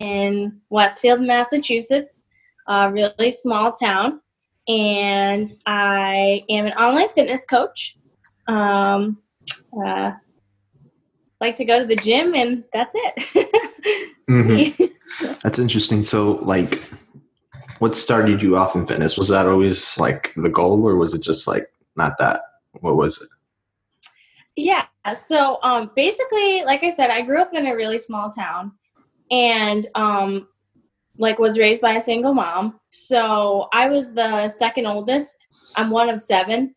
in 0.00 0.60
Westfield, 0.70 1.20
Massachusetts, 1.20 2.24
a 2.66 2.90
really 2.90 3.32
small 3.32 3.72
town, 3.72 4.20
and 4.66 5.54
I 5.66 6.44
am 6.48 6.66
an 6.66 6.72
online 6.72 7.08
fitness 7.14 7.44
coach. 7.44 7.96
Um, 8.46 9.18
uh, 9.84 10.12
like 11.40 11.56
to 11.56 11.64
go 11.64 11.78
to 11.78 11.86
the 11.86 11.96
gym, 11.96 12.34
and 12.34 12.64
that's 12.72 12.94
it. 12.96 14.12
mm-hmm. 14.28 14.84
That's 15.42 15.58
interesting. 15.58 16.02
So, 16.02 16.32
like, 16.42 16.82
what 17.78 17.96
started 17.96 18.42
you 18.42 18.56
off 18.56 18.74
in 18.74 18.86
fitness? 18.86 19.16
Was 19.16 19.28
that 19.28 19.46
always 19.46 19.98
like 19.98 20.32
the 20.36 20.50
goal, 20.50 20.86
or 20.86 20.96
was 20.96 21.14
it 21.14 21.22
just 21.22 21.46
like 21.46 21.64
not 21.96 22.12
that? 22.18 22.40
What 22.80 22.96
was 22.96 23.20
it? 23.22 23.28
Yeah. 24.56 24.86
So, 25.14 25.58
um, 25.62 25.90
basically, 25.94 26.64
like 26.64 26.82
I 26.82 26.90
said, 26.90 27.10
I 27.10 27.22
grew 27.22 27.40
up 27.40 27.54
in 27.54 27.66
a 27.66 27.74
really 27.74 27.98
small 27.98 28.30
town, 28.30 28.72
and 29.30 29.86
um, 29.94 30.48
like 31.18 31.38
was 31.38 31.58
raised 31.58 31.80
by 31.80 31.94
a 31.94 32.00
single 32.00 32.34
mom. 32.34 32.78
So 32.90 33.68
I 33.72 33.88
was 33.88 34.12
the 34.12 34.48
second 34.48 34.86
oldest. 34.86 35.46
I'm 35.76 35.90
one 35.90 36.08
of 36.08 36.22
seven. 36.22 36.74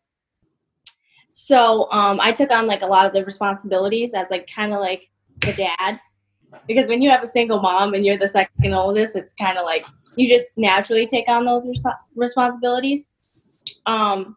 So 1.28 1.90
um, 1.90 2.20
I 2.20 2.32
took 2.32 2.50
on 2.50 2.66
like 2.66 2.82
a 2.82 2.86
lot 2.86 3.06
of 3.06 3.12
the 3.12 3.24
responsibilities 3.24 4.12
as 4.14 4.30
like 4.30 4.50
kind 4.54 4.74
of 4.74 4.80
like 4.80 5.10
the 5.40 5.52
dad, 5.54 5.98
because 6.68 6.88
when 6.88 7.00
you 7.00 7.10
have 7.10 7.22
a 7.22 7.26
single 7.26 7.60
mom 7.60 7.94
and 7.94 8.04
you're 8.04 8.18
the 8.18 8.28
second 8.28 8.74
oldest, 8.74 9.16
it's 9.16 9.32
kind 9.34 9.56
of 9.56 9.64
like 9.64 9.86
you 10.16 10.28
just 10.28 10.50
naturally 10.58 11.06
take 11.06 11.28
on 11.28 11.46
those 11.46 11.66
res- 11.66 11.84
responsibilities. 12.16 13.10
Um, 13.86 14.36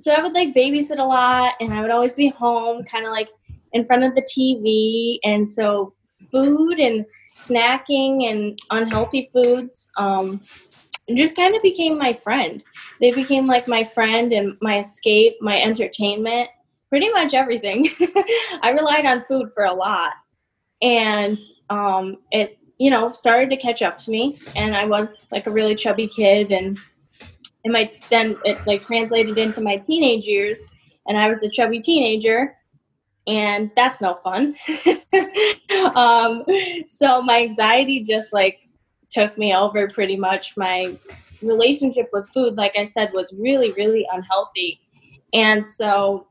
so 0.00 0.12
I 0.12 0.20
would 0.20 0.32
like 0.32 0.54
babysit 0.54 0.98
a 0.98 1.04
lot, 1.04 1.54
and 1.60 1.72
I 1.72 1.82
would 1.82 1.90
always 1.90 2.12
be 2.12 2.28
home, 2.28 2.84
kind 2.84 3.04
of 3.06 3.12
like 3.12 3.30
in 3.72 3.84
front 3.84 4.04
of 4.04 4.14
the 4.14 4.22
TV, 4.22 5.18
and 5.24 5.48
so 5.48 5.94
food 6.30 6.78
and 6.78 7.04
snacking 7.40 8.30
and 8.30 8.58
unhealthy 8.70 9.28
foods 9.32 9.90
um, 9.96 10.40
just 11.16 11.36
kind 11.36 11.54
of 11.54 11.62
became 11.62 11.96
my 11.96 12.12
friend. 12.12 12.62
They 13.00 13.12
became 13.12 13.46
like 13.46 13.68
my 13.68 13.84
friend 13.84 14.32
and 14.32 14.56
my 14.60 14.80
escape, 14.80 15.36
my 15.40 15.60
entertainment, 15.60 16.50
pretty 16.90 17.10
much 17.10 17.34
everything. 17.34 17.88
I 18.62 18.70
relied 18.70 19.06
on 19.06 19.22
food 19.22 19.50
for 19.52 19.64
a 19.64 19.72
lot. 19.72 20.12
And 20.82 21.38
um, 21.70 22.16
it, 22.30 22.58
you 22.78 22.90
know, 22.90 23.10
started 23.12 23.50
to 23.50 23.56
catch 23.56 23.82
up 23.82 23.98
to 23.98 24.10
me. 24.10 24.38
And 24.54 24.76
I 24.76 24.84
was 24.84 25.26
like 25.32 25.46
a 25.46 25.50
really 25.50 25.74
chubby 25.74 26.08
kid. 26.08 26.52
And, 26.52 26.78
and 27.64 27.72
my, 27.72 27.90
then 28.10 28.36
it 28.44 28.58
like 28.66 28.82
translated 28.82 29.38
into 29.38 29.60
my 29.60 29.76
teenage 29.76 30.26
years. 30.26 30.60
And 31.06 31.18
I 31.18 31.28
was 31.28 31.42
a 31.42 31.48
chubby 31.48 31.80
teenager 31.80 32.54
and 33.28 33.70
that's 33.76 34.00
no 34.00 34.14
fun. 34.14 34.56
um, 35.94 36.44
so 36.86 37.20
my 37.22 37.42
anxiety 37.42 38.02
just 38.02 38.32
like 38.32 38.58
took 39.10 39.36
me 39.36 39.54
over 39.54 39.88
pretty 39.88 40.16
much. 40.16 40.56
My 40.56 40.96
relationship 41.42 42.08
with 42.12 42.28
food, 42.30 42.56
like 42.56 42.76
I 42.76 42.86
said, 42.86 43.12
was 43.12 43.32
really, 43.38 43.72
really 43.72 44.06
unhealthy. 44.12 44.80
And 45.34 45.64
so 45.64 46.26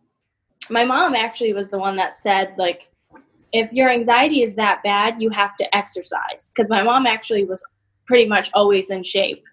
my 0.69 0.83
mom 0.83 1.13
actually 1.13 1.53
was 1.53 1.69
the 1.69 1.77
one 1.77 1.95
that 1.97 2.15
said, 2.15 2.55
like, 2.57 2.89
if 3.53 3.71
your 3.71 3.89
anxiety 3.89 4.41
is 4.41 4.55
that 4.55 4.83
bad, 4.83 5.21
you 5.21 5.29
have 5.29 5.55
to 5.57 5.75
exercise. 5.75 6.51
Because 6.53 6.69
my 6.69 6.81
mom 6.81 7.05
actually 7.05 7.45
was 7.45 7.65
pretty 8.05 8.27
much 8.27 8.49
always 8.53 8.89
in 8.89 9.03
shape. 9.03 9.43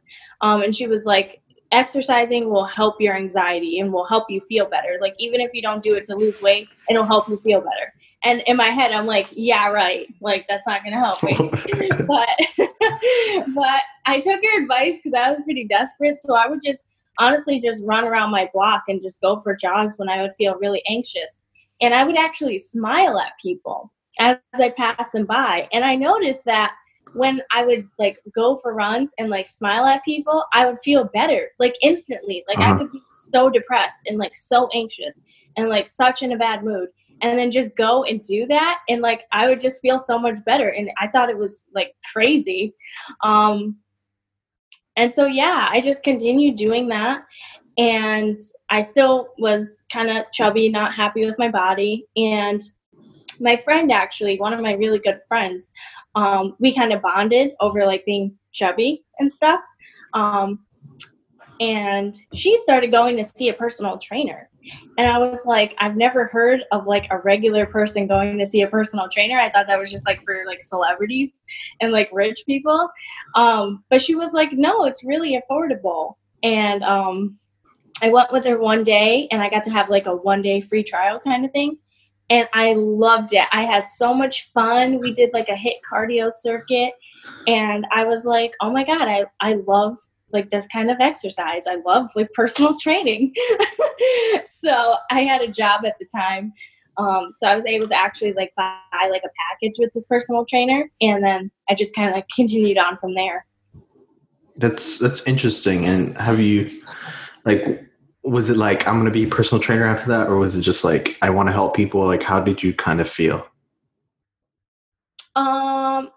Um, 0.41 0.63
and 0.63 0.75
she 0.75 0.87
was 0.87 1.05
like, 1.05 1.43
exercising 1.75 2.49
will 2.49 2.65
help 2.65 3.01
your 3.01 3.17
anxiety 3.17 3.81
and 3.81 3.93
will 3.93 4.07
help 4.07 4.31
you 4.31 4.41
feel 4.41 4.67
better. 4.67 4.99
Like 5.01 5.15
even 5.19 5.41
if 5.41 5.53
you 5.53 5.61
don't 5.61 5.83
do 5.83 5.95
it 5.95 6.07
to 6.07 6.17
lose 6.17 6.41
weight, 6.41 6.69
it'll 6.89 7.05
help 7.05 7.29
you 7.29 7.39
feel 7.39 7.61
better. 7.61 7.93
And 8.25 8.43
in 8.47 8.57
my 8.57 8.71
head, 8.71 8.93
I'm 8.93 9.07
like, 9.07 9.29
yeah, 9.33 9.69
right. 9.69 10.07
Like 10.21 10.47
that's 10.49 10.67
not 10.67 10.83
gonna 10.85 10.99
help 10.99 11.23
me. 11.23 11.37
but 12.07 12.29
but 13.55 13.81
I 14.07 14.21
took 14.21 14.43
your 14.43 14.63
advice 14.63 14.95
because 15.03 15.19
I 15.19 15.31
was 15.31 15.41
pretty 15.45 15.67
desperate. 15.67 16.21
So 16.21 16.35
I 16.35 16.49
would 16.49 16.61
just 16.65 16.87
honestly 17.19 17.61
just 17.61 17.83
run 17.85 18.05
around 18.05 18.31
my 18.31 18.49
block 18.53 18.85
and 18.89 19.01
just 19.01 19.21
go 19.21 19.37
for 19.37 19.55
jogs 19.55 19.99
when 19.99 20.09
I 20.09 20.23
would 20.23 20.35
feel 20.35 20.57
really 20.57 20.83
anxious. 20.89 21.43
And 21.81 21.93
I 21.93 22.05
would 22.05 22.17
actually 22.17 22.59
smile 22.59 23.19
at 23.19 23.33
people 23.43 23.93
as 24.19 24.39
I 24.55 24.71
passed 24.71 25.13
them 25.13 25.27
by. 25.27 25.69
And 25.73 25.85
I 25.85 25.97
noticed 25.97 26.45
that 26.45 26.75
when 27.15 27.41
I 27.51 27.65
would 27.65 27.89
like 27.99 28.19
go 28.35 28.57
for 28.57 28.75
runs 28.75 29.15
and 29.19 29.31
like 29.31 29.49
smile 29.49 29.87
at 29.87 30.05
people, 30.05 30.45
I 30.53 30.67
would 30.67 30.81
feel 30.81 31.05
better 31.15 31.51
like 31.59 31.77
instantly. 31.81 32.45
Like 32.49 32.59
uh-huh. 32.59 32.75
I 32.75 32.79
could 32.79 32.93
be 32.93 33.03
so 33.31 33.49
depressed 33.49 34.03
and 34.07 34.19
like 34.19 34.37
so 34.37 34.69
anxious 34.75 35.21
and 35.57 35.69
like 35.69 35.89
such 35.89 36.23
in 36.23 36.33
a 36.33 36.37
bad 36.37 36.65
mood. 36.65 36.89
And 37.23 37.39
then 37.39 37.51
just 37.51 37.77
go 37.77 38.05
and 38.05 38.21
do 38.21 38.45
that 38.49 38.81
and 38.89 39.01
like 39.01 39.25
I 39.33 39.49
would 39.49 39.61
just 39.61 39.81
feel 39.81 39.99
so 39.99 40.19
much 40.19 40.45
better. 40.45 40.71
And 40.71 40.91
I 41.01 41.07
thought 41.09 41.31
it 41.31 41.39
was 41.39 41.69
like 41.75 41.95
crazy. 42.13 42.75
Um 43.23 43.77
and 44.97 45.13
so 45.13 45.27
yeah, 45.27 45.69
I 45.71 45.81
just 45.81 46.03
continued 46.03 46.57
doing 46.57 46.89
that. 46.89 47.23
And 47.79 48.39
I 48.69 48.83
still 48.83 49.29
was 49.39 49.85
kind 49.93 50.11
of 50.11 50.31
chubby, 50.33 50.69
not 50.69 50.95
happy 50.95 51.25
with 51.25 51.39
my 51.39 51.49
body. 51.49 52.07
And 52.17 52.61
my 53.45 53.57
friend 53.59 53.93
actually, 53.93 54.41
one 54.41 54.53
of 54.53 54.61
my 54.61 54.73
really 54.73 54.99
good 54.99 55.19
friends, 55.29 55.71
um, 56.17 56.57
we 56.59 56.75
kind 56.75 56.93
of 56.93 57.03
bonded 57.03 57.53
over 57.61 57.85
like 57.85 58.05
being 58.05 58.37
chubby 58.53 59.05
and 59.19 59.31
stuff. 59.31 59.61
Um, 60.15 60.61
and 61.61 62.17
she 62.33 62.57
started 62.59 62.91
going 62.91 63.17
to 63.19 63.25
see 63.25 63.51
a 63.51 63.55
personal 63.55 63.99
trainer. 63.99 64.49
And 64.97 65.11
I 65.11 65.19
was 65.19 65.45
like, 65.45 65.75
I've 65.79 65.95
never 65.95 66.27
heard 66.27 66.63
of 66.73 66.87
like 66.87 67.07
a 67.11 67.19
regular 67.19 67.67
person 67.67 68.07
going 68.07 68.39
to 68.39 68.47
see 68.47 68.63
a 68.63 68.67
personal 68.67 69.09
trainer. 69.13 69.39
I 69.39 69.51
thought 69.51 69.67
that 69.67 69.79
was 69.79 69.91
just 69.91 70.07
like 70.07 70.25
for 70.25 70.45
like 70.47 70.63
celebrities 70.63 71.43
and 71.81 71.93
like 71.93 72.09
rich 72.13 72.45
people. 72.47 72.89
Um, 73.37 73.85
but 73.91 74.01
she 74.01 74.15
was 74.15 74.33
like, 74.33 74.53
no, 74.53 74.85
it's 74.85 75.05
really 75.05 75.39
affordable. 75.39 76.15
And 76.43 76.83
um, 76.83 77.39
I 78.03 78.09
went 78.09 78.33
with 78.33 78.47
her 78.47 78.59
one 78.59 78.85
day 78.85 79.29
and 79.31 79.43
I 79.43 79.51
got 79.51 79.65
to 79.65 79.71
have 79.71 79.91
like 79.91 80.07
a 80.07 80.17
one 80.17 80.41
day 80.41 80.63
free 80.63 80.83
trial 80.83 81.21
kind 81.21 81.45
of 81.45 81.53
thing 81.53 81.77
and 82.35 82.49
I 82.53 82.73
loved 82.73 83.33
it. 83.33 83.47
I 83.53 83.65
had 83.65 83.87
so 83.87 84.13
much 84.13 84.51
fun. 84.53 84.99
We 84.99 85.13
did 85.13 85.31
like 85.33 85.49
a 85.49 85.53
HIIT 85.53 85.79
cardio 85.91 86.33
circuit 86.33 86.95
and 87.47 87.87
I 87.93 88.05
was 88.05 88.25
like, 88.25 88.55
"Oh 88.61 88.73
my 88.73 88.83
god, 88.83 89.07
I 89.07 89.27
I 89.41 89.55
love 89.69 89.99
like 90.33 90.51
this 90.51 90.67
kind 90.67 90.91
of 90.91 90.97
exercise. 90.99 91.69
I 91.69 91.77
love 91.87 92.11
like 92.17 92.33
personal 92.33 92.77
training." 92.83 93.35
so, 94.47 94.97
I 95.13 95.23
had 95.23 95.43
a 95.43 95.49
job 95.49 95.85
at 95.85 95.97
the 96.01 96.07
time. 96.07 96.53
Um, 96.97 97.29
so 97.33 97.47
I 97.47 97.55
was 97.55 97.67
able 97.67 97.89
to 97.89 97.95
actually 97.95 98.33
like 98.33 98.53
buy 98.57 99.09
like 99.11 99.23
a 99.25 99.31
package 99.51 99.75
with 99.79 99.93
this 99.93 100.07
personal 100.07 100.45
trainer 100.45 100.89
and 101.01 101.25
then 101.25 101.51
I 101.69 101.75
just 101.75 101.93
kind 101.93 102.09
of 102.09 102.15
like 102.15 102.29
continued 102.35 102.79
on 102.79 102.99
from 102.99 103.15
there. 103.15 103.47
That's 104.57 104.99
that's 104.99 105.25
interesting. 105.27 105.87
And 105.87 106.17
have 106.19 106.41
you 106.41 106.71
like 107.45 107.85
was 108.25 108.49
it 108.51 108.57
like 108.57 108.87
i'm 108.89 108.95
going 108.95 109.05
to 109.05 109.11
be 109.11 109.25
a 109.25 109.29
personal 109.29 109.63
trainer 109.63 109.85
after 109.85 110.09
that? 110.09 110.29
Or 110.29 110.39
was 110.39 110.57
it 110.57 110.63
just 110.63 110.83
like 110.83 111.17
i 111.23 111.31
want 111.31 111.49
to 111.49 111.53
help 111.53 111.77
people? 111.77 112.05
Like 112.07 112.23
how 112.23 112.41
did 112.41 112.63
you 112.63 112.73
kind 112.73 113.01
of 113.01 113.09
feel? 113.09 113.47
Um 115.37 116.11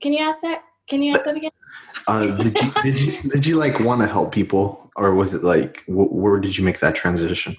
can 0.00 0.12
you 0.12 0.24
ask 0.24 0.40
that? 0.42 0.62
Can 0.88 1.02
you 1.02 1.12
ask 1.12 1.24
that 1.24 1.36
again? 1.36 1.50
Uh, 2.06 2.34
did 2.38 2.58
you 2.58 2.72
did 2.82 2.98
you 2.98 3.22
did 3.30 3.46
you 3.46 3.56
like 3.56 3.78
want 3.78 4.00
to 4.00 4.06
help 4.06 4.32
people? 4.32 4.90
Or 4.96 5.14
was 5.14 5.34
it 5.34 5.44
like 5.44 5.84
wh- 5.84 6.10
where 6.12 6.40
did 6.40 6.56
you 6.56 6.64
make 6.64 6.80
that 6.80 6.94
transition? 6.94 7.56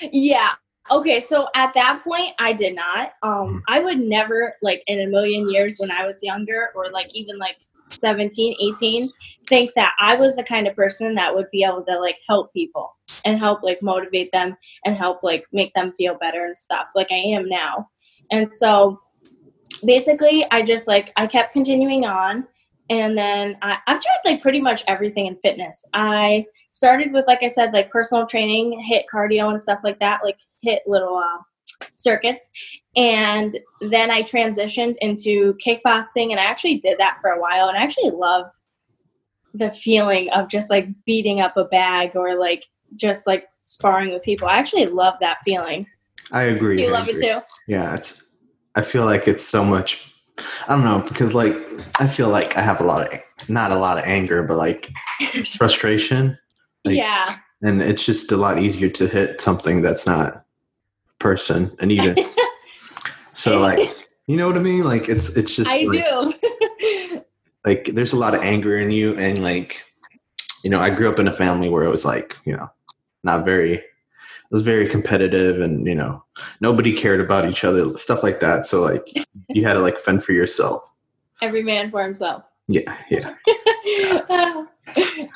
Yeah. 0.00 0.52
Okay 0.90 1.18
so 1.18 1.48
at 1.54 1.74
that 1.74 2.02
point 2.04 2.34
i 2.38 2.52
did 2.52 2.74
not. 2.74 3.12
Um 3.22 3.30
mm-hmm. 3.30 3.58
i 3.68 3.80
would 3.80 3.98
never 3.98 4.54
like 4.62 4.82
in 4.86 5.00
a 5.00 5.06
million 5.06 5.50
years 5.50 5.76
when 5.78 5.90
i 5.90 6.06
was 6.06 6.22
younger 6.22 6.68
or 6.74 6.90
like 6.90 7.14
even 7.14 7.36
like 7.38 7.56
17 7.90 8.54
18 8.60 9.10
think 9.48 9.70
that 9.74 9.92
i 10.00 10.14
was 10.14 10.36
the 10.36 10.42
kind 10.42 10.66
of 10.66 10.76
person 10.76 11.14
that 11.14 11.34
would 11.34 11.50
be 11.50 11.64
able 11.64 11.82
to 11.82 11.98
like 11.98 12.16
help 12.26 12.52
people 12.52 12.92
and 13.24 13.38
help 13.38 13.62
like 13.62 13.82
motivate 13.82 14.30
them 14.32 14.56
and 14.84 14.96
help 14.96 15.22
like 15.22 15.44
make 15.52 15.72
them 15.74 15.92
feel 15.92 16.16
better 16.18 16.44
and 16.44 16.56
stuff 16.56 16.88
like 16.94 17.10
i 17.10 17.16
am 17.16 17.48
now. 17.48 17.88
And 18.30 18.52
so 18.52 19.00
basically 19.84 20.46
i 20.50 20.62
just 20.62 20.88
like 20.88 21.12
i 21.16 21.26
kept 21.26 21.52
continuing 21.52 22.04
on 22.04 22.46
and 22.90 23.16
then 23.16 23.56
I, 23.62 23.76
i've 23.86 24.00
tried 24.00 24.20
like 24.24 24.42
pretty 24.42 24.60
much 24.60 24.82
everything 24.88 25.26
in 25.26 25.36
fitness. 25.36 25.84
I 25.94 26.46
started 26.70 27.12
with 27.12 27.26
like 27.26 27.42
i 27.42 27.48
said 27.48 27.72
like 27.72 27.90
personal 27.90 28.26
training 28.26 28.82
HIIT 28.90 29.04
cardio 29.12 29.50
and 29.50 29.60
stuff 29.60 29.80
like 29.84 29.98
that 30.00 30.20
like 30.24 30.38
hit 30.62 30.82
little 30.86 31.16
uh, 31.16 31.42
circuits. 31.94 32.50
And 32.96 33.58
then 33.80 34.10
i 34.10 34.22
transitioned 34.22 34.96
into 35.00 35.54
kickboxing 35.64 36.30
and 36.30 36.40
i 36.40 36.44
actually 36.44 36.78
did 36.78 36.98
that 36.98 37.18
for 37.20 37.30
a 37.30 37.40
while 37.40 37.68
and 37.68 37.78
i 37.78 37.82
actually 37.82 38.10
love 38.10 38.50
the 39.58 39.70
feeling 39.70 40.30
of 40.30 40.48
just 40.48 40.70
like 40.70 40.88
beating 41.04 41.40
up 41.40 41.56
a 41.56 41.64
bag 41.64 42.16
or 42.16 42.38
like 42.38 42.66
just 42.94 43.26
like 43.26 43.48
sparring 43.62 44.12
with 44.12 44.22
people. 44.22 44.48
I 44.48 44.56
actually 44.58 44.86
love 44.86 45.14
that 45.20 45.38
feeling. 45.44 45.86
I 46.32 46.44
agree. 46.44 46.82
You 46.82 46.88
I 46.88 46.92
love 46.92 47.08
agree. 47.08 47.26
it 47.26 47.34
too. 47.34 47.40
Yeah, 47.66 47.94
it's. 47.94 48.36
I 48.74 48.82
feel 48.82 49.04
like 49.04 49.26
it's 49.26 49.44
so 49.44 49.64
much. 49.64 50.12
I 50.68 50.76
don't 50.76 50.84
know 50.84 51.00
because 51.08 51.34
like 51.34 51.56
I 52.00 52.06
feel 52.06 52.28
like 52.28 52.56
I 52.56 52.60
have 52.60 52.80
a 52.80 52.84
lot 52.84 53.12
of 53.12 53.20
not 53.48 53.72
a 53.72 53.76
lot 53.76 53.98
of 53.98 54.04
anger, 54.04 54.42
but 54.42 54.56
like 54.56 54.90
frustration. 55.56 56.38
Like, 56.84 56.96
yeah. 56.96 57.36
And 57.62 57.82
it's 57.82 58.04
just 58.04 58.30
a 58.30 58.36
lot 58.36 58.60
easier 58.60 58.88
to 58.88 59.08
hit 59.08 59.40
something 59.40 59.82
that's 59.82 60.06
not 60.06 60.34
a 60.34 60.44
person 61.18 61.74
and 61.80 61.90
even. 61.90 62.16
so 63.32 63.58
like 63.58 63.96
you 64.28 64.36
know 64.36 64.46
what 64.46 64.56
I 64.56 64.60
mean? 64.60 64.84
Like 64.84 65.08
it's 65.08 65.30
it's 65.30 65.56
just. 65.56 65.70
I 65.70 65.80
like, 65.80 66.04
do. 66.04 66.47
Like 67.64 67.90
there's 67.94 68.12
a 68.12 68.18
lot 68.18 68.34
of 68.34 68.42
anger 68.42 68.78
in 68.78 68.90
you. 68.90 69.16
And 69.18 69.42
like 69.42 69.84
you 70.64 70.70
know 70.70 70.80
i 70.80 70.90
grew 70.90 71.08
up 71.08 71.18
in 71.18 71.28
a 71.28 71.32
family 71.32 71.68
where 71.68 71.84
it 71.84 71.88
was 71.88 72.04
like 72.04 72.36
you 72.44 72.52
know 72.52 72.68
not 73.22 73.44
very 73.44 73.74
it 73.74 73.84
was 74.50 74.62
very 74.62 74.88
competitive 74.88 75.60
and 75.60 75.86
you 75.86 75.94
know 75.94 76.24
nobody 76.60 76.92
cared 76.92 77.20
about 77.20 77.48
each 77.48 77.64
other 77.64 77.94
stuff 77.96 78.22
like 78.22 78.40
that. 78.40 78.64
So 78.64 78.82
like 78.82 79.06
you 79.48 79.64
had 79.64 79.74
to 79.74 79.80
like 79.80 79.96
fend 79.96 80.24
for 80.24 80.32
yourself. 80.32 80.82
Every 81.40 81.62
man 81.62 81.90
for 81.90 82.02
himself 82.02 82.44
yeah 82.68 82.96
yeah. 83.10 83.34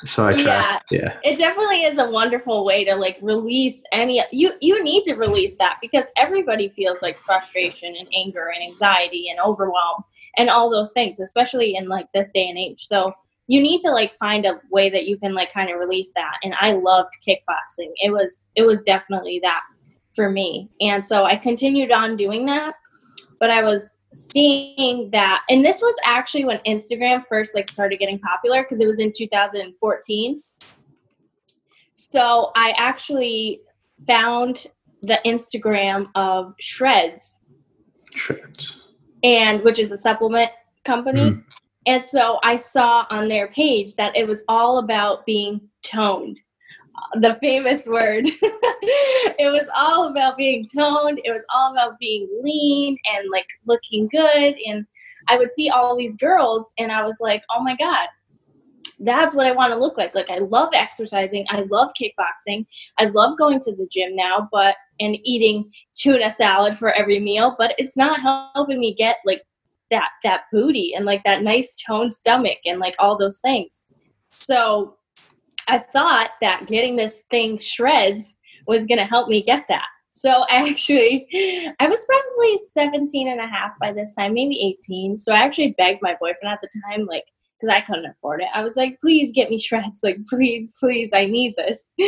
So 0.05 0.25
i 0.25 0.33
try 0.33 0.45
yeah, 0.45 0.79
yeah. 0.91 1.17
It 1.23 1.37
definitely 1.37 1.83
is 1.83 1.99
a 1.99 2.09
wonderful 2.09 2.65
way 2.65 2.83
to 2.85 2.95
like 2.95 3.17
release 3.21 3.83
any 3.91 4.23
you 4.31 4.51
you 4.61 4.83
need 4.83 5.03
to 5.05 5.15
release 5.15 5.55
that 5.57 5.77
because 5.81 6.07
everybody 6.17 6.69
feels 6.69 7.01
like 7.01 7.17
frustration 7.17 7.95
and 7.95 8.07
anger 8.15 8.51
and 8.53 8.63
anxiety 8.63 9.29
and 9.29 9.39
overwhelm 9.39 10.03
and 10.37 10.49
all 10.49 10.71
those 10.71 10.91
things 10.91 11.19
especially 11.19 11.75
in 11.75 11.87
like 11.87 12.07
this 12.13 12.29
day 12.33 12.49
and 12.49 12.57
age. 12.57 12.79
So 12.85 13.13
you 13.47 13.61
need 13.61 13.81
to 13.81 13.91
like 13.91 14.15
find 14.15 14.45
a 14.45 14.59
way 14.71 14.89
that 14.89 15.05
you 15.07 15.17
can 15.17 15.33
like 15.33 15.53
kind 15.53 15.69
of 15.69 15.79
release 15.79 16.11
that. 16.15 16.37
And 16.43 16.55
i 16.59 16.73
loved 16.73 17.13
kickboxing. 17.25 17.91
It 17.97 18.11
was 18.11 18.41
it 18.55 18.63
was 18.63 18.83
definitely 18.83 19.39
that 19.43 19.61
for 20.15 20.29
me. 20.29 20.69
And 20.81 21.05
so 21.05 21.25
i 21.25 21.35
continued 21.35 21.91
on 21.91 22.15
doing 22.15 22.45
that 22.47 22.73
but 23.43 23.51
i 23.51 23.61
was 23.61 23.97
seeing 24.13 25.09
that 25.11 25.41
and 25.49 25.65
this 25.65 25.81
was 25.81 25.93
actually 26.05 26.45
when 26.45 26.59
instagram 26.59 27.21
first 27.27 27.53
like 27.53 27.69
started 27.69 27.99
getting 27.99 28.17
popular 28.17 28.63
because 28.63 28.79
it 28.79 28.87
was 28.87 28.99
in 28.99 29.11
2014 29.13 30.41
so 31.93 32.53
i 32.55 32.73
actually 32.77 33.59
found 34.07 34.67
the 35.01 35.19
instagram 35.25 36.07
of 36.15 36.53
Shredz. 36.61 37.39
Shredz. 38.15 38.71
And 39.25 39.61
which 39.63 39.77
is 39.77 39.91
a 39.91 39.97
supplement 39.97 40.51
company. 40.85 41.31
Mm. 41.31 41.43
and 41.85 42.05
so 42.05 42.39
i 42.43 42.55
saw 42.55 43.05
on 43.09 43.27
their 43.27 43.49
page 43.49 43.95
that 43.95 44.15
it 44.15 44.25
was 44.25 44.41
all 44.47 44.77
about 44.77 45.25
being 45.25 45.59
toned 45.83 46.39
the 47.15 47.35
famous 47.35 47.87
word. 47.87 48.25
it 48.25 49.51
was 49.51 49.67
all 49.75 50.09
about 50.09 50.37
being 50.37 50.65
toned. 50.65 51.19
It 51.23 51.31
was 51.31 51.43
all 51.53 51.71
about 51.71 51.99
being 51.99 52.27
lean 52.41 52.97
and 53.13 53.29
like 53.31 53.47
looking 53.65 54.07
good. 54.07 54.55
And 54.65 54.85
I 55.27 55.37
would 55.37 55.53
see 55.53 55.69
all 55.69 55.97
these 55.97 56.17
girls 56.17 56.73
and 56.77 56.91
I 56.91 57.03
was 57.05 57.19
like, 57.19 57.43
oh 57.49 57.63
my 57.63 57.75
God, 57.75 58.07
that's 58.99 59.35
what 59.35 59.47
I 59.47 59.51
want 59.51 59.73
to 59.73 59.79
look 59.79 59.97
like. 59.97 60.15
Like 60.15 60.29
I 60.29 60.37
love 60.37 60.69
exercising. 60.73 61.45
I 61.49 61.61
love 61.69 61.91
kickboxing. 61.99 62.65
I 62.97 63.05
love 63.05 63.37
going 63.37 63.59
to 63.61 63.75
the 63.75 63.87
gym 63.91 64.15
now, 64.15 64.47
but 64.51 64.75
and 64.99 65.17
eating 65.23 65.71
tuna 65.93 66.29
salad 66.29 66.77
for 66.77 66.91
every 66.93 67.19
meal, 67.19 67.55
but 67.57 67.73
it's 67.77 67.97
not 67.97 68.21
helping 68.21 68.79
me 68.79 68.93
get 68.93 69.17
like 69.25 69.41
that 69.91 70.09
that 70.23 70.43
booty 70.51 70.93
and 70.95 71.05
like 71.05 71.23
that 71.23 71.43
nice 71.43 71.81
toned 71.85 72.13
stomach 72.13 72.57
and 72.65 72.79
like 72.79 72.95
all 72.99 73.17
those 73.17 73.39
things. 73.39 73.83
So 74.39 74.97
I 75.67 75.79
thought 75.79 76.31
that 76.41 76.67
getting 76.67 76.95
this 76.95 77.21
thing 77.29 77.57
Shredz 77.57 78.33
was 78.67 78.85
going 78.85 78.97
to 78.97 79.05
help 79.05 79.29
me 79.29 79.43
get 79.43 79.65
that. 79.67 79.87
So 80.11 80.45
actually, 80.49 81.27
I 81.79 81.87
was 81.87 82.05
probably 82.05 82.57
17 82.57 83.27
and 83.27 83.39
a 83.39 83.47
half 83.47 83.71
by 83.79 83.91
this 83.91 84.13
time, 84.13 84.33
maybe 84.33 84.75
18. 84.85 85.17
So 85.17 85.33
I 85.33 85.39
actually 85.39 85.75
begged 85.77 86.01
my 86.01 86.15
boyfriend 86.19 86.53
at 86.53 86.61
the 86.61 86.69
time, 86.87 87.05
like, 87.05 87.25
because 87.59 87.73
I 87.73 87.81
couldn't 87.81 88.05
afford 88.05 88.41
it. 88.41 88.47
I 88.53 88.63
was 88.63 88.75
like, 88.75 88.99
please 88.99 89.31
get 89.31 89.49
me 89.49 89.57
Shredz. 89.57 89.99
Like, 90.03 90.17
please, 90.27 90.75
please, 90.79 91.09
I 91.13 91.25
need 91.25 91.55
this. 91.55 91.91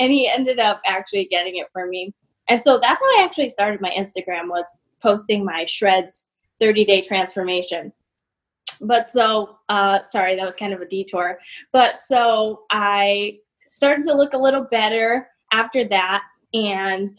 And 0.00 0.12
he 0.12 0.28
ended 0.28 0.58
up 0.58 0.80
actually 0.86 1.24
getting 1.24 1.56
it 1.56 1.66
for 1.72 1.86
me. 1.86 2.14
And 2.48 2.62
so 2.62 2.78
that's 2.78 3.00
how 3.00 3.18
I 3.18 3.24
actually 3.24 3.48
started 3.48 3.80
my 3.80 3.90
Instagram 3.90 4.48
was 4.48 4.72
posting 5.02 5.44
my 5.44 5.64
Shredz 5.64 6.24
30 6.60 6.84
day 6.84 7.00
transformation 7.00 7.92
but 8.80 9.10
so 9.10 9.58
uh, 9.68 10.02
sorry 10.02 10.36
that 10.36 10.46
was 10.46 10.56
kind 10.56 10.72
of 10.72 10.80
a 10.80 10.86
detour. 10.86 11.38
But 11.72 11.98
so 11.98 12.62
i 12.70 13.38
started 13.70 14.04
to 14.04 14.14
look 14.14 14.32
a 14.32 14.38
little 14.38 14.64
better 14.64 15.28
after 15.52 15.86
that 15.88 16.22
and 16.54 17.12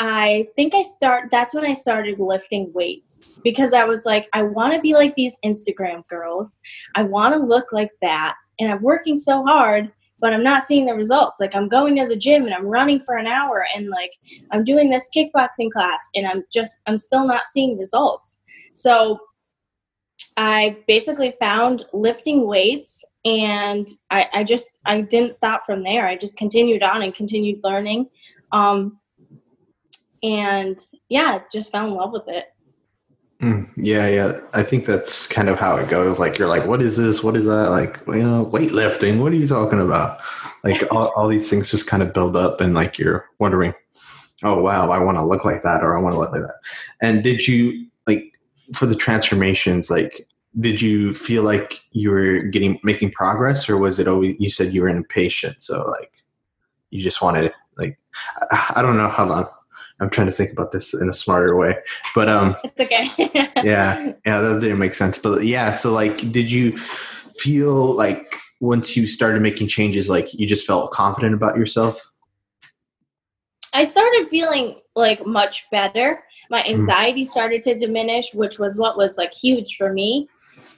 i 0.00 0.46
think 0.56 0.74
i 0.74 0.82
start 0.82 1.28
that's 1.30 1.54
when 1.54 1.64
i 1.64 1.72
started 1.72 2.18
lifting 2.18 2.72
weights 2.72 3.40
because 3.42 3.72
i 3.72 3.84
was 3.84 4.04
like 4.04 4.28
i 4.32 4.42
want 4.42 4.72
to 4.72 4.80
be 4.80 4.94
like 4.94 5.14
these 5.14 5.38
instagram 5.44 6.06
girls. 6.08 6.58
I 6.94 7.02
want 7.02 7.34
to 7.34 7.40
look 7.40 7.72
like 7.72 7.90
that 8.02 8.34
and 8.58 8.72
i'm 8.72 8.82
working 8.82 9.16
so 9.16 9.44
hard 9.44 9.92
but 10.20 10.32
i'm 10.32 10.42
not 10.42 10.64
seeing 10.64 10.86
the 10.86 10.94
results. 10.94 11.40
Like 11.40 11.54
i'm 11.54 11.68
going 11.68 11.96
to 11.96 12.06
the 12.06 12.16
gym 12.16 12.44
and 12.44 12.54
i'm 12.54 12.66
running 12.66 13.00
for 13.00 13.16
an 13.16 13.26
hour 13.26 13.66
and 13.74 13.88
like 13.88 14.12
i'm 14.50 14.64
doing 14.64 14.90
this 14.90 15.08
kickboxing 15.14 15.70
class 15.70 16.08
and 16.14 16.26
i'm 16.26 16.44
just 16.52 16.80
i'm 16.86 16.98
still 16.98 17.26
not 17.26 17.48
seeing 17.48 17.78
results. 17.78 18.38
So 18.72 19.18
I 20.38 20.76
basically 20.86 21.34
found 21.40 21.84
lifting 21.92 22.46
weights 22.46 23.04
and 23.24 23.88
I, 24.08 24.28
I, 24.32 24.44
just 24.44 24.78
I 24.86 25.00
didn't 25.00 25.34
stop 25.34 25.64
from 25.64 25.82
there. 25.82 26.06
I 26.06 26.16
just 26.16 26.36
continued 26.36 26.84
on 26.84 27.02
and 27.02 27.12
continued 27.12 27.58
learning. 27.64 28.08
Um, 28.52 29.00
and 30.22 30.78
yeah, 31.08 31.40
just 31.52 31.72
fell 31.72 31.88
in 31.88 31.94
love 31.94 32.12
with 32.12 32.28
it. 32.28 32.44
Mm, 33.42 33.68
yeah, 33.76 34.06
yeah. 34.06 34.40
I 34.54 34.62
think 34.62 34.86
that's 34.86 35.26
kind 35.26 35.48
of 35.48 35.58
how 35.58 35.74
it 35.74 35.88
goes. 35.88 36.20
Like 36.20 36.38
you're 36.38 36.46
like, 36.46 36.66
what 36.66 36.82
is 36.82 36.96
this? 36.96 37.24
What 37.24 37.34
is 37.34 37.44
that? 37.46 37.70
Like, 37.70 38.00
you 38.06 38.22
know, 38.22 38.46
weightlifting. 38.46 39.20
What 39.20 39.32
are 39.32 39.36
you 39.36 39.48
talking 39.48 39.80
about? 39.80 40.20
Like 40.62 40.84
all, 40.92 41.10
all 41.16 41.26
these 41.26 41.50
things 41.50 41.68
just 41.68 41.88
kind 41.88 42.02
of 42.02 42.12
build 42.12 42.36
up 42.36 42.60
and 42.60 42.74
like 42.74 42.96
you're 42.96 43.28
wondering, 43.40 43.74
oh 44.44 44.62
wow, 44.62 44.92
I 44.92 45.02
want 45.02 45.18
to 45.18 45.26
look 45.26 45.44
like 45.44 45.62
that 45.62 45.82
or 45.82 45.98
I 45.98 46.00
want 46.00 46.14
to 46.14 46.18
look 46.20 46.30
like 46.30 46.42
that. 46.42 46.60
And 47.02 47.24
did 47.24 47.48
you 47.48 47.88
for 48.74 48.86
the 48.86 48.96
transformations, 48.96 49.90
like 49.90 50.28
did 50.60 50.80
you 50.80 51.12
feel 51.12 51.42
like 51.42 51.80
you 51.92 52.10
were 52.10 52.38
getting 52.40 52.80
making 52.82 53.12
progress 53.12 53.68
or 53.68 53.76
was 53.76 53.98
it 53.98 54.08
always 54.08 54.34
you 54.40 54.48
said 54.48 54.72
you 54.72 54.80
were 54.80 54.88
impatient 54.88 55.60
so 55.60 55.84
like 56.00 56.24
you 56.90 57.02
just 57.02 57.20
wanted 57.20 57.52
like 57.76 57.98
I, 58.50 58.74
I 58.76 58.82
don't 58.82 58.96
know 58.96 59.08
how 59.10 59.26
long 59.26 59.46
I'm 60.00 60.10
trying 60.10 60.28
to 60.28 60.32
think 60.32 60.52
about 60.52 60.72
this 60.72 60.94
in 60.94 61.08
a 61.08 61.12
smarter 61.12 61.56
way, 61.56 61.76
but 62.14 62.28
um, 62.28 62.56
it's 62.64 62.80
okay. 62.80 63.08
yeah, 63.64 64.12
yeah, 64.24 64.40
that 64.40 64.60
didn't 64.60 64.78
make 64.78 64.94
sense. 64.94 65.18
But 65.18 65.44
yeah, 65.44 65.72
so 65.72 65.92
like, 65.92 66.18
did 66.30 66.50
you 66.50 66.78
feel 66.78 67.94
like 67.94 68.32
once 68.60 68.96
you 68.96 69.06
started 69.06 69.42
making 69.42 69.68
changes, 69.68 70.08
like 70.08 70.32
you 70.34 70.46
just 70.46 70.66
felt 70.66 70.92
confident 70.92 71.34
about 71.34 71.56
yourself? 71.56 72.12
I 73.72 73.84
started 73.84 74.28
feeling 74.28 74.76
like 74.94 75.26
much 75.26 75.66
better. 75.70 76.22
My 76.50 76.62
mm. 76.62 76.70
anxiety 76.70 77.24
started 77.24 77.62
to 77.64 77.74
diminish, 77.74 78.34
which 78.34 78.58
was 78.58 78.78
what 78.78 78.96
was 78.96 79.18
like 79.18 79.32
huge 79.32 79.76
for 79.76 79.92
me. 79.92 80.28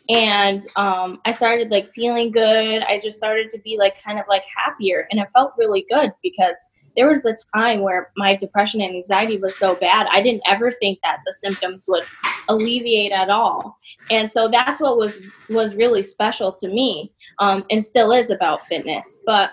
And 0.09 0.67
um, 0.77 1.21
i 1.25 1.31
started 1.31 1.71
like 1.71 1.89
feeling 1.93 2.33
good. 2.33 2.83
I 2.83 2.99
just 2.99 3.17
started 3.17 3.49
to 3.51 3.61
be 3.61 3.77
like 3.79 4.03
kind 4.03 4.19
of 4.19 4.25
like 4.29 4.45
happier. 4.57 5.07
And 5.11 5.21
it 5.21 5.29
felt 5.29 5.53
really 5.57 5.87
good 5.89 6.13
because 6.23 6.59
there 6.97 7.09
was 7.09 7.25
a 7.25 7.37
time 7.55 7.81
where 7.81 8.11
my 8.17 8.35
depression 8.35 8.81
and 8.81 8.97
anxiety 8.97 9.39
was 9.39 9.57
so 9.57 9.77
bad 9.77 10.09
i 10.11 10.21
didn't 10.21 10.43
ever 10.49 10.73
think 10.73 10.99
that 11.05 11.21
the 11.25 11.33
symptoms 11.33 11.85
would 11.87 12.03
alleviate 12.51 13.13
at 13.13 13.31
all. 13.31 13.79
And 14.11 14.31
so 14.31 14.49
that's 14.49 14.81
what 14.81 14.99
was 14.99 15.19
was 15.49 15.77
really 15.77 16.03
special 16.03 16.53
to 16.53 16.69
me 16.69 17.13
um, 17.39 17.65
and 17.71 17.83
still 17.83 18.13
is 18.13 18.31
about 18.31 18.67
fitness. 18.67 19.21
But 19.25 19.53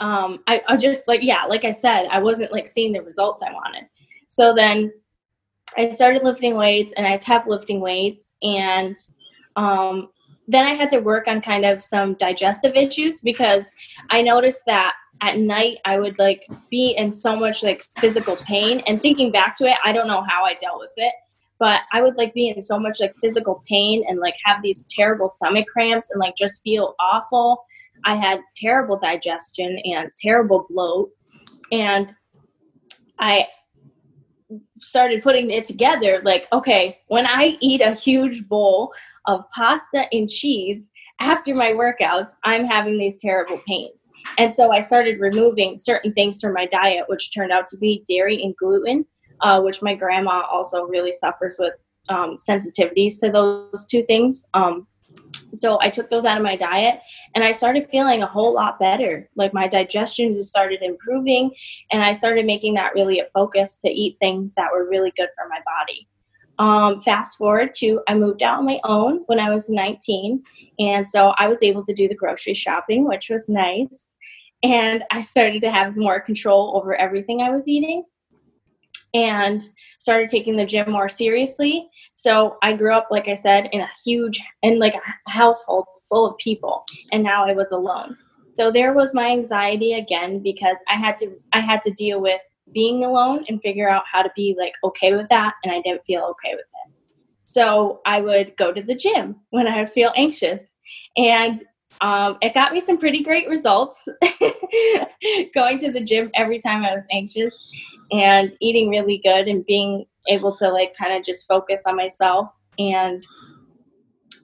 um, 0.00 0.40
I, 0.46 0.62
I 0.66 0.76
just 0.76 1.06
like 1.08 1.22
yeah 1.22 1.44
like 1.44 1.66
i 1.66 1.70
said 1.70 2.06
i 2.10 2.18
wasn't 2.18 2.50
like 2.50 2.66
seeing 2.66 2.94
the 2.94 3.02
results 3.02 3.42
i 3.42 3.52
wanted 3.52 3.82
so 4.34 4.52
then 4.54 4.92
i 5.76 5.88
started 5.90 6.22
lifting 6.22 6.56
weights 6.56 6.92
and 6.96 7.06
i 7.06 7.16
kept 7.16 7.46
lifting 7.46 7.80
weights 7.80 8.36
and 8.42 8.96
um, 9.56 10.08
then 10.48 10.66
I 10.66 10.74
had 10.74 10.90
to 10.90 10.98
work 10.98 11.26
on 11.26 11.40
kind 11.40 11.64
of 11.64 11.82
some 11.82 12.14
digestive 12.14 12.74
issues 12.76 13.20
because 13.20 13.70
I 14.10 14.22
noticed 14.22 14.62
that 14.66 14.94
at 15.22 15.38
night 15.38 15.78
I 15.84 15.98
would 15.98 16.18
like 16.18 16.46
be 16.70 16.90
in 16.96 17.10
so 17.10 17.36
much 17.36 17.62
like 17.62 17.84
physical 17.98 18.36
pain. 18.36 18.82
And 18.86 19.00
thinking 19.00 19.30
back 19.30 19.56
to 19.56 19.66
it, 19.66 19.76
I 19.84 19.92
don't 19.92 20.08
know 20.08 20.24
how 20.28 20.44
I 20.44 20.54
dealt 20.54 20.80
with 20.80 20.92
it, 20.96 21.14
but 21.58 21.82
I 21.92 22.02
would 22.02 22.16
like 22.16 22.34
be 22.34 22.48
in 22.48 22.60
so 22.60 22.78
much 22.78 23.00
like 23.00 23.14
physical 23.20 23.62
pain 23.66 24.04
and 24.08 24.18
like 24.18 24.34
have 24.44 24.62
these 24.62 24.84
terrible 24.90 25.28
stomach 25.28 25.66
cramps 25.66 26.10
and 26.10 26.20
like 26.20 26.34
just 26.36 26.62
feel 26.62 26.94
awful. 27.00 27.64
I 28.04 28.16
had 28.16 28.40
terrible 28.56 28.98
digestion 28.98 29.78
and 29.84 30.10
terrible 30.18 30.66
bloat. 30.68 31.10
And 31.72 32.14
I 33.18 33.46
started 34.76 35.22
putting 35.22 35.50
it 35.50 35.64
together 35.64 36.20
like, 36.24 36.46
okay, 36.52 36.98
when 37.08 37.26
I 37.26 37.56
eat 37.60 37.80
a 37.80 37.92
huge 37.92 38.48
bowl 38.48 38.92
of 39.26 39.44
pasta 39.50 40.04
and 40.12 40.28
cheese 40.28 40.90
after 41.20 41.54
my 41.54 41.72
workouts, 41.72 42.32
I'm 42.44 42.64
having 42.64 42.98
these 42.98 43.18
terrible 43.18 43.60
pains. 43.66 44.08
And 44.36 44.54
so 44.54 44.72
I 44.72 44.80
started 44.80 45.20
removing 45.20 45.78
certain 45.78 46.12
things 46.12 46.40
from 46.40 46.52
my 46.52 46.66
diet, 46.66 47.04
which 47.08 47.32
turned 47.32 47.52
out 47.52 47.68
to 47.68 47.78
be 47.78 48.04
dairy 48.08 48.42
and 48.42 48.54
gluten, 48.56 49.06
uh, 49.40 49.60
which 49.62 49.82
my 49.82 49.94
grandma 49.94 50.42
also 50.50 50.84
really 50.84 51.12
suffers 51.12 51.56
with 51.58 51.74
um, 52.08 52.36
sensitivities 52.36 53.20
to 53.20 53.30
those 53.30 53.86
two 53.86 54.02
things. 54.02 54.46
Um, 54.54 54.86
so 55.54 55.78
I 55.80 55.90
took 55.90 56.10
those 56.10 56.24
out 56.24 56.36
of 56.36 56.42
my 56.42 56.56
diet 56.56 57.00
and 57.34 57.44
I 57.44 57.52
started 57.52 57.86
feeling 57.90 58.22
a 58.22 58.26
whole 58.26 58.54
lot 58.54 58.78
better. 58.78 59.28
Like 59.36 59.54
my 59.54 59.68
digestion 59.68 60.34
just 60.34 60.48
started 60.50 60.82
improving 60.82 61.52
and 61.90 62.02
I 62.02 62.12
started 62.12 62.46
making 62.46 62.74
that 62.74 62.94
really 62.94 63.20
a 63.20 63.26
focus 63.26 63.78
to 63.80 63.88
eat 63.90 64.16
things 64.20 64.54
that 64.54 64.70
were 64.72 64.88
really 64.88 65.12
good 65.16 65.28
for 65.36 65.48
my 65.48 65.60
body. 65.64 66.08
um, 66.58 66.98
fast 67.00 67.36
forward 67.36 67.72
to 67.74 68.00
I 68.08 68.14
moved 68.14 68.42
out 68.42 68.58
on 68.58 68.66
my 68.66 68.80
own 68.84 69.22
when 69.26 69.40
I 69.40 69.50
was 69.50 69.68
19. 69.68 70.42
And 70.78 71.06
so 71.06 71.34
I 71.38 71.48
was 71.48 71.62
able 71.62 71.84
to 71.84 71.94
do 71.94 72.08
the 72.08 72.14
grocery 72.14 72.54
shopping, 72.54 73.06
which 73.06 73.28
was 73.30 73.48
nice. 73.48 74.16
And 74.62 75.04
I 75.10 75.20
started 75.20 75.62
to 75.62 75.70
have 75.70 75.96
more 75.96 76.20
control 76.20 76.76
over 76.76 76.94
everything 76.94 77.40
I 77.40 77.50
was 77.50 77.68
eating 77.68 78.04
and 79.14 79.62
started 80.00 80.28
taking 80.28 80.56
the 80.56 80.66
gym 80.66 80.90
more 80.90 81.08
seriously. 81.08 81.88
So 82.14 82.56
I 82.62 82.74
grew 82.74 82.92
up, 82.92 83.08
like 83.10 83.28
I 83.28 83.34
said, 83.34 83.68
in 83.72 83.80
a 83.80 83.88
huge, 84.04 84.42
and 84.62 84.78
like 84.78 84.94
a 84.94 85.30
household 85.30 85.86
full 86.08 86.26
of 86.26 86.36
people. 86.38 86.84
And 87.12 87.22
now 87.22 87.46
I 87.46 87.52
was 87.52 87.72
alone. 87.72 88.16
So 88.58 88.70
there 88.70 88.92
was 88.92 89.14
my 89.14 89.30
anxiety 89.30 89.94
again 89.94 90.40
because 90.40 90.78
I 90.88 90.96
had 90.96 91.18
to 91.18 91.36
I 91.52 91.60
had 91.60 91.82
to 91.84 91.90
deal 91.90 92.20
with 92.20 92.42
being 92.72 93.04
alone 93.04 93.44
and 93.48 93.62
figure 93.62 93.88
out 93.88 94.04
how 94.10 94.22
to 94.22 94.30
be 94.36 94.54
like 94.58 94.72
okay 94.84 95.14
with 95.14 95.28
that 95.28 95.54
and 95.62 95.72
I 95.72 95.80
didn't 95.80 96.04
feel 96.04 96.22
okay 96.22 96.54
with 96.54 96.60
it. 96.60 96.94
So 97.44 98.00
I 98.06 98.20
would 98.20 98.56
go 98.56 98.72
to 98.72 98.82
the 98.82 98.94
gym 98.94 99.36
when 99.50 99.66
I 99.66 99.80
would 99.80 99.90
feel 99.90 100.12
anxious. 100.16 100.74
And 101.16 101.62
um, 102.00 102.38
it 102.42 102.54
got 102.54 102.72
me 102.72 102.80
some 102.80 102.98
pretty 102.98 103.22
great 103.22 103.48
results 103.48 104.04
going 105.54 105.78
to 105.78 105.92
the 105.92 106.04
gym 106.04 106.30
every 106.34 106.58
time 106.58 106.84
I 106.84 106.94
was 106.94 107.06
anxious 107.10 107.68
and 108.12 108.54
eating 108.60 108.90
really 108.90 109.18
good 109.22 109.48
and 109.48 109.64
being 109.64 110.04
able 110.28 110.54
to 110.56 110.68
like 110.68 110.94
kind 110.96 111.14
of 111.14 111.24
just 111.24 111.46
focus 111.46 111.84
on 111.86 111.96
myself. 111.96 112.48
And 112.78 113.24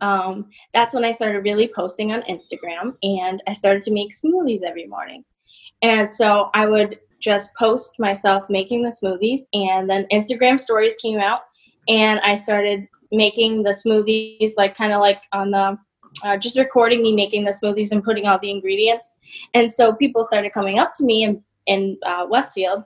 um, 0.01 0.49
that's 0.73 0.95
when 0.95 1.05
I 1.05 1.11
started 1.11 1.45
really 1.45 1.71
posting 1.75 2.13
on 2.13 2.23
Instagram 2.23 2.97
and 3.03 3.43
I 3.47 3.53
started 3.53 3.83
to 3.83 3.93
make 3.93 4.13
smoothies 4.13 4.63
every 4.63 4.87
morning. 4.87 5.25
And 5.83 6.11
so 6.11 6.51
I 6.55 6.67
would 6.67 6.99
just 7.21 7.55
post 7.55 7.97
myself 7.99 8.49
making 8.49 8.83
the 8.83 8.97
smoothies 9.03 9.41
and 9.53 9.89
then 9.89 10.07
Instagram 10.11 10.59
stories 10.59 10.97
came 10.97 11.19
out 11.19 11.41
and 11.89 12.19
I 12.21 12.35
started 12.35 12.87
making 13.13 13.63
the 13.63 13.71
smoothies 13.71 14.53
like 14.57 14.75
kind 14.75 14.93
of 14.93 15.01
like 15.01 15.23
on 15.33 15.51
the 15.51 15.77
uh, 16.25 16.37
just 16.37 16.59
recording 16.59 17.03
me 17.03 17.15
making 17.15 17.45
the 17.45 17.51
smoothies 17.51 17.93
and 17.93 18.05
putting 18.05 18.27
all 18.27 18.39
the 18.41 18.51
ingredients. 18.51 19.17
And 19.55 19.71
so 19.71 19.95
people 19.95 20.25
started 20.25 20.53
coming 20.53 20.79
up 20.79 20.93
to 20.97 21.05
me 21.05 21.25
in 21.25 21.43
in 21.67 21.99
uh, 22.05 22.27
westfield 22.29 22.85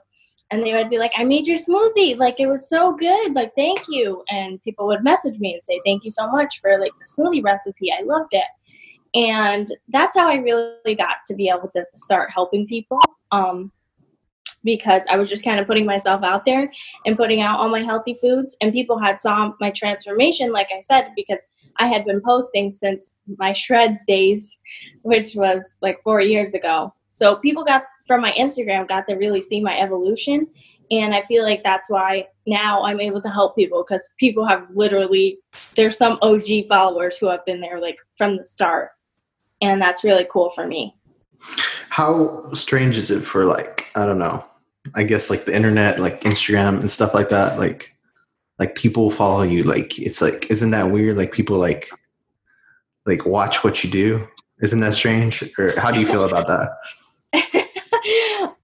and 0.51 0.63
they 0.63 0.73
would 0.73 0.89
be 0.89 0.99
like 0.99 1.13
i 1.17 1.23
made 1.23 1.47
your 1.47 1.57
smoothie. 1.57 2.17
Like 2.17 2.39
it 2.39 2.47
was 2.47 2.69
so 2.69 2.93
good. 2.93 3.33
Like 3.33 3.53
thank 3.55 3.79
you. 3.87 4.23
And 4.29 4.61
people 4.63 4.87
would 4.87 5.03
message 5.03 5.39
me 5.39 5.53
and 5.53 5.63
say 5.63 5.81
thank 5.85 6.03
you 6.03 6.11
so 6.11 6.29
much 6.29 6.59
for 6.61 6.79
like 6.79 6.91
the 6.99 7.05
smoothie 7.05 7.43
recipe. 7.43 7.91
I 7.91 8.03
loved 8.03 8.33
it. 8.33 8.45
And 9.13 9.73
that's 9.87 10.17
how 10.17 10.27
i 10.27 10.35
really 10.35 10.95
got 10.95 11.17
to 11.27 11.35
be 11.35 11.49
able 11.49 11.69
to 11.69 11.85
start 11.95 12.31
helping 12.31 12.67
people 12.67 12.99
um, 13.31 13.71
because 14.65 15.05
I 15.09 15.15
was 15.15 15.29
just 15.29 15.43
kind 15.43 15.59
of 15.59 15.67
putting 15.67 15.85
myself 15.85 16.21
out 16.21 16.43
there 16.43 16.69
and 17.05 17.15
putting 17.15 17.41
out 17.41 17.59
all 17.59 17.69
my 17.69 17.81
healthy 17.81 18.15
foods. 18.15 18.57
And 18.61 18.73
people 18.73 18.99
had 18.99 19.21
saw 19.21 19.53
my 19.61 19.71
transformation, 19.71 20.51
like 20.51 20.69
I 20.75 20.81
said, 20.81 21.11
because 21.15 21.47
I 21.77 21.87
had 21.87 22.05
been 22.05 22.21
posting 22.21 22.71
since 22.71 23.17
my 23.37 23.51
Shredz 23.51 24.05
days, 24.07 24.57
which 25.01 25.35
was 25.35 25.77
like 25.81 26.01
four 26.01 26.21
years 26.21 26.53
ago. 26.53 26.93
So 27.09 27.37
people 27.37 27.63
got 27.63 27.83
from 28.05 28.21
my 28.21 28.31
Instagram 28.33 28.87
got 28.87 29.07
to 29.07 29.15
really 29.15 29.41
see 29.41 29.61
my 29.61 29.79
evolution. 29.79 30.45
And 30.91 31.15
I 31.15 31.23
feel 31.23 31.43
like 31.43 31.63
that's 31.63 31.89
why 31.89 32.27
now 32.45 32.83
I'm 32.83 32.99
able 32.99 33.21
to 33.21 33.29
help 33.29 33.55
people 33.55 33.83
because 33.83 34.11
people 34.19 34.45
have 34.45 34.67
literally, 34.73 35.39
there's 35.75 35.97
some 35.97 36.19
OG 36.21 36.67
followers 36.67 37.17
who 37.17 37.27
have 37.27 37.45
been 37.45 37.61
there 37.61 37.79
like 37.79 37.97
from 38.15 38.37
the 38.37 38.43
start. 38.43 38.91
And 39.61 39.81
that's 39.81 40.03
really 40.03 40.27
cool 40.29 40.49
for 40.51 40.67
me. 40.67 40.95
How 41.89 42.51
strange 42.53 42.97
is 42.97 43.09
it 43.09 43.21
for 43.21 43.45
like, 43.45 43.89
I 43.95 44.05
don't 44.05 44.19
know, 44.19 44.43
I 44.93 45.03
guess 45.03 45.29
like 45.29 45.45
the 45.45 45.55
internet, 45.55 45.99
like 45.99 46.21
Instagram 46.21 46.79
and 46.79 46.91
stuff 46.91 47.13
like 47.13 47.29
that, 47.29 47.57
like 47.57 47.94
like 48.59 48.75
people 48.75 49.11
follow 49.11 49.43
you. 49.43 49.63
Like 49.63 49.99
it's 49.99 50.21
like 50.21 50.49
isn't 50.49 50.71
that 50.71 50.91
weird? 50.91 51.17
Like 51.17 51.31
people 51.31 51.57
like 51.57 51.89
like 53.05 53.25
watch 53.25 53.63
what 53.63 53.83
you 53.83 53.89
do. 53.89 54.27
Isn't 54.61 54.79
that 54.79 54.93
strange? 54.93 55.43
Or 55.57 55.79
how 55.79 55.91
do 55.91 55.99
you 55.99 56.05
feel 56.05 56.23
about 56.23 56.47
that? 56.47 56.69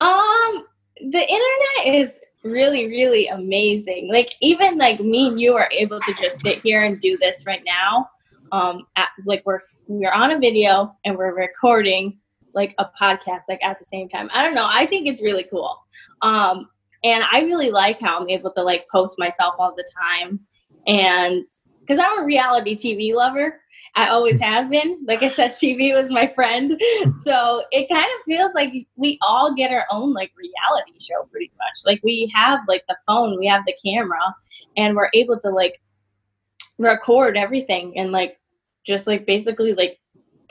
um 0.01 0.65
the 1.09 1.21
internet 1.21 1.99
is 1.99 2.19
really 2.43 2.87
really 2.87 3.27
amazing 3.27 4.09
like 4.11 4.29
even 4.39 4.77
like 4.77 4.99
me 4.99 5.27
and 5.27 5.39
you 5.39 5.55
are 5.55 5.69
able 5.71 5.99
to 5.99 6.13
just 6.13 6.41
sit 6.41 6.59
here 6.59 6.81
and 6.81 6.99
do 6.99 7.17
this 7.17 7.45
right 7.45 7.61
now 7.65 8.09
um 8.51 8.87
at, 8.95 9.09
like 9.25 9.43
we're 9.45 9.59
we're 9.87 10.11
on 10.11 10.31
a 10.31 10.39
video 10.39 10.95
and 11.05 11.15
we're 11.17 11.35
recording 11.35 12.17
like 12.53 12.75
a 12.77 12.85
podcast 12.99 13.41
like 13.49 13.63
at 13.63 13.79
the 13.79 13.85
same 13.85 14.09
time. 14.09 14.29
I 14.33 14.43
don't 14.43 14.55
know. 14.55 14.67
I 14.69 14.85
think 14.85 15.07
it's 15.07 15.21
really 15.21 15.43
cool. 15.43 15.77
Um, 16.21 16.69
and 17.03 17.23
I 17.31 17.41
really 17.41 17.71
like 17.71 17.99
how 17.99 18.19
I'm 18.19 18.29
able 18.29 18.51
to 18.51 18.63
like 18.63 18.87
post 18.91 19.17
myself 19.17 19.55
all 19.57 19.73
the 19.75 19.85
time. 19.97 20.39
And 20.87 21.43
because 21.79 21.99
I'm 21.99 22.21
a 22.21 22.25
reality 22.25 22.75
TV 22.75 23.13
lover, 23.13 23.59
I 23.95 24.07
always 24.07 24.37
hmm. 24.37 24.43
have 24.43 24.69
been. 24.69 24.99
Like 25.05 25.23
I 25.23 25.27
said, 25.27 25.53
TV 25.53 25.93
was 25.93 26.11
my 26.11 26.27
friend. 26.27 26.79
Hmm. 26.81 27.11
So 27.11 27.63
it 27.71 27.89
kind 27.89 28.05
of 28.05 28.25
feels 28.25 28.53
like 28.53 28.73
we 28.95 29.17
all 29.21 29.53
get 29.53 29.71
our 29.71 29.85
own 29.91 30.13
like 30.13 30.31
reality 30.37 30.97
show 30.99 31.23
pretty 31.31 31.51
much. 31.57 31.85
Like 31.85 32.01
we 32.03 32.31
have 32.33 32.59
like 32.67 32.83
the 32.87 32.97
phone, 33.07 33.37
we 33.39 33.47
have 33.47 33.65
the 33.65 33.75
camera, 33.83 34.21
and 34.77 34.95
we're 34.95 35.09
able 35.13 35.39
to 35.39 35.49
like 35.49 35.81
record 36.77 37.37
everything 37.37 37.97
and 37.97 38.11
like 38.11 38.39
just 38.85 39.05
like 39.07 39.25
basically 39.25 39.73
like 39.73 39.99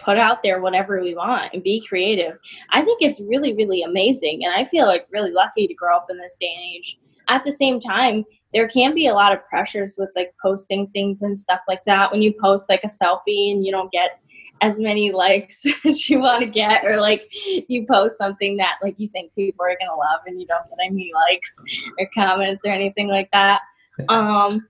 put 0.02 0.18
out 0.18 0.42
there 0.42 0.60
whatever 0.60 1.00
we 1.00 1.14
want 1.14 1.52
and 1.52 1.62
be 1.62 1.84
creative. 1.86 2.38
I 2.70 2.82
think 2.82 3.02
it's 3.02 3.20
really, 3.20 3.54
really 3.54 3.82
amazing. 3.82 4.44
And 4.44 4.54
I 4.54 4.64
feel 4.64 4.86
like 4.86 5.06
really 5.10 5.32
lucky 5.32 5.66
to 5.66 5.74
grow 5.74 5.96
up 5.96 6.06
in 6.10 6.18
this 6.18 6.36
day 6.40 6.52
and 6.54 6.76
age. 6.76 6.98
At 7.28 7.44
the 7.44 7.52
same 7.52 7.78
time, 7.78 8.24
there 8.52 8.68
can 8.68 8.94
be 8.94 9.06
a 9.06 9.14
lot 9.14 9.32
of 9.32 9.46
pressures 9.46 9.94
with 9.96 10.10
like 10.16 10.32
posting 10.42 10.88
things 10.88 11.22
and 11.22 11.38
stuff 11.38 11.60
like 11.68 11.84
that. 11.84 12.10
When 12.10 12.22
you 12.22 12.34
post 12.40 12.68
like 12.68 12.82
a 12.82 12.88
selfie 12.88 13.52
and 13.52 13.64
you 13.64 13.70
don't 13.70 13.92
get 13.92 14.20
as 14.62 14.80
many 14.80 15.12
likes 15.12 15.64
as 15.84 16.08
you 16.08 16.18
want 16.18 16.40
to 16.40 16.46
get, 16.46 16.84
or 16.84 17.00
like 17.00 17.26
you 17.68 17.86
post 17.86 18.18
something 18.18 18.56
that 18.56 18.78
like 18.82 18.94
you 18.98 19.08
think 19.08 19.32
people 19.34 19.64
are 19.64 19.76
gonna 19.78 19.96
love 19.96 20.20
and 20.26 20.40
you 20.40 20.46
don't 20.46 20.68
get 20.68 20.78
any 20.84 21.12
likes 21.28 21.56
or 21.98 22.08
comments 22.12 22.64
or 22.64 22.70
anything 22.70 23.08
like 23.08 23.30
that. 23.32 23.60
Um, 24.08 24.66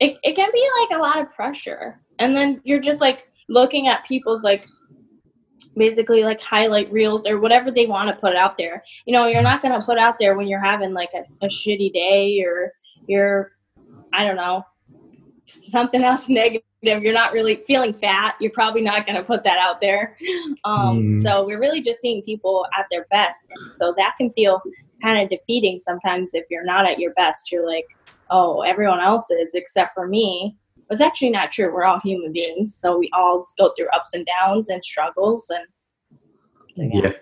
it, 0.00 0.18
it 0.22 0.36
can 0.36 0.50
be 0.52 0.68
like 0.80 0.98
a 0.98 1.02
lot 1.02 1.18
of 1.18 1.32
pressure. 1.32 2.00
And 2.18 2.36
then 2.36 2.60
you're 2.64 2.80
just 2.80 3.00
like 3.00 3.27
looking 3.48 3.88
at 3.88 4.04
people's 4.04 4.44
like 4.44 4.66
basically 5.76 6.24
like 6.24 6.40
highlight 6.40 6.92
reels 6.92 7.26
or 7.26 7.38
whatever 7.40 7.70
they 7.70 7.86
want 7.86 8.08
to 8.08 8.20
put 8.20 8.36
out 8.36 8.56
there. 8.58 8.84
You 9.06 9.12
know, 9.12 9.26
you're 9.26 9.42
not 9.42 9.62
going 9.62 9.78
to 9.78 9.84
put 9.84 9.98
out 9.98 10.18
there 10.18 10.36
when 10.36 10.46
you're 10.46 10.62
having 10.62 10.92
like 10.92 11.10
a, 11.14 11.44
a 11.44 11.48
shitty 11.48 11.92
day 11.92 12.42
or 12.44 12.72
you're, 13.06 13.52
I 14.12 14.24
don't 14.24 14.36
know, 14.36 14.64
something 15.46 16.02
else 16.02 16.28
negative. 16.28 16.62
You're 16.82 17.12
not 17.12 17.32
really 17.32 17.56
feeling 17.66 17.92
fat. 17.92 18.36
You're 18.40 18.52
probably 18.52 18.82
not 18.82 19.04
going 19.04 19.16
to 19.16 19.24
put 19.24 19.42
that 19.44 19.58
out 19.58 19.80
there. 19.80 20.16
Um, 20.64 21.00
mm. 21.00 21.22
So 21.22 21.44
we're 21.44 21.58
really 21.58 21.80
just 21.80 22.00
seeing 22.00 22.22
people 22.22 22.66
at 22.78 22.86
their 22.90 23.06
best. 23.10 23.44
And 23.50 23.74
so 23.74 23.92
that 23.96 24.14
can 24.16 24.32
feel 24.32 24.62
kind 25.02 25.20
of 25.20 25.28
defeating 25.28 25.80
sometimes 25.80 26.34
if 26.34 26.44
you're 26.50 26.64
not 26.64 26.88
at 26.88 27.00
your 27.00 27.12
best. 27.14 27.50
You're 27.50 27.66
like, 27.66 27.86
oh, 28.30 28.60
everyone 28.60 29.00
else 29.00 29.28
is 29.30 29.54
except 29.54 29.94
for 29.94 30.06
me 30.06 30.56
was 30.88 31.00
actually 31.00 31.30
not 31.30 31.52
true. 31.52 31.72
We're 31.72 31.84
all 31.84 32.00
human 32.00 32.32
beings, 32.32 32.74
so 32.74 32.98
we 32.98 33.10
all 33.12 33.46
go 33.58 33.70
through 33.76 33.88
ups 33.88 34.14
and 34.14 34.26
downs 34.26 34.68
and 34.68 34.84
struggles. 34.84 35.50
And 35.50 35.66
so, 36.74 36.82
yeah. 36.82 37.00
yeah, 37.02 37.12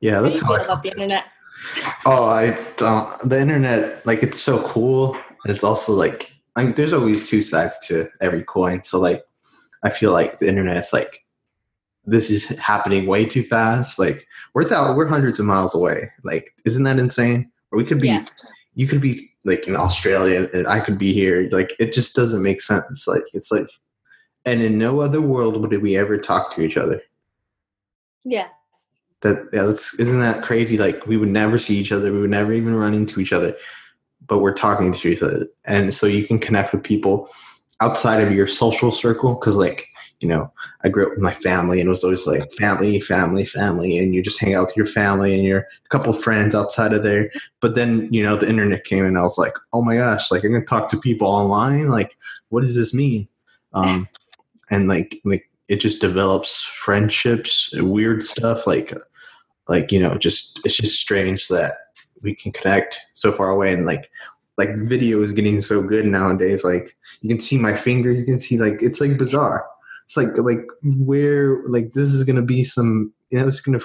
yeah, 0.00 0.20
that's 0.20 0.40
how, 0.40 0.56
about 0.56 0.82
the 0.82 0.90
internet. 0.90 1.24
Oh, 2.04 2.24
I 2.24 2.58
don't. 2.76 3.28
The 3.28 3.40
internet, 3.40 4.04
like, 4.06 4.22
it's 4.22 4.40
so 4.40 4.62
cool, 4.66 5.14
and 5.14 5.54
it's 5.54 5.64
also 5.64 5.92
like, 5.92 6.32
I 6.56 6.64
mean, 6.64 6.74
there's 6.74 6.92
always 6.92 7.28
two 7.28 7.42
sides 7.42 7.78
to 7.86 8.08
every 8.20 8.44
coin. 8.44 8.84
So, 8.84 9.00
like, 9.00 9.24
I 9.82 9.90
feel 9.90 10.12
like 10.12 10.38
the 10.38 10.48
internet 10.48 10.76
is 10.76 10.92
like, 10.92 11.24
this 12.04 12.30
is 12.30 12.48
happening 12.58 13.06
way 13.06 13.24
too 13.24 13.42
fast. 13.42 13.98
Like, 13.98 14.26
we're 14.52 14.62
th- 14.68 14.96
we're 14.96 15.06
hundreds 15.06 15.38
of 15.38 15.46
miles 15.46 15.74
away. 15.74 16.10
Like, 16.22 16.54
isn't 16.64 16.82
that 16.84 16.98
insane? 16.98 17.50
Or 17.72 17.78
we 17.78 17.84
could 17.84 18.00
be, 18.00 18.08
yes. 18.08 18.30
You 18.74 18.86
could 18.86 19.00
be 19.00 19.30
like 19.44 19.68
in 19.68 19.76
Australia 19.76 20.48
and 20.52 20.66
I 20.66 20.80
could 20.80 20.98
be 20.98 21.12
here. 21.12 21.48
Like 21.50 21.74
it 21.78 21.92
just 21.92 22.14
doesn't 22.16 22.42
make 22.42 22.60
sense. 22.60 23.06
Like 23.06 23.22
it's 23.32 23.50
like, 23.50 23.68
and 24.44 24.60
in 24.62 24.78
no 24.78 25.00
other 25.00 25.20
world 25.20 25.60
would 25.60 25.82
we 25.82 25.96
ever 25.96 26.18
talk 26.18 26.54
to 26.54 26.62
each 26.62 26.76
other. 26.76 27.00
Yeah. 28.24 28.48
That 29.20 29.48
yeah, 29.52 29.62
that's 29.62 29.98
isn't 29.98 30.20
that 30.20 30.42
crazy? 30.42 30.76
Like 30.76 31.06
we 31.06 31.16
would 31.16 31.28
never 31.28 31.58
see 31.58 31.76
each 31.76 31.92
other. 31.92 32.12
We 32.12 32.20
would 32.20 32.30
never 32.30 32.52
even 32.52 32.74
run 32.74 32.94
into 32.94 33.20
each 33.20 33.32
other, 33.32 33.56
but 34.26 34.38
we're 34.38 34.52
talking 34.52 34.92
to 34.92 35.08
each 35.08 35.22
other, 35.22 35.46
and 35.64 35.94
so 35.94 36.06
you 36.06 36.26
can 36.26 36.38
connect 36.38 36.72
with 36.72 36.82
people 36.82 37.30
outside 37.80 38.20
of 38.20 38.32
your 38.32 38.46
social 38.46 38.90
circle 38.90 39.34
because 39.34 39.56
like 39.56 39.88
you 40.20 40.28
know, 40.28 40.52
I 40.82 40.88
grew 40.88 41.06
up 41.06 41.10
with 41.10 41.20
my 41.20 41.34
family 41.34 41.80
and 41.80 41.88
it 41.88 41.90
was 41.90 42.04
always 42.04 42.26
like 42.26 42.52
family, 42.52 43.00
family, 43.00 43.44
family, 43.44 43.98
and 43.98 44.14
you 44.14 44.22
just 44.22 44.40
hang 44.40 44.54
out 44.54 44.66
with 44.66 44.76
your 44.76 44.86
family 44.86 45.34
and 45.34 45.44
your 45.44 45.66
couple 45.90 46.12
friends 46.12 46.54
outside 46.54 46.92
of 46.92 47.02
there. 47.02 47.30
But 47.60 47.74
then, 47.74 48.08
you 48.12 48.22
know, 48.22 48.36
the 48.36 48.48
internet 48.48 48.84
came 48.84 49.04
and 49.04 49.18
I 49.18 49.22
was 49.22 49.38
like, 49.38 49.54
oh 49.72 49.82
my 49.82 49.96
gosh, 49.96 50.30
like 50.30 50.44
I'm 50.44 50.52
gonna 50.52 50.64
talk 50.64 50.88
to 50.90 50.98
people 50.98 51.28
online. 51.28 51.88
Like, 51.88 52.16
what 52.48 52.62
does 52.62 52.74
this 52.74 52.94
mean? 52.94 53.28
Um, 53.74 54.08
and 54.70 54.88
like, 54.88 55.20
like 55.24 55.50
it 55.68 55.76
just 55.76 56.00
develops 56.00 56.62
friendships, 56.62 57.72
weird 57.74 58.22
stuff. 58.22 58.66
Like, 58.66 58.94
like 59.68 59.92
you 59.92 60.00
know, 60.00 60.16
just 60.16 60.60
it's 60.64 60.76
just 60.76 61.00
strange 61.00 61.48
that 61.48 61.76
we 62.22 62.34
can 62.34 62.52
connect 62.52 62.98
so 63.14 63.30
far 63.30 63.50
away 63.50 63.72
and 63.72 63.84
like 63.84 64.10
like 64.56 64.70
video 64.76 65.22
is 65.22 65.32
getting 65.32 65.60
so 65.62 65.82
good 65.82 66.06
nowadays. 66.06 66.64
Like 66.64 66.96
you 67.20 67.28
can 67.28 67.40
see 67.40 67.58
my 67.58 67.74
fingers, 67.74 68.18
you 68.18 68.24
can 68.24 68.40
see 68.40 68.58
like 68.58 68.82
it's 68.82 69.00
like 69.00 69.18
bizarre. 69.18 69.66
It's 70.04 70.16
like 70.16 70.36
like 70.38 70.66
where 70.82 71.62
like 71.68 71.92
this 71.92 72.12
is 72.12 72.24
gonna 72.24 72.42
be 72.42 72.64
some 72.64 73.12
you 73.30 73.40
know 73.40 73.46
it's 73.46 73.60
gonna 73.60 73.80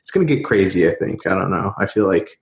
it's 0.00 0.10
gonna 0.10 0.26
get 0.26 0.44
crazy. 0.44 0.88
I 0.88 0.94
think 0.94 1.26
I 1.26 1.30
don't 1.30 1.50
know. 1.50 1.74
I 1.78 1.86
feel 1.86 2.06
like 2.06 2.40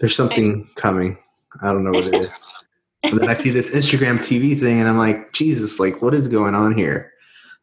there's 0.00 0.16
something 0.16 0.68
coming. 0.76 1.18
I 1.62 1.72
don't 1.72 1.84
know 1.84 1.92
what 1.92 2.06
it 2.06 2.14
is. 2.14 2.28
and 3.04 3.20
then 3.20 3.28
I 3.28 3.34
see 3.34 3.50
this 3.50 3.74
Instagram 3.74 4.18
TV 4.18 4.58
thing, 4.58 4.80
and 4.80 4.88
I'm 4.88 4.98
like, 4.98 5.32
Jesus, 5.32 5.78
like 5.78 6.02
what 6.02 6.14
is 6.14 6.28
going 6.28 6.54
on 6.54 6.76
here? 6.76 7.12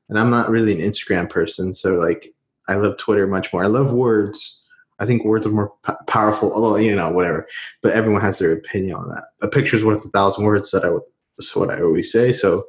And 0.09 0.19
I'm 0.19 0.29
not 0.29 0.49
really 0.49 0.73
an 0.73 0.89
Instagram 0.89 1.29
person, 1.29 1.73
so 1.73 1.95
like 1.95 2.33
I 2.67 2.75
love 2.75 2.97
Twitter 2.97 3.27
much 3.27 3.51
more. 3.51 3.63
I 3.63 3.67
love 3.67 3.91
words 3.91 4.61
I 5.01 5.05
think 5.05 5.25
words 5.25 5.47
are 5.47 5.51
more 5.51 5.73
p- 5.85 5.93
powerful. 6.05 6.53
Although 6.53 6.77
you 6.77 6.95
know, 6.95 7.11
whatever. 7.11 7.47
But 7.81 7.93
everyone 7.93 8.21
has 8.21 8.37
their 8.37 8.53
opinion 8.53 8.95
on 8.95 9.09
that. 9.09 9.23
A 9.41 9.47
picture's 9.47 9.83
worth 9.83 10.05
a 10.05 10.09
thousand 10.09 10.45
words. 10.45 10.69
That 10.71 10.85
I 10.85 10.91
would. 10.91 11.01
That's 11.37 11.55
what 11.55 11.71
I 11.71 11.81
always 11.81 12.11
say. 12.11 12.31
So, 12.31 12.65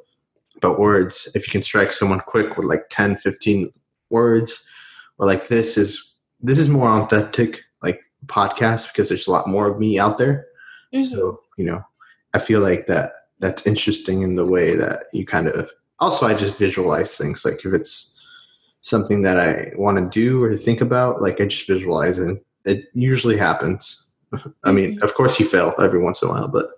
but 0.63 0.79
words, 0.79 1.29
if 1.35 1.45
you 1.45 1.51
can 1.51 1.61
strike 1.61 1.91
someone 1.91 2.21
quick 2.21 2.55
with 2.57 2.65
like 2.65 2.85
10, 2.89 3.17
15 3.17 3.71
words, 4.09 4.65
or 5.19 5.27
like 5.27 5.49
this 5.49 5.77
is 5.77 6.13
this 6.39 6.57
is 6.57 6.69
more 6.69 6.89
authentic, 6.89 7.61
like 7.83 8.01
podcast 8.27 8.87
because 8.87 9.09
there's 9.09 9.27
a 9.27 9.31
lot 9.31 9.47
more 9.47 9.67
of 9.67 9.77
me 9.77 9.99
out 9.99 10.17
there. 10.17 10.47
Mm-hmm. 10.95 11.03
So 11.03 11.41
you 11.57 11.65
know, 11.65 11.83
I 12.33 12.39
feel 12.39 12.61
like 12.61 12.87
that 12.87 13.11
that's 13.39 13.67
interesting 13.67 14.21
in 14.21 14.35
the 14.35 14.45
way 14.45 14.75
that 14.75 15.07
you 15.11 15.25
kind 15.25 15.49
of. 15.49 15.69
Also, 15.99 16.25
I 16.25 16.33
just 16.33 16.57
visualize 16.57 17.15
things. 17.15 17.43
Like 17.43 17.65
if 17.65 17.73
it's 17.73 18.21
something 18.79 19.21
that 19.21 19.37
I 19.37 19.73
want 19.75 19.97
to 19.97 20.09
do 20.09 20.41
or 20.43 20.55
think 20.55 20.79
about, 20.79 21.21
like 21.21 21.41
I 21.41 21.45
just 21.45 21.67
visualize 21.67 22.19
it. 22.19 22.39
It 22.65 22.85
usually 22.93 23.37
happens. 23.37 24.07
I 24.63 24.71
mean, 24.71 24.91
mm-hmm. 24.91 25.03
of 25.03 25.13
course 25.13 25.39
you 25.41 25.45
fail 25.45 25.73
every 25.77 25.99
once 26.01 26.21
in 26.21 26.29
a 26.29 26.31
while, 26.31 26.47
but 26.47 26.69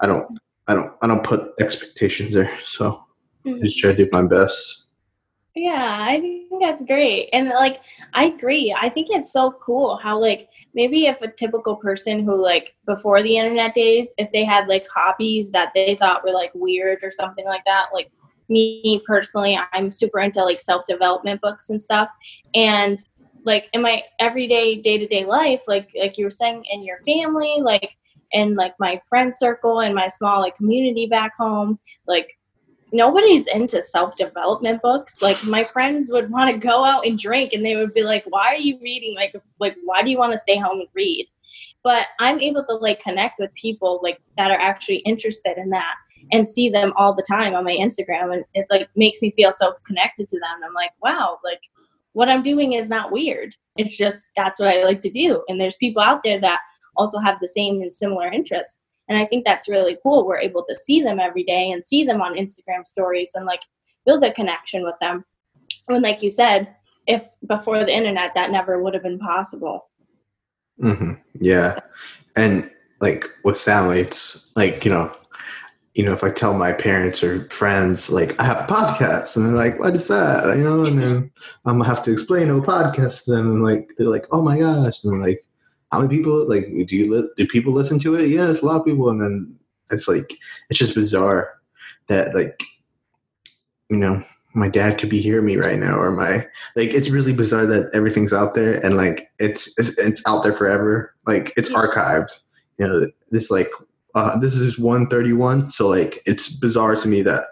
I 0.00 0.06
don't 0.06 0.38
I 0.68 0.74
don't 0.74 0.92
I 1.02 1.06
don't 1.06 1.24
put 1.24 1.52
expectations 1.60 2.34
there. 2.34 2.58
So 2.64 3.04
mm-hmm. 3.44 3.60
I 3.60 3.64
just 3.64 3.78
try 3.78 3.92
to 3.92 4.04
do 4.04 4.08
my 4.12 4.22
best. 4.22 4.84
Yeah, 5.54 5.98
I 6.00 6.20
think 6.20 6.60
that's 6.60 6.84
great. 6.84 7.30
And 7.32 7.48
like 7.48 7.80
I 8.12 8.26
agree. 8.26 8.76
I 8.78 8.90
think 8.90 9.08
it's 9.10 9.32
so 9.32 9.52
cool 9.52 9.96
how 9.96 10.20
like 10.20 10.48
maybe 10.74 11.06
if 11.06 11.22
a 11.22 11.30
typical 11.30 11.76
person 11.76 12.24
who 12.24 12.36
like 12.36 12.74
before 12.84 13.22
the 13.22 13.38
internet 13.38 13.72
days, 13.72 14.12
if 14.18 14.30
they 14.32 14.44
had 14.44 14.68
like 14.68 14.86
hobbies 14.94 15.50
that 15.52 15.72
they 15.74 15.94
thought 15.94 16.24
were 16.24 16.32
like 16.32 16.52
weird 16.54 16.98
or 17.02 17.10
something 17.10 17.46
like 17.46 17.64
that, 17.64 17.86
like 17.94 18.10
me 18.48 19.02
personally, 19.06 19.58
I'm 19.72 19.90
super 19.90 20.20
into 20.20 20.44
like 20.44 20.60
self 20.60 20.84
development 20.86 21.40
books 21.40 21.70
and 21.70 21.80
stuff. 21.80 22.10
And 22.54 22.98
like 23.44 23.70
in 23.72 23.80
my 23.80 24.02
everyday 24.18 24.76
day 24.76 24.98
to 24.98 25.06
day 25.06 25.24
life, 25.24 25.62
like 25.66 25.90
like 25.98 26.18
you 26.18 26.26
were 26.26 26.30
saying, 26.30 26.64
in 26.70 26.84
your 26.84 26.98
family, 27.00 27.56
like 27.62 27.96
in 28.32 28.54
like 28.54 28.74
my 28.78 29.00
friend 29.08 29.34
circle 29.34 29.80
and 29.80 29.94
my 29.94 30.08
small 30.08 30.40
like 30.40 30.54
community 30.56 31.06
back 31.06 31.34
home, 31.36 31.78
like 32.06 32.38
nobody's 32.92 33.46
into 33.46 33.82
self 33.82 34.16
development 34.16 34.82
books. 34.82 35.22
Like 35.22 35.42
my 35.44 35.64
friends 35.64 36.10
would 36.12 36.30
want 36.30 36.50
to 36.50 36.66
go 36.66 36.84
out 36.84 37.06
and 37.06 37.18
drink 37.18 37.52
and 37.52 37.64
they 37.64 37.76
would 37.76 37.94
be 37.94 38.02
like, 38.02 38.24
Why 38.28 38.46
are 38.46 38.58
you 38.58 38.78
reading? 38.80 39.14
Like 39.14 39.34
like 39.60 39.76
why 39.84 40.02
do 40.02 40.10
you 40.10 40.18
want 40.18 40.32
to 40.32 40.38
stay 40.38 40.56
home 40.56 40.80
and 40.80 40.88
read? 40.94 41.26
But 41.82 42.08
I'm 42.18 42.40
able 42.40 42.64
to 42.64 42.74
like 42.74 43.00
connect 43.00 43.38
with 43.38 43.54
people 43.54 44.00
like 44.02 44.20
that 44.36 44.50
are 44.50 44.60
actually 44.60 44.98
interested 44.98 45.56
in 45.56 45.70
that 45.70 45.94
and 46.32 46.46
see 46.46 46.68
them 46.68 46.92
all 46.96 47.14
the 47.14 47.22
time 47.22 47.54
on 47.54 47.64
my 47.64 47.76
Instagram 47.76 48.32
and 48.32 48.44
it 48.54 48.66
like 48.70 48.88
makes 48.96 49.22
me 49.22 49.32
feel 49.36 49.52
so 49.52 49.74
connected 49.86 50.28
to 50.28 50.40
them. 50.40 50.64
I'm 50.64 50.74
like, 50.74 50.90
wow, 51.00 51.38
like 51.44 51.60
what 52.12 52.28
I'm 52.28 52.42
doing 52.42 52.72
is 52.72 52.88
not 52.88 53.12
weird. 53.12 53.54
It's 53.76 53.96
just 53.96 54.30
that's 54.36 54.58
what 54.58 54.68
I 54.68 54.82
like 54.84 55.00
to 55.02 55.10
do. 55.10 55.44
And 55.48 55.60
there's 55.60 55.76
people 55.76 56.02
out 56.02 56.22
there 56.22 56.40
that 56.40 56.60
also 56.96 57.18
have 57.18 57.38
the 57.40 57.48
same 57.48 57.80
and 57.82 57.92
similar 57.92 58.30
interests. 58.30 58.80
And 59.08 59.16
I 59.18 59.24
think 59.24 59.44
that's 59.44 59.68
really 59.68 59.96
cool. 60.02 60.26
We're 60.26 60.38
able 60.38 60.64
to 60.68 60.74
see 60.74 61.02
them 61.02 61.20
every 61.20 61.44
day 61.44 61.70
and 61.70 61.84
see 61.84 62.04
them 62.04 62.20
on 62.20 62.34
Instagram 62.34 62.84
stories 62.84 63.32
and 63.34 63.46
like 63.46 63.60
build 64.04 64.24
a 64.24 64.32
connection 64.32 64.82
with 64.82 64.96
them. 65.00 65.24
When, 65.86 66.02
like 66.02 66.22
you 66.22 66.30
said, 66.30 66.74
if 67.06 67.26
before 67.46 67.78
the 67.84 67.94
internet, 67.94 68.34
that 68.34 68.50
never 68.50 68.82
would 68.82 68.94
have 68.94 69.02
been 69.02 69.18
possible. 69.18 69.88
Mm-hmm. 70.82 71.12
Yeah. 71.38 71.80
And 72.34 72.68
like 73.00 73.24
with 73.44 73.60
family, 73.60 74.00
it's 74.00 74.52
like, 74.56 74.84
you 74.84 74.90
know, 74.90 75.12
you 75.94 76.04
know, 76.04 76.12
if 76.12 76.22
I 76.22 76.30
tell 76.30 76.52
my 76.52 76.72
parents 76.72 77.24
or 77.24 77.48
friends, 77.48 78.10
like, 78.10 78.38
I 78.38 78.44
have 78.44 78.58
a 78.58 78.66
podcast, 78.72 79.34
and 79.34 79.48
they're 79.48 79.56
like, 79.56 79.78
what 79.78 79.96
is 79.96 80.08
that? 80.08 80.44
You 80.54 80.62
know, 80.62 80.84
and 80.84 80.98
then 81.00 81.30
I'm 81.64 81.78
gonna 81.78 81.88
have 81.88 82.02
to 82.02 82.12
explain 82.12 82.50
a 82.50 82.60
podcast 82.60 83.24
to 83.24 83.30
them, 83.30 83.50
and 83.50 83.62
like, 83.62 83.92
they're 83.96 84.10
like, 84.10 84.26
oh 84.30 84.42
my 84.42 84.58
gosh, 84.58 85.02
and 85.02 85.14
I'm 85.14 85.20
like, 85.20 85.40
how 85.92 86.00
many 86.00 86.16
people, 86.16 86.48
like, 86.48 86.66
do 86.86 86.96
you, 86.96 87.14
li- 87.14 87.28
do 87.36 87.46
people 87.46 87.72
listen 87.72 87.98
to 88.00 88.14
it? 88.16 88.28
Yes, 88.28 88.62
a 88.62 88.66
lot 88.66 88.80
of 88.80 88.84
people, 88.84 89.08
and 89.08 89.20
then 89.20 89.54
it's 89.90 90.08
like, 90.08 90.36
it's 90.68 90.78
just 90.78 90.94
bizarre 90.94 91.52
that, 92.08 92.34
like, 92.34 92.62
you 93.88 93.96
know, 93.96 94.22
my 94.54 94.68
dad 94.68 94.98
could 94.98 95.10
be 95.10 95.20
hearing 95.20 95.46
me 95.46 95.56
right 95.56 95.78
now, 95.78 95.98
or 95.98 96.10
my, 96.10 96.46
like, 96.74 96.90
it's 96.90 97.10
really 97.10 97.32
bizarre 97.32 97.66
that 97.66 97.90
everything's 97.94 98.32
out 98.32 98.54
there, 98.54 98.84
and 98.84 98.96
like, 98.96 99.30
it's, 99.38 99.78
it's, 99.78 99.96
it's 99.98 100.26
out 100.26 100.42
there 100.42 100.52
forever, 100.52 101.14
like, 101.26 101.52
it's 101.56 101.72
archived, 101.72 102.40
you 102.78 102.86
know, 102.86 103.06
this, 103.30 103.50
like, 103.50 103.68
uh, 104.16 104.36
this 104.38 104.56
is 104.56 104.78
131 104.78 105.70
so 105.70 105.88
like 105.88 106.22
it's 106.24 106.48
bizarre 106.48 106.96
to 106.96 107.06
me 107.06 107.20
that 107.20 107.44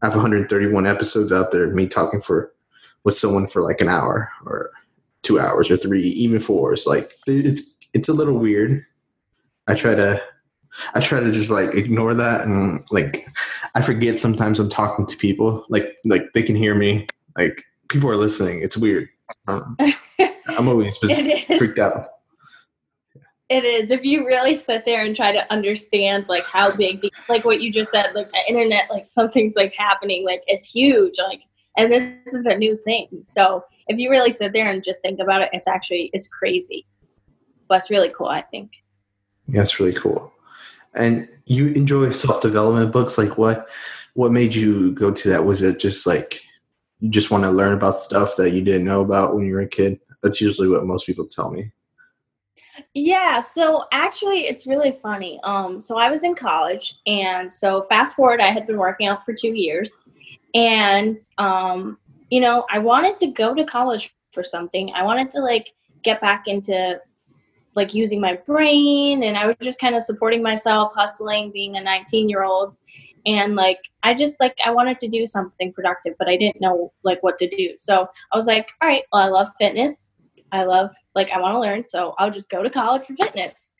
i 0.00 0.06
have 0.06 0.14
131 0.14 0.86
episodes 0.86 1.30
out 1.30 1.52
there 1.52 1.68
me 1.68 1.86
talking 1.86 2.20
for 2.20 2.50
with 3.04 3.14
someone 3.14 3.46
for 3.46 3.60
like 3.60 3.80
an 3.82 3.90
hour 3.90 4.30
or 4.46 4.70
two 5.22 5.38
hours 5.38 5.70
or 5.70 5.76
three 5.76 6.02
even 6.02 6.40
four. 6.40 6.72
It's 6.72 6.86
like 6.86 7.12
it's 7.26 7.76
it's 7.92 8.08
a 8.08 8.12
little 8.12 8.38
weird. 8.38 8.84
I 9.68 9.74
try 9.74 9.94
to 9.94 10.20
i 10.94 11.00
try 11.00 11.20
to 11.20 11.30
just 11.30 11.50
like 11.50 11.74
ignore 11.74 12.14
that 12.14 12.46
and 12.46 12.82
like 12.90 13.26
i 13.74 13.82
forget 13.82 14.18
sometimes 14.18 14.58
i'm 14.58 14.68
talking 14.68 15.06
to 15.06 15.16
people. 15.16 15.64
Like 15.68 15.96
like 16.04 16.32
they 16.34 16.42
can 16.42 16.56
hear 16.56 16.74
me. 16.74 17.06
Like 17.36 17.64
people 17.88 18.10
are 18.10 18.16
listening. 18.16 18.62
It's 18.62 18.76
weird. 18.76 19.08
Um, 19.48 19.76
i'm 20.48 20.68
always 20.68 20.96
freaked 20.98 21.78
out. 21.78 22.06
It 23.52 23.64
is. 23.64 23.90
If 23.90 24.02
you 24.02 24.26
really 24.26 24.54
sit 24.56 24.86
there 24.86 25.04
and 25.04 25.14
try 25.14 25.30
to 25.30 25.52
understand 25.52 26.26
like 26.26 26.44
how 26.44 26.74
big, 26.74 27.02
the, 27.02 27.12
like 27.28 27.44
what 27.44 27.60
you 27.60 27.70
just 27.70 27.90
said, 27.90 28.14
like 28.14 28.30
the 28.30 28.40
internet, 28.48 28.90
like 28.90 29.04
something's 29.04 29.56
like 29.56 29.74
happening, 29.74 30.24
like 30.24 30.42
it's 30.46 30.70
huge, 30.70 31.18
like, 31.18 31.42
and 31.76 31.92
this 31.92 32.32
is 32.32 32.46
a 32.46 32.56
new 32.56 32.78
thing. 32.78 33.08
So 33.24 33.62
if 33.88 33.98
you 33.98 34.10
really 34.10 34.30
sit 34.30 34.52
there 34.52 34.70
and 34.70 34.82
just 34.82 35.02
think 35.02 35.20
about 35.20 35.42
it, 35.42 35.50
it's 35.52 35.68
actually 35.68 36.10
it's 36.12 36.28
crazy, 36.28 36.86
but 37.68 37.78
it's 37.78 37.90
really 37.90 38.10
cool. 38.10 38.28
I 38.28 38.42
think. 38.42 38.72
Yeah, 39.48 39.62
it's 39.62 39.80
really 39.80 39.92
cool. 39.92 40.32
And 40.94 41.28
you 41.46 41.68
enjoy 41.68 42.10
self 42.10 42.40
development 42.40 42.92
books. 42.92 43.18
Like 43.18 43.38
what? 43.38 43.68
What 44.14 44.32
made 44.32 44.54
you 44.54 44.92
go 44.92 45.10
to 45.10 45.28
that? 45.30 45.44
Was 45.44 45.62
it 45.62 45.78
just 45.78 46.06
like 46.06 46.42
you 47.00 47.08
just 47.08 47.30
want 47.30 47.44
to 47.44 47.50
learn 47.50 47.72
about 47.72 47.96
stuff 47.96 48.36
that 48.36 48.50
you 48.50 48.62
didn't 48.62 48.84
know 48.84 49.00
about 49.00 49.34
when 49.34 49.44
you 49.44 49.54
were 49.54 49.60
a 49.60 49.68
kid? 49.68 49.98
That's 50.22 50.40
usually 50.40 50.68
what 50.68 50.86
most 50.86 51.06
people 51.06 51.26
tell 51.26 51.50
me. 51.50 51.72
Yeah, 52.94 53.40
so 53.40 53.86
actually 53.90 54.46
it's 54.46 54.66
really 54.66 54.92
funny. 55.02 55.40
Um 55.44 55.80
so 55.80 55.96
I 55.96 56.10
was 56.10 56.24
in 56.24 56.34
college 56.34 56.98
and 57.06 57.52
so 57.52 57.82
fast 57.82 58.14
forward 58.14 58.40
I 58.40 58.50
had 58.50 58.66
been 58.66 58.76
working 58.76 59.06
out 59.08 59.24
for 59.24 59.34
2 59.34 59.48
years 59.48 59.96
and 60.54 61.18
um 61.38 61.98
you 62.32 62.40
know, 62.40 62.64
I 62.70 62.78
wanted 62.78 63.18
to 63.18 63.26
go 63.26 63.54
to 63.54 63.62
college 63.62 64.16
for 64.32 64.42
something. 64.42 64.90
I 64.94 65.02
wanted 65.02 65.28
to 65.32 65.40
like 65.40 65.74
get 66.02 66.18
back 66.22 66.48
into 66.48 66.98
like 67.74 67.92
using 67.92 68.22
my 68.22 68.36
brain 68.46 69.22
and 69.22 69.36
I 69.36 69.46
was 69.46 69.56
just 69.60 69.78
kind 69.78 69.94
of 69.94 70.02
supporting 70.02 70.42
myself, 70.42 70.94
hustling, 70.96 71.52
being 71.52 71.76
a 71.76 71.80
19-year-old 71.80 72.78
and 73.26 73.54
like 73.54 73.80
I 74.02 74.14
just 74.14 74.40
like 74.40 74.56
I 74.64 74.70
wanted 74.70 74.98
to 75.00 75.08
do 75.08 75.26
something 75.26 75.74
productive, 75.74 76.14
but 76.18 76.26
I 76.26 76.38
didn't 76.38 76.62
know 76.62 76.90
like 77.04 77.22
what 77.22 77.36
to 77.36 77.46
do. 77.46 77.74
So 77.76 78.08
I 78.32 78.36
was 78.38 78.46
like, 78.46 78.70
all 78.80 78.88
right, 78.88 79.02
well 79.12 79.20
I 79.20 79.28
love 79.28 79.50
fitness. 79.58 80.10
I 80.52 80.64
love, 80.64 80.92
like, 81.14 81.30
I 81.30 81.40
want 81.40 81.54
to 81.54 81.60
learn, 81.60 81.88
so 81.88 82.14
I'll 82.18 82.30
just 82.30 82.50
go 82.50 82.62
to 82.62 82.68
college 82.68 83.04
for 83.04 83.16
fitness. 83.16 83.70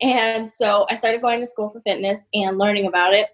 And 0.00 0.50
so 0.50 0.84
I 0.90 0.96
started 0.96 1.20
going 1.20 1.38
to 1.38 1.46
school 1.46 1.70
for 1.70 1.80
fitness 1.82 2.28
and 2.34 2.58
learning 2.58 2.88
about 2.88 3.14
it. 3.14 3.28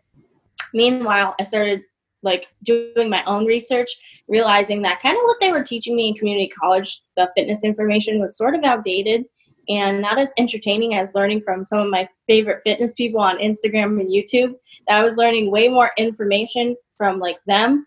Meanwhile, 0.75 1.35
I 1.41 1.45
started 1.45 1.85
like 2.23 2.49
doing 2.63 3.11
my 3.11 3.25
own 3.25 3.47
research, 3.47 3.91
realizing 4.29 4.83
that 4.83 5.01
kind 5.01 5.17
of 5.17 5.23
what 5.25 5.39
they 5.41 5.51
were 5.51 5.63
teaching 5.63 5.97
me 5.97 6.09
in 6.09 6.15
community 6.15 6.49
college, 6.49 7.03
the 7.17 7.29
fitness 7.37 7.65
information 7.65 8.21
was 8.21 8.37
sort 8.37 8.55
of 8.55 8.65
outdated 8.65 9.25
and 9.69 10.01
not 10.01 10.19
as 10.19 10.33
entertaining 10.39 10.95
as 10.95 11.15
learning 11.15 11.41
from 11.43 11.65
some 11.65 11.79
of 11.79 11.91
my 11.91 12.09
favorite 12.27 12.61
fitness 12.65 12.95
people 12.95 13.21
on 13.21 13.39
Instagram 13.39 14.01
and 14.01 14.11
YouTube. 14.11 14.55
That 14.89 15.01
I 15.01 15.05
was 15.05 15.17
learning 15.17 15.51
way 15.51 15.69
more 15.69 15.93
information 15.97 16.77
from 16.97 17.19
like 17.19 17.39
them 17.47 17.87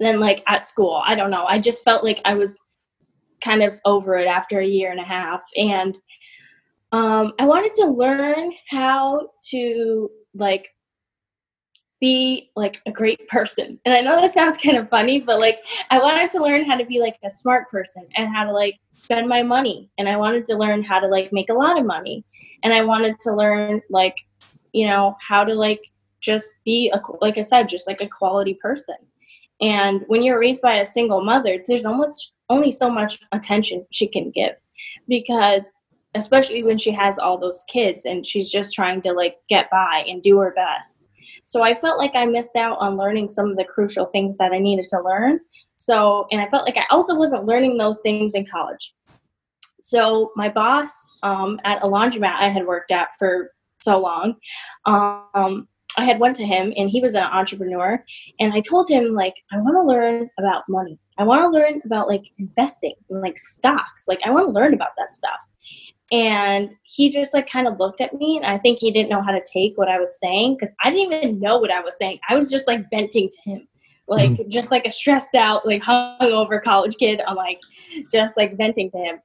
than 0.00 0.20
like 0.20 0.42
at 0.46 0.66
school. 0.66 1.02
I 1.04 1.14
don't 1.14 1.30
know. 1.30 1.44
I 1.44 1.58
just 1.58 1.84
felt 1.84 2.04
like 2.04 2.20
I 2.24 2.34
was 2.34 2.58
kind 3.42 3.62
of 3.62 3.78
over 3.84 4.16
it 4.16 4.26
after 4.26 4.58
a 4.58 4.66
year 4.66 4.90
and 4.90 5.00
a 5.00 5.04
half. 5.04 5.42
And 5.56 5.98
um, 6.92 7.32
I 7.38 7.46
wanted 7.46 7.74
to 7.74 7.86
learn 7.86 8.52
how 8.68 9.28
to 9.50 10.10
like 10.34 10.68
be 12.00 12.50
like 12.56 12.80
a 12.86 12.92
great 12.92 13.26
person. 13.28 13.80
And 13.84 13.94
I 13.94 14.00
know 14.00 14.20
that 14.20 14.30
sounds 14.30 14.58
kind 14.58 14.76
of 14.76 14.88
funny, 14.88 15.20
but 15.20 15.40
like 15.40 15.58
I 15.90 15.98
wanted 15.98 16.30
to 16.32 16.42
learn 16.42 16.64
how 16.64 16.76
to 16.76 16.84
be 16.84 17.00
like 17.00 17.16
a 17.24 17.30
smart 17.30 17.70
person 17.70 18.06
and 18.16 18.34
how 18.34 18.44
to 18.44 18.52
like 18.52 18.78
spend 19.02 19.28
my 19.28 19.42
money. 19.42 19.90
And 19.98 20.08
I 20.08 20.16
wanted 20.16 20.46
to 20.46 20.56
learn 20.56 20.82
how 20.82 21.00
to 21.00 21.06
like 21.06 21.32
make 21.32 21.50
a 21.50 21.54
lot 21.54 21.78
of 21.78 21.86
money. 21.86 22.24
and 22.62 22.72
I 22.72 22.82
wanted 22.82 23.20
to 23.20 23.32
learn 23.32 23.82
like, 23.90 24.16
you 24.72 24.86
know, 24.86 25.16
how 25.26 25.44
to 25.44 25.54
like 25.54 25.82
just 26.20 26.58
be 26.64 26.90
a 26.94 27.00
like 27.20 27.38
I 27.38 27.42
said, 27.42 27.68
just 27.68 27.86
like 27.86 28.00
a 28.00 28.08
quality 28.08 28.54
person. 28.54 28.96
And 29.60 30.02
when 30.08 30.22
you're 30.22 30.40
raised 30.40 30.62
by 30.62 30.76
a 30.76 30.86
single 30.86 31.22
mother, 31.22 31.62
there's 31.66 31.86
almost 31.86 32.32
only 32.50 32.72
so 32.72 32.90
much 32.90 33.20
attention 33.32 33.86
she 33.90 34.06
can 34.06 34.30
give 34.30 34.56
because 35.08 35.72
especially 36.14 36.62
when 36.62 36.78
she 36.78 36.92
has 36.92 37.18
all 37.18 37.38
those 37.38 37.64
kids 37.68 38.04
and 38.04 38.24
she's 38.24 38.50
just 38.50 38.74
trying 38.74 39.02
to 39.02 39.12
like 39.12 39.36
get 39.48 39.70
by 39.70 40.04
and 40.08 40.22
do 40.22 40.38
her 40.38 40.52
best. 40.54 41.00
So 41.46 41.62
I 41.62 41.74
felt 41.74 41.98
like 41.98 42.14
I 42.14 42.24
missed 42.26 42.56
out 42.56 42.78
on 42.78 42.96
learning 42.96 43.28
some 43.28 43.50
of 43.50 43.56
the 43.56 43.64
crucial 43.64 44.06
things 44.06 44.36
that 44.38 44.52
I 44.52 44.58
needed 44.58 44.86
to 44.90 45.00
learn. 45.00 45.40
So, 45.76 46.26
and 46.30 46.40
I 46.40 46.48
felt 46.48 46.64
like 46.64 46.76
I 46.76 46.86
also 46.90 47.14
wasn't 47.14 47.46
learning 47.46 47.76
those 47.76 48.00
things 48.00 48.34
in 48.34 48.46
college. 48.46 48.94
So 49.80 50.32
my 50.34 50.48
boss 50.48 50.90
um, 51.22 51.60
at 51.64 51.82
a 51.82 51.86
laundromat 51.86 52.40
I 52.40 52.48
had 52.48 52.66
worked 52.66 52.90
at 52.90 53.08
for 53.18 53.52
so 53.80 54.00
long, 54.00 54.34
um, 54.86 55.68
I 55.96 56.04
had 56.04 56.18
went 56.18 56.36
to 56.36 56.46
him 56.46 56.72
and 56.76 56.88
he 56.90 57.00
was 57.00 57.14
an 57.14 57.22
entrepreneur 57.22 58.02
and 58.40 58.52
I 58.52 58.60
told 58.60 58.88
him 58.88 59.10
like 59.10 59.34
I 59.52 59.58
want 59.58 59.74
to 59.74 59.82
learn 59.82 60.30
about 60.38 60.62
money. 60.68 60.98
I 61.18 61.24
want 61.24 61.42
to 61.42 61.48
learn 61.48 61.80
about 61.84 62.08
like 62.08 62.24
investing 62.38 62.94
and 63.10 63.20
like 63.20 63.38
stocks. 63.38 64.06
Like 64.08 64.20
I 64.24 64.30
want 64.30 64.48
to 64.48 64.52
learn 64.52 64.74
about 64.74 64.96
that 64.96 65.14
stuff 65.14 65.38
and 66.12 66.70
he 66.82 67.08
just 67.08 67.32
like 67.32 67.48
kind 67.48 67.66
of 67.66 67.78
looked 67.78 68.00
at 68.00 68.14
me 68.14 68.36
and 68.36 68.44
i 68.44 68.58
think 68.58 68.78
he 68.78 68.90
didn't 68.90 69.08
know 69.08 69.22
how 69.22 69.32
to 69.32 69.42
take 69.50 69.76
what 69.76 69.88
i 69.88 69.98
was 69.98 70.18
saying 70.20 70.54
because 70.54 70.74
i 70.82 70.90
didn't 70.90 71.12
even 71.12 71.40
know 71.40 71.58
what 71.58 71.70
i 71.70 71.80
was 71.80 71.96
saying. 71.96 72.18
I 72.28 72.34
was 72.34 72.50
just 72.50 72.66
like 72.66 72.88
venting 72.90 73.30
to 73.30 73.50
him. 73.50 73.68
Like 74.06 74.32
mm-hmm. 74.32 74.50
just 74.50 74.70
like 74.70 74.84
a 74.86 74.90
stressed 74.90 75.34
out 75.34 75.66
like 75.66 75.82
hungover 75.82 76.62
college 76.62 76.96
kid 76.98 77.22
i'm 77.26 77.36
like 77.36 77.58
just 78.12 78.36
like 78.36 78.56
venting 78.56 78.90
to 78.90 78.98
him. 78.98 79.18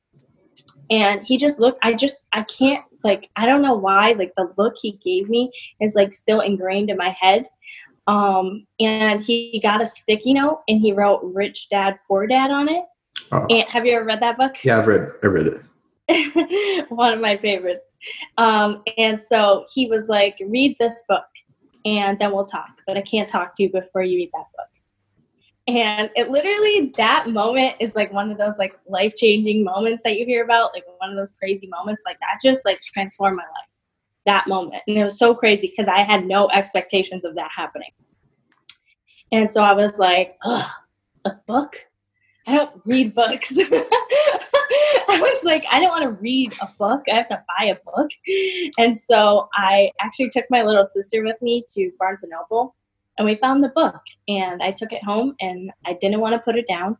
And 0.89 1.25
he 1.25 1.37
just 1.37 1.59
looked 1.59 1.79
i 1.83 1.93
just 1.93 2.25
i 2.31 2.43
can't 2.43 2.83
like 3.03 3.29
i 3.35 3.45
don't 3.45 3.61
know 3.61 3.75
why 3.75 4.13
like 4.13 4.33
the 4.37 4.53
look 4.57 4.75
he 4.81 4.93
gave 5.03 5.29
me 5.29 5.51
is 5.81 5.95
like 5.95 6.13
still 6.13 6.39
ingrained 6.39 6.89
in 6.89 6.97
my 6.97 7.15
head. 7.19 7.47
Um 8.07 8.65
and 8.79 9.21
he 9.21 9.59
got 9.61 9.81
a 9.81 9.85
sticky 9.85 10.33
note 10.33 10.61
and 10.69 10.79
he 10.79 10.93
wrote 10.93 11.21
rich 11.23 11.67
dad 11.69 11.99
poor 12.07 12.25
dad 12.25 12.51
on 12.51 12.69
it. 12.69 12.85
Oh. 13.33 13.45
and 13.49 13.69
have 13.69 13.85
you 13.85 13.93
ever 13.93 14.05
read 14.05 14.21
that 14.21 14.37
book? 14.37 14.63
Yeah 14.63 14.79
i've 14.79 14.87
read 14.87 15.11
i 15.23 15.27
read 15.27 15.47
it 15.47 15.61
one 16.89 17.13
of 17.13 17.21
my 17.21 17.37
favorites. 17.37 17.95
Um, 18.37 18.83
and 18.97 19.21
so 19.21 19.65
he 19.73 19.87
was 19.87 20.09
like, 20.09 20.37
read 20.45 20.75
this 20.79 21.03
book 21.07 21.27
and 21.85 22.17
then 22.19 22.31
we'll 22.31 22.45
talk. 22.45 22.81
But 22.87 22.97
I 22.97 23.01
can't 23.01 23.29
talk 23.29 23.55
to 23.55 23.63
you 23.63 23.71
before 23.71 24.03
you 24.03 24.17
read 24.17 24.29
that 24.33 24.45
book. 24.57 24.69
And 25.67 26.09
it 26.15 26.29
literally, 26.29 26.91
that 26.97 27.29
moment 27.29 27.75
is 27.79 27.95
like 27.95 28.11
one 28.11 28.31
of 28.31 28.39
those 28.39 28.57
like 28.57 28.73
life 28.87 29.13
changing 29.15 29.63
moments 29.63 30.01
that 30.03 30.15
you 30.15 30.25
hear 30.25 30.43
about, 30.43 30.73
like 30.73 30.83
one 30.97 31.11
of 31.11 31.15
those 31.15 31.31
crazy 31.33 31.67
moments. 31.67 32.03
Like 32.05 32.17
that 32.21 32.39
just 32.43 32.65
like 32.65 32.81
transformed 32.81 33.37
my 33.37 33.43
life, 33.43 33.69
that 34.25 34.47
moment. 34.47 34.81
And 34.87 34.97
it 34.97 35.03
was 35.03 35.19
so 35.19 35.35
crazy 35.35 35.67
because 35.67 35.87
I 35.87 36.03
had 36.03 36.25
no 36.25 36.49
expectations 36.49 37.23
of 37.23 37.35
that 37.35 37.51
happening. 37.55 37.91
And 39.31 39.49
so 39.49 39.61
I 39.61 39.73
was 39.73 39.99
like, 39.99 40.35
a 40.43 41.35
book? 41.45 41.85
I 42.47 42.55
don't 42.55 42.81
read 42.85 43.13
books. 43.13 43.53
I 45.11 45.19
was 45.19 45.43
like, 45.43 45.65
I 45.71 45.79
don't 45.79 45.89
want 45.89 46.03
to 46.03 46.21
read 46.21 46.53
a 46.61 46.67
book. 46.77 47.03
I 47.11 47.15
have 47.15 47.29
to 47.29 47.43
buy 47.57 47.65
a 47.65 47.77
book. 47.83 48.11
And 48.77 48.97
so 48.97 49.49
I 49.55 49.91
actually 49.99 50.29
took 50.29 50.45
my 50.51 50.61
little 50.61 50.83
sister 50.83 51.23
with 51.23 51.41
me 51.41 51.65
to 51.75 51.91
Barnes 51.97 52.23
and 52.23 52.31
Noble 52.31 52.75
and 53.17 53.25
we 53.25 53.35
found 53.35 53.63
the 53.63 53.69
book 53.69 53.99
and 54.27 54.63
I 54.63 54.71
took 54.71 54.93
it 54.93 55.03
home 55.03 55.35
and 55.41 55.71
I 55.85 55.93
didn't 55.93 56.21
want 56.21 56.33
to 56.33 56.39
put 56.39 56.55
it 56.55 56.67
down. 56.67 56.97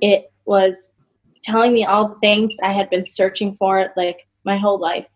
It 0.00 0.30
was 0.44 0.94
telling 1.42 1.72
me 1.72 1.84
all 1.84 2.08
the 2.08 2.14
things 2.16 2.56
I 2.62 2.72
had 2.72 2.88
been 2.90 3.06
searching 3.06 3.54
for 3.54 3.92
like 3.96 4.28
my 4.44 4.56
whole 4.56 4.78
life. 4.78 5.06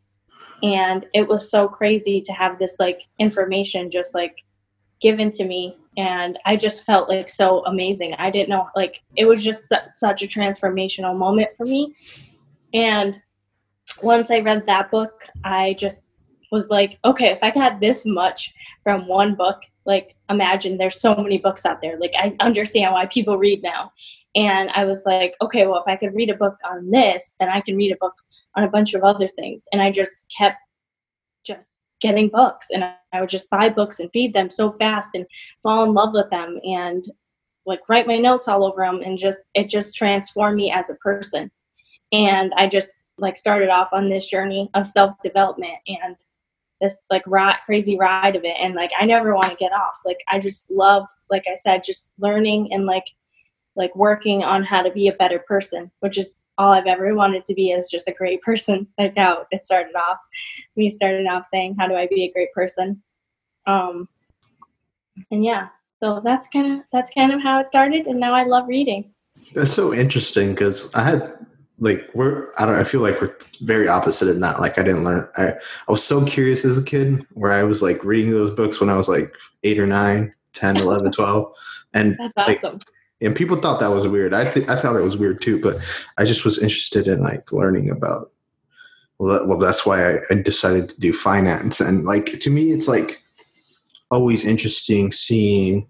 And 0.63 1.05
it 1.15 1.29
was 1.29 1.51
so 1.51 1.69
crazy 1.69 2.21
to 2.23 2.33
have 2.33 2.59
this 2.59 2.79
like 2.81 3.03
information 3.19 3.91
just 3.91 4.15
like 4.15 4.45
given 5.03 5.31
to 5.33 5.45
me 5.45 5.77
and 5.97 6.39
i 6.47 6.57
just 6.57 6.85
felt 6.85 7.09
like 7.09 7.29
so 7.29 7.65
amazing. 7.67 8.15
I 8.15 8.31
didn't 8.31 8.49
know 8.49 8.69
like 8.75 9.03
it 9.17 9.27
was 9.27 9.43
just 9.43 9.69
su- 9.69 9.89
such 9.93 10.23
a 10.23 10.27
transformational 10.27 11.17
moment 11.17 11.51
for 11.57 11.67
me. 11.67 11.95
And 12.73 13.21
once 14.03 14.31
i 14.31 14.39
read 14.41 14.65
that 14.65 14.91
book 14.91 15.27
i 15.45 15.75
just 15.79 16.03
was 16.51 16.71
like 16.71 16.99
okay 17.05 17.29
if 17.29 17.43
i 17.43 17.51
got 17.51 17.81
this 17.81 18.07
much 18.07 18.53
from 18.83 19.07
one 19.07 19.35
book 19.35 19.61
like 19.85 20.15
imagine 20.31 20.79
there's 20.79 21.01
so 21.01 21.15
many 21.15 21.39
books 21.39 21.67
out 21.67 21.81
there. 21.83 21.99
Like 21.99 22.15
i 22.17 22.35
understand 22.41 22.93
why 22.93 23.07
people 23.07 23.37
read 23.37 23.63
now. 23.63 23.93
And 24.35 24.71
i 24.71 24.85
was 24.85 25.03
like 25.05 25.35
okay 25.43 25.67
well 25.67 25.83
if 25.85 25.93
i 25.93 25.97
could 25.97 26.15
read 26.15 26.31
a 26.31 26.37
book 26.37 26.57
on 26.65 26.91
this 26.91 27.35
then 27.39 27.51
i 27.51 27.61
can 27.61 27.77
read 27.77 27.93
a 27.93 27.97
book 28.01 28.15
on 28.57 28.65
a 28.65 28.71
bunch 28.71 28.95
of 28.95 29.03
other 29.03 29.29
things. 29.29 29.67
And 29.73 29.83
i 29.83 29.91
just 29.91 30.33
kept 30.37 30.59
just 31.45 31.82
getting 32.03 32.29
books 32.29 32.69
and 32.71 32.85
I 32.85 33.21
would 33.21 33.31
just 33.31 33.49
buy 33.49 33.69
books 33.71 34.01
and 34.01 34.11
feed 34.13 34.35
them 34.35 34.51
so 34.51 34.73
fast 34.73 35.13
and 35.15 35.25
fall 35.63 35.85
in 35.85 35.95
love 35.95 36.13
with 36.13 36.29
them 36.31 36.59
and 36.65 37.11
like 37.65 37.81
write 37.89 38.09
my 38.09 38.19
notes 38.19 38.49
all 38.49 38.65
over 38.65 38.85
them 38.85 39.01
and 39.03 39.17
just 39.17 39.45
it 39.55 39.69
just 39.69 39.95
transformed 39.95 40.57
me 40.57 40.71
as 40.71 40.91
a 40.91 40.97
person. 40.97 41.51
And 42.11 42.53
I 42.57 42.67
just 42.67 43.05
like 43.19 43.37
started 43.37 43.71
off 43.71 43.91
on 43.93 44.11
this 44.11 44.29
journey 44.29 44.69
of 44.75 44.87
self 44.87 45.15
development 45.23 45.79
and 45.87 46.17
this 46.81 47.03
like 47.09 47.23
ride, 47.27 47.59
crazy 47.65 47.97
ride 47.97 48.35
of 48.35 48.45
it 48.45 48.57
and 48.61 48.75
like 48.75 48.91
I 49.01 49.07
never 49.07 49.33
want 49.35 49.51
to 49.51 49.57
get 49.57 49.73
off. 49.73 50.01
Like 50.05 50.19
I 50.29 50.41
just 50.41 50.69
love 50.71 51.07
like 51.31 51.45
I 51.51 51.55
said 51.55 51.85
just 51.85 52.11
learning 52.19 52.73
and 52.73 52.85
like 52.85 53.07
like 53.77 53.95
working 53.95 54.43
on 54.43 54.65
how 54.65 54.83
to 54.83 54.91
be 54.91 55.09
a 55.09 55.15
better 55.15 55.39
person 55.39 55.91
which 56.01 56.19
is 56.19 56.42
all 56.59 56.73
I've 56.73 56.87
ever 56.87 57.15
wanted 57.15 57.45
to 57.47 57.55
be 57.55 57.71
is 57.71 57.91
just 57.91 58.09
a 58.09 58.13
great 58.13 58.43
person. 58.43 58.87
Like 58.99 59.17
how 59.17 59.45
it 59.51 59.65
started 59.65 59.95
off. 59.97 60.19
We 60.77 60.91
started 60.91 61.27
off 61.27 61.47
saying, 61.47 61.77
"How 61.79 61.89
do 61.89 61.95
I 61.95 62.07
be 62.07 62.25
a 62.25 62.33
great 62.33 62.53
person?" 62.53 63.03
Um, 63.67 64.09
and 65.31 65.45
yeah, 65.45 65.69
so 65.99 66.21
that's 66.25 66.49
kind 66.49 66.73
of 66.73 66.85
that's 66.93 67.13
kind 67.13 67.33
of 67.33 67.41
how 67.43 67.61
it 67.61 67.69
started, 67.69 68.07
and 68.07 68.21
now 68.21 68.35
I 68.35 68.45
love 68.45 68.69
reading. 68.69 69.13
That's 69.55 69.73
so 69.73 69.93
interesting 69.93 70.51
because 70.51 70.93
I 70.95 71.03
had 71.03 71.35
like 71.79 72.09
we're 72.15 72.53
I 72.59 72.67
don't 72.67 72.77
I 72.77 72.85
feel 72.85 73.01
like 73.01 73.21
we're 73.21 73.37
very 73.63 73.89
opposite 73.89 74.29
in 74.29 74.41
that. 74.41 74.61
Like 74.61 74.79
I 74.79 74.83
didn't 74.83 75.05
learn. 75.05 75.29
I 75.37 75.53
I 75.53 75.93
was 75.93 76.05
so 76.05 76.25
curious 76.25 76.65
as 76.65 76.79
a 76.79 76.85
kid 76.85 77.27
where 77.35 77.53
I 77.53 77.65
was 77.65 77.83
like 77.83 78.03
reading 78.05 78.31
those 78.31 78.51
books 78.51 78.81
when 78.81 78.89
I 78.89 78.97
was 78.97 79.09
like 79.09 79.35
eight 79.65 79.79
or 79.79 79.87
nine, 79.87 80.33
10, 80.53 80.77
11, 80.77 81.13
12. 81.13 81.53
and 81.95 82.17
that's 82.19 82.33
awesome. 82.37 82.73
Like, 82.75 82.83
and 83.23 83.35
people 83.37 83.57
thought 83.57 83.81
that 83.81 83.91
was 83.93 84.07
weird. 84.07 84.35
I 84.35 84.51
th- 84.51 84.69
I 84.69 84.77
thought 84.77 84.97
it 84.97 85.03
was 85.03 85.17
weird 85.17 85.41
too, 85.41 85.61
but 85.61 85.79
I 86.19 86.25
just 86.25 86.45
was 86.45 86.59
interested 86.59 87.09
in 87.09 87.23
like 87.23 87.53
learning 87.53 87.91
about. 87.91 88.31
Well, 89.19 89.39
that, 89.39 89.47
well, 89.47 89.59
that's 89.59 89.87
why 89.87 90.15
I, 90.15 90.19
I 90.31 90.35
decided 90.35 90.89
to 90.91 91.01
do 91.01 91.13
finance, 91.13 91.81
and 91.81 92.05
like 92.05 92.41
to 92.41 92.51
me, 92.51 92.73
it's 92.73 92.89
like 92.89 93.23
always 94.11 94.45
interesting 94.45 95.13
seeing 95.13 95.89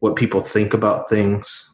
what 0.00 0.16
people 0.16 0.40
think 0.40 0.74
about 0.74 1.08
things. 1.08 1.72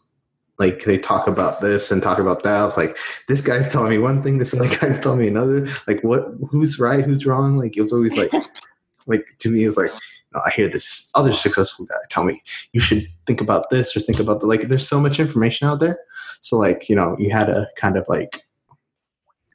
Like 0.58 0.85
they 0.85 0.96
talk 0.96 1.26
about 1.26 1.61
this 1.61 1.90
and 1.90 2.02
talk 2.02 2.18
about 2.18 2.44
that. 2.44 2.61
I 2.61 2.64
was 2.64 2.76
like, 2.76 2.96
this 3.26 3.40
guy's 3.40 3.68
telling 3.68 3.90
me 3.90 3.98
one 3.98 4.22
thing, 4.22 4.38
this 4.38 4.54
other 4.54 4.74
guy's 4.78 5.00
telling 5.00 5.18
me 5.18 5.28
another. 5.28 5.66
Like, 5.87 6.02
what? 6.02 6.26
Who's 6.50 6.78
right? 6.78 7.04
Who's 7.04 7.26
wrong? 7.26 7.56
Like 7.58 7.76
it 7.76 7.82
was 7.82 7.92
always 7.92 8.16
like, 8.16 8.32
like 9.06 9.26
to 9.38 9.50
me, 9.50 9.64
it 9.64 9.66
was 9.66 9.76
like 9.76 9.92
I 10.40 10.51
hear 10.51 10.68
this 10.68 11.11
other 11.14 11.33
successful 11.33 11.87
guy 11.87 11.97
tell 12.09 12.25
me 12.25 12.40
you 12.73 12.81
should 12.81 13.07
think 13.27 13.40
about 13.40 13.71
this 13.71 13.97
or 13.97 14.01
think 14.01 14.21
about 14.21 14.40
the 14.40 14.47
like. 14.47 14.68
There's 14.68 14.88
so 14.88 15.01
much 15.01 15.21
information 15.21 15.68
out 15.68 15.81
there, 15.81 15.99
so 16.40 16.57
like 16.57 16.88
you 16.88 16.97
know 16.97 17.16
you 17.18 17.31
had 17.31 17.47
to 17.47 17.68
kind 17.77 17.97
of 17.97 18.07
like, 18.09 18.42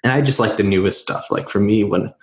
and 0.04 0.12
I 0.12 0.22
just 0.22 0.40
like 0.40 0.58
the 0.58 0.64
newest 0.64 1.02
stuff. 1.02 1.26
Like 1.30 1.50
for 1.50 1.60
me, 1.60 1.84
when 1.84 2.14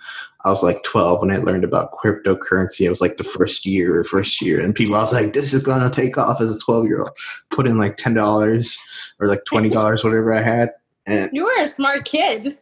I 0.43 0.49
was 0.49 0.61
like 0.61 0.83
12, 0.83 1.21
when 1.21 1.31
I 1.31 1.37
learned 1.37 1.63
about 1.63 1.93
cryptocurrency, 1.93 2.85
it 2.85 2.89
was 2.89 3.01
like 3.01 3.17
the 3.17 3.23
first 3.23 3.65
year 3.65 3.99
or 3.99 4.03
first 4.03 4.41
year, 4.41 4.61
and 4.61 4.75
people 4.75 4.95
I 4.95 5.01
was 5.01 5.13
like, 5.13 5.33
this 5.33 5.53
is 5.53 5.63
gonna 5.63 5.89
take 5.89 6.17
off 6.17 6.41
as 6.41 6.55
a 6.55 6.59
12 6.59 6.85
year 6.85 7.01
old. 7.01 7.17
Put 7.49 7.67
in 7.67 7.77
like 7.77 7.97
ten 7.97 8.13
dollars 8.13 8.77
or 9.19 9.27
like 9.27 9.43
twenty 9.45 9.69
dollars, 9.69 10.03
whatever 10.03 10.33
I 10.33 10.41
had, 10.41 10.71
and 11.05 11.29
you 11.33 11.43
were 11.43 11.59
a 11.59 11.67
smart 11.67 12.05
kid. 12.05 12.57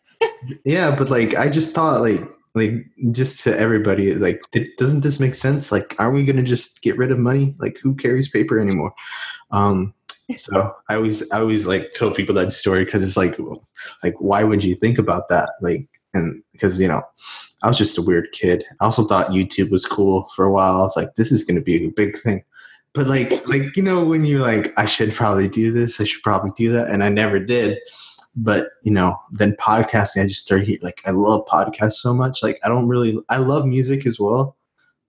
yeah, 0.66 0.96
but 0.96 1.10
like 1.10 1.36
I 1.36 1.50
just 1.50 1.74
thought 1.74 2.02
like 2.02 2.22
like 2.56 2.86
just 3.12 3.44
to 3.44 3.58
everybody 3.58 4.14
like 4.14 4.42
doesn't 4.78 5.02
this 5.02 5.20
make 5.20 5.36
sense? 5.36 5.72
Like 5.72 5.96
are 6.00 6.12
we 6.12 6.26
to 6.38 6.44
just 6.44 6.82
get 6.82 6.98
rid 6.98 7.12
of 7.12 7.20
money? 7.20 7.56
Like 7.60 7.80
who 7.82 7.96
carries 7.96 8.30
paper 8.30 8.60
anymore? 8.60 8.94
Um 9.52 9.94
so 10.36 10.74
i 10.88 10.96
always 10.96 11.30
i 11.32 11.40
always 11.40 11.68
like 11.68 11.94
tell 11.94 12.10
people 12.10 12.34
that 12.34 12.54
story 12.54 12.86
because 12.86 13.04
it's 13.04 13.18
like 13.18 13.38
like 14.04 14.14
why 14.20 14.44
would 14.44 14.64
you 14.64 14.76
think 14.76 14.98
about 14.98 15.30
that? 15.30 15.50
Like 15.62 15.88
and 16.14 16.44
because 16.52 16.80
you 16.80 16.88
know 16.88 17.02
i 17.64 17.68
was 17.68 17.78
just 17.78 17.98
a 17.98 18.02
weird 18.02 18.32
kid. 18.32 18.64
I 18.80 18.86
also 18.86 19.06
thought 19.06 19.32
youtube 19.32 19.72
was 19.72 19.86
cool 19.86 20.30
for 20.36 20.46
a 20.46 20.52
while. 20.52 20.76
I 20.76 20.82
was 20.82 20.96
like 20.96 21.16
this 21.16 21.32
is 21.32 21.44
to 21.46 21.62
be 21.62 21.86
a 21.86 21.90
big 21.90 22.18
thing. 22.20 22.44
But 22.94 23.08
like 23.08 23.48
like 23.48 23.76
you 23.76 23.84
know 23.84 24.06
when 24.06 24.26
you 24.26 24.40
like 24.40 24.78
i 24.78 24.86
should 24.86 25.14
probably 25.14 25.48
do 25.48 25.72
this. 25.72 26.00
I 26.00 26.04
should 26.04 26.22
probably 26.22 26.52
do 26.56 26.72
that. 26.74 26.90
And 26.90 27.04
i 27.04 27.10
never 27.10 27.40
did 27.40 27.80
but 28.36 28.70
you 28.84 28.92
know 28.92 29.18
then 29.32 29.54
podcasting 29.54 30.24
i 30.24 30.28
just 30.28 30.44
started 30.44 30.82
like 30.82 31.02
i 31.06 31.12
love 31.12 31.46
podcasts 31.46 31.94
so 31.94 32.14
much 32.14 32.42
like 32.42 32.60
i 32.64 32.68
don't 32.68 32.88
really 32.88 33.18
i 33.30 33.38
love 33.38 33.66
music 33.66 34.06
as 34.06 34.20
well 34.20 34.58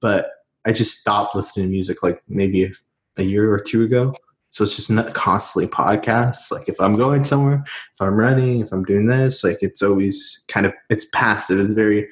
but 0.00 0.30
i 0.66 0.72
just 0.72 0.98
stopped 0.98 1.34
listening 1.34 1.66
to 1.66 1.70
music 1.70 2.02
like 2.02 2.22
maybe 2.28 2.64
a, 2.64 2.70
a 3.16 3.22
year 3.22 3.52
or 3.52 3.60
two 3.60 3.82
ago 3.82 4.14
So 4.50 4.62
it's 4.62 4.76
just 4.76 4.88
not 4.88 5.14
constantly 5.14 5.68
podcasts. 5.68 6.52
Like 6.52 6.68
if 6.68 6.80
I'm 6.80 6.94
going 6.94 7.24
somewhere, 7.24 7.64
if 7.92 8.00
I'm 8.00 8.14
running, 8.14 8.60
if 8.60 8.70
I'm 8.70 8.84
doing 8.84 9.06
this, 9.06 9.42
like 9.42 9.58
it's 9.62 9.82
always 9.82 10.44
kind 10.46 10.64
of 10.64 10.72
it's 10.90 11.06
passive. 11.06 11.58
It's 11.58 11.72
very 11.72 12.08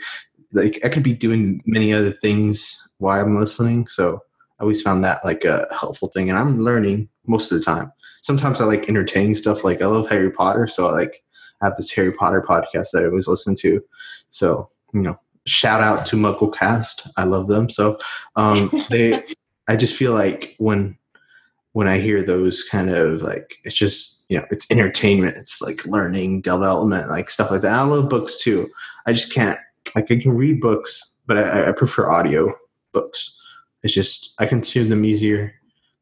like 0.52 0.80
I 0.84 0.88
could 0.88 1.04
be 1.04 1.14
doing 1.14 1.62
many 1.66 1.94
other 1.94 2.10
things 2.20 2.76
while 2.98 3.20
I'm 3.20 3.38
listening. 3.38 3.86
So 3.86 4.20
I 4.58 4.62
always 4.62 4.82
found 4.82 5.04
that 5.04 5.24
like 5.24 5.44
a 5.44 5.68
helpful 5.70 6.08
thing, 6.08 6.30
and 6.30 6.38
I'm 6.38 6.64
learning 6.64 7.08
most 7.28 7.52
of 7.52 7.58
the 7.58 7.64
time. 7.64 7.92
Sometimes 8.22 8.60
I 8.60 8.64
like 8.64 8.88
entertaining 8.88 9.34
stuff. 9.34 9.62
Like 9.64 9.82
I 9.82 9.86
love 9.86 10.08
Harry 10.08 10.30
Potter, 10.30 10.66
so 10.66 10.88
I 10.88 10.92
like 10.92 11.22
have 11.60 11.76
this 11.76 11.90
Harry 11.92 12.12
Potter 12.12 12.44
podcast 12.46 12.90
that 12.92 13.02
I 13.02 13.06
always 13.06 13.28
listen 13.28 13.54
to. 13.56 13.82
So 14.30 14.70
you 14.94 15.02
know, 15.02 15.18
shout 15.46 15.80
out 15.80 16.06
to 16.06 16.16
MuggleCast. 16.16 17.10
I 17.16 17.24
love 17.24 17.48
them. 17.48 17.68
So 17.68 17.98
um, 18.36 18.70
they, 18.90 19.22
I 19.68 19.76
just 19.76 19.96
feel 19.96 20.12
like 20.12 20.54
when 20.58 20.96
when 21.72 21.88
I 21.88 21.98
hear 21.98 22.22
those 22.22 22.62
kind 22.64 22.90
of 22.90 23.22
like 23.22 23.56
it's 23.64 23.74
just 23.74 24.26
you 24.28 24.38
know 24.38 24.46
it's 24.50 24.70
entertainment. 24.70 25.36
It's 25.36 25.60
like 25.60 25.84
learning, 25.86 26.42
development, 26.42 27.08
like 27.08 27.30
stuff 27.30 27.50
like 27.50 27.62
that. 27.62 27.72
I 27.72 27.82
love 27.82 28.08
books 28.08 28.36
too. 28.40 28.68
I 29.06 29.12
just 29.12 29.32
can't 29.32 29.58
like 29.96 30.10
I 30.10 30.16
can 30.16 30.32
read 30.32 30.60
books, 30.60 31.14
but 31.26 31.38
I, 31.38 31.68
I 31.68 31.72
prefer 31.72 32.08
audio 32.08 32.54
books. 32.92 33.38
It's 33.82 33.94
just 33.94 34.34
I 34.38 34.46
consume 34.46 34.90
them 34.90 35.04
easier. 35.04 35.54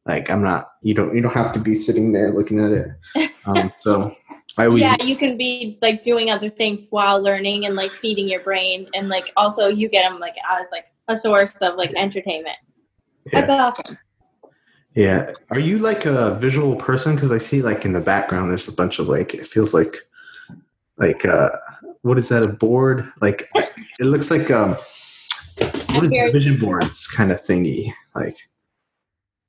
Like 0.07 0.31
I'm 0.31 0.43
not 0.43 0.67
you 0.83 0.95
don't 0.95 1.15
you 1.15 1.21
don't 1.21 1.33
have 1.33 1.53
to 1.53 1.59
be 1.59 1.75
sitting 1.75 2.13
there 2.13 2.31
looking 2.31 2.61
at 2.61 2.73
it. 2.73 3.31
Um, 3.47 3.73
so 3.81 4.15
I 4.57 4.67
always 4.67 4.83
yeah 4.83 4.97
you 5.03 5.17
can 5.17 5.37
be 5.37 5.79
like 5.83 6.03
doing 6.03 6.31
other 6.31 6.51
things 6.51 6.87
while 6.91 7.21
learning 7.23 7.67
and 7.67 7.75
like 7.77 7.91
feeding 7.91 8.29
your 8.29 8.41
brain 8.41 8.89
and 8.95 9.09
like 9.09 9.33
also 9.37 9.69
you 9.69 9.89
get 9.89 10.09
them 10.09 10.19
like 10.19 10.37
as 10.51 10.71
like 10.73 10.87
a 11.09 11.17
source 11.17 11.61
of 11.63 11.77
like 11.77 11.95
entertainment. 11.95 12.57
Yeah. 13.33 13.41
That's 13.41 13.51
awesome. 13.51 13.99
Yeah. 14.95 15.33
Are 15.51 15.61
you 15.61 15.79
like 15.79 16.07
a 16.07 16.35
visual 16.37 16.75
person? 16.77 17.15
Because 17.15 17.31
I 17.31 17.39
see 17.39 17.63
like 17.63 17.85
in 17.85 17.93
the 17.93 18.01
background 18.01 18.51
there's 18.51 18.69
a 18.69 18.73
bunch 18.73 18.99
of 18.99 19.09
like 19.09 19.35
it 19.35 19.47
feels 19.47 19.75
like 19.75 19.97
like 20.97 21.25
uh 21.25 21.51
what 22.03 22.19
is 22.19 22.29
that 22.29 22.43
a 22.43 22.49
board 22.49 23.11
like 23.21 23.49
it 23.55 24.05
looks 24.05 24.31
like 24.31 24.51
um 24.51 24.77
what 25.93 26.05
is 26.05 26.13
the 26.13 26.31
vision 26.33 26.59
boards 26.59 27.07
kind 27.07 27.31
of 27.31 27.45
thingy 27.45 27.93
like 28.15 28.37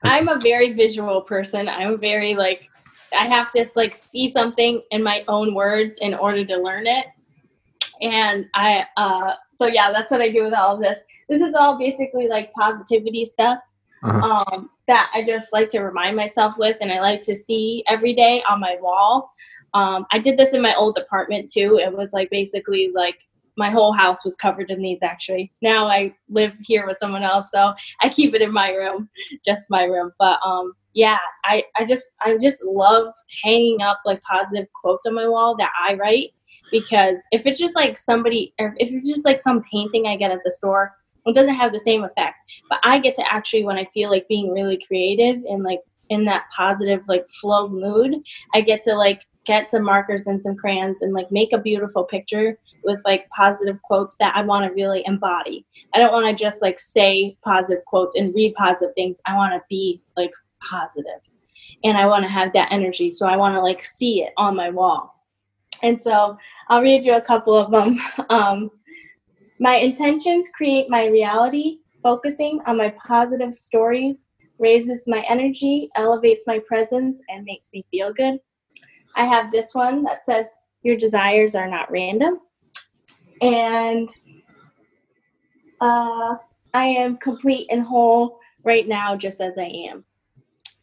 i'm 0.04 0.28
a 0.28 0.40
very 0.40 0.74
visual 0.74 1.22
person 1.22 1.68
i'm 1.68 2.00
very 2.00 2.36
like 2.36 2.70
i 3.18 3.28
have 3.28 3.50
to 3.52 3.66
like 3.76 3.94
see 3.94 4.28
something 4.28 4.82
in 4.92 5.04
my 5.04 5.24
own 5.28 5.54
words 5.54 5.98
in 6.00 6.14
order 6.14 6.44
to 6.46 6.58
learn 6.58 6.88
it 6.88 7.06
and 8.02 8.48
i 8.56 8.86
uh 8.98 9.34
so 9.50 9.66
yeah 9.66 9.92
that's 9.92 10.12
what 10.12 10.22
i 10.22 10.30
do 10.30 10.44
with 10.44 10.54
all 10.54 10.76
of 10.76 10.82
this 10.82 11.00
this 11.30 11.42
is 11.42 11.54
all 11.56 11.78
basically 11.78 12.28
like 12.28 12.52
positivity 12.54 13.26
stuff 13.26 13.60
uh-huh. 14.04 14.44
um 14.50 14.70
that 14.88 15.12
i 15.14 15.24
just 15.24 15.48
like 15.54 15.70
to 15.70 15.80
remind 15.80 16.16
myself 16.16 16.56
with 16.58 16.78
and 16.82 16.92
i 16.92 17.00
like 17.00 17.24
to 17.24 17.36
see 17.36 17.84
every 17.88 18.14
day 18.14 18.44
on 18.50 18.60
my 18.60 18.78
wall 18.82 19.32
um, 19.74 20.06
I 20.12 20.20
did 20.20 20.38
this 20.38 20.54
in 20.54 20.62
my 20.62 20.76
old 20.76 20.98
apartment 20.98 21.50
too. 21.52 21.80
It 21.82 21.96
was 21.96 22.14
like 22.14 22.30
basically 22.30 22.92
like 22.94 23.28
my 23.58 23.70
whole 23.70 23.94
house 23.94 24.24
was 24.24 24.36
covered 24.36 24.70
in 24.70 24.82
these 24.82 25.04
actually. 25.04 25.52
Now 25.62 25.86
I 25.86 26.16
live 26.30 26.56
here 26.62 26.86
with 26.88 26.98
someone 26.98 27.24
else, 27.24 27.52
so 27.52 27.74
I 28.02 28.10
keep 28.10 28.34
it 28.34 28.42
in 28.42 28.54
my 28.54 28.72
room, 28.72 29.10
just 29.46 29.70
my 29.70 29.84
room. 29.84 30.12
But 30.20 30.40
um 30.46 30.74
yeah, 30.94 31.18
I, 31.46 31.64
I 31.78 31.86
just 31.86 32.10
I 32.22 32.38
just 32.38 32.64
love 32.66 33.14
hanging 33.44 33.82
up 33.82 34.02
like 34.06 34.22
positive 34.24 34.68
quotes 34.74 35.06
on 35.08 35.16
my 35.16 35.28
wall 35.28 35.56
that 35.58 35.72
I 35.88 35.94
write 35.96 36.32
because 36.72 37.26
if 37.32 37.46
it's 37.46 37.60
just 37.60 37.76
like 37.76 37.98
somebody 37.98 38.54
or 38.60 38.76
if 38.78 38.92
it's 38.92 39.08
just 39.08 39.26
like 39.26 39.42
some 39.42 39.64
painting 39.72 40.08
I 40.08 40.18
get 40.18 40.32
at 40.32 40.40
the 40.44 40.52
store, 40.52 40.94
it 41.26 41.36
doesn't 41.36 41.56
have 41.56 41.72
the 41.72 41.80
same 41.80 42.04
effect. 42.04 42.36
But 42.70 42.80
I 42.84 43.00
get 43.00 43.16
to 43.18 43.34
actually 43.34 43.64
when 43.64 43.78
I 43.78 43.86
feel 43.94 44.10
like 44.10 44.28
being 44.28 44.52
really 44.52 44.82
creative 44.86 45.44
and 45.46 45.64
like 45.64 45.80
in 46.10 46.26
that 46.26 46.44
positive 46.56 47.02
like 47.08 47.26
flow 47.40 47.70
mood, 47.70 48.16
I 48.54 48.62
get 48.62 48.84
to 48.84 48.96
like 48.96 49.22
get 49.46 49.68
some 49.68 49.84
markers 49.84 50.28
and 50.28 50.42
some 50.42 50.56
crayons 50.56 51.02
and 51.02 51.14
like 51.14 51.32
make 51.32 51.54
a 51.54 51.58
beautiful 51.58 52.04
picture 52.04 52.58
with 52.84 53.02
like 53.06 53.30
positive 53.30 53.82
quotes 53.82 54.16
that 54.18 54.36
I 54.36 54.42
want 54.42 54.66
to 54.66 54.74
really 54.74 55.04
embody. 55.06 55.66
I 55.94 56.00
don't 56.00 56.12
want 56.12 56.26
to 56.26 56.44
just 56.44 56.62
like 56.62 56.80
say 56.80 57.38
positive 57.44 57.84
quotes 57.86 58.16
and 58.16 58.28
read 58.36 58.54
positive 58.56 58.94
things. 58.96 59.22
I 59.26 59.36
want 59.36 59.54
to 59.54 59.62
be 59.70 60.02
like 60.16 60.32
positive 60.70 61.22
and 61.84 61.98
I 61.98 62.06
want 62.06 62.24
to 62.24 62.30
have 62.30 62.54
that 62.54 62.72
energy. 62.72 63.12
So 63.12 63.28
I 63.28 63.36
want 63.36 63.56
to 63.56 63.62
like 63.62 63.82
see 63.82 64.24
it 64.24 64.34
on 64.38 64.56
my 64.56 64.70
wall. 64.70 65.16
And 65.84 66.00
so 66.00 66.38
I'll 66.70 66.82
read 66.82 67.06
you 67.06 67.16
a 67.16 67.22
couple 67.22 67.56
of 67.56 67.72
them. 67.72 68.00
Um, 68.30 68.72
my 69.60 69.76
intentions 69.76 70.50
create 70.56 70.90
my 70.90 71.06
reality. 71.06 71.78
Focusing 72.02 72.60
on 72.66 72.78
my 72.78 72.90
positive 72.90 73.54
stories 73.54 74.26
raises 74.58 75.04
my 75.06 75.24
energy, 75.28 75.88
elevates 75.96 76.46
my 76.48 76.60
presence, 76.68 77.22
and 77.30 77.44
makes 77.44 77.70
me 77.72 77.86
feel 77.92 78.12
good. 78.12 78.40
I 79.16 79.26
have 79.26 79.52
this 79.52 79.74
one 79.74 80.04
that 80.04 80.26
says, 80.26 80.56
Your 80.82 80.96
desires 80.96 81.54
are 81.54 81.70
not 81.70 81.92
random. 81.92 82.40
And 83.42 84.10
uh, 85.82 86.36
I 86.74 86.86
am 86.86 87.18
complete 87.18 87.68
and 87.72 87.84
whole 87.84 88.40
right 88.64 88.88
now, 88.88 89.16
just 89.16 89.42
as 89.42 89.58
I 89.58 89.72
am. 89.92 90.06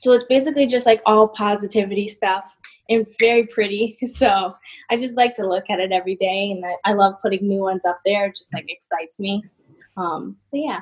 So 0.01 0.13
it's 0.13 0.25
basically 0.25 0.67
just 0.67 0.87
like 0.87 1.03
all 1.07 1.29
positivity 1.29 2.09
stuff 2.09 2.45
and 2.89 3.07
very 3.19 3.47
pretty. 3.47 3.99
So 4.07 4.55
I 4.91 4.97
just 4.97 5.17
like 5.17 5.35
to 5.37 5.47
look 5.47 5.71
at 5.71 5.81
it 5.81 5.93
every 5.93 6.17
day 6.17 6.51
and 6.51 6.65
I, 6.65 6.91
I 6.91 6.93
love 6.95 7.15
putting 7.21 7.47
new 7.47 7.61
ones 7.61 7.85
up 7.85 8.01
there. 8.05 8.27
It 8.27 8.37
just 8.37 8.53
like 8.55 8.67
excites 8.69 9.21
me. 9.21 9.45
Um, 9.97 10.37
so 10.47 10.57
yeah. 10.57 10.81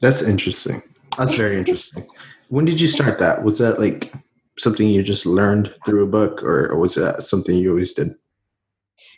That's 0.00 0.22
interesting. 0.22 0.82
That's 1.16 1.34
very 1.34 1.56
interesting. 1.58 2.06
when 2.48 2.64
did 2.64 2.80
you 2.80 2.86
start 2.86 3.18
that? 3.18 3.44
Was 3.44 3.58
that 3.58 3.78
like 3.78 4.12
something 4.58 4.88
you 4.88 5.02
just 5.02 5.26
learned 5.26 5.74
through 5.84 6.04
a 6.04 6.08
book 6.08 6.42
or 6.42 6.76
was 6.76 6.94
that 6.94 7.22
something 7.22 7.56
you 7.56 7.70
always 7.70 7.92
did? 7.92 8.14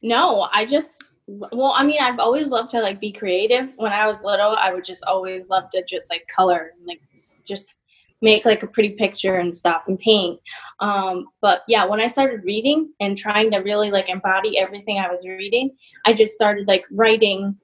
No, 0.02 0.48
I 0.52 0.64
just 0.64 1.04
well, 1.52 1.74
I 1.76 1.84
mean, 1.84 2.00
I've 2.00 2.18
always 2.18 2.48
loved 2.48 2.70
to 2.70 2.80
like 2.80 3.00
be 3.00 3.12
creative. 3.12 3.68
When 3.76 3.92
I 3.92 4.06
was 4.06 4.24
little, 4.24 4.56
I 4.56 4.72
would 4.72 4.84
just 4.84 5.04
always 5.04 5.48
love 5.48 5.70
to 5.70 5.84
just 5.84 6.10
like 6.10 6.26
color 6.26 6.72
and 6.76 6.86
like 6.86 7.00
just 7.44 7.74
make 8.22 8.44
like 8.44 8.62
a 8.62 8.66
pretty 8.66 8.90
picture 8.90 9.36
and 9.36 9.54
stuff 9.54 9.84
and 9.86 9.98
paint. 9.98 10.40
Um, 10.80 11.26
but 11.40 11.62
yeah, 11.68 11.84
when 11.84 12.00
I 12.00 12.06
started 12.06 12.44
reading 12.44 12.92
and 13.00 13.16
trying 13.16 13.50
to 13.52 13.58
really 13.58 13.90
like 13.90 14.10
embody 14.10 14.58
everything 14.58 14.98
I 14.98 15.10
was 15.10 15.26
reading, 15.26 15.70
I 16.04 16.12
just 16.12 16.32
started 16.32 16.66
like 16.66 16.84
writing 16.90 17.56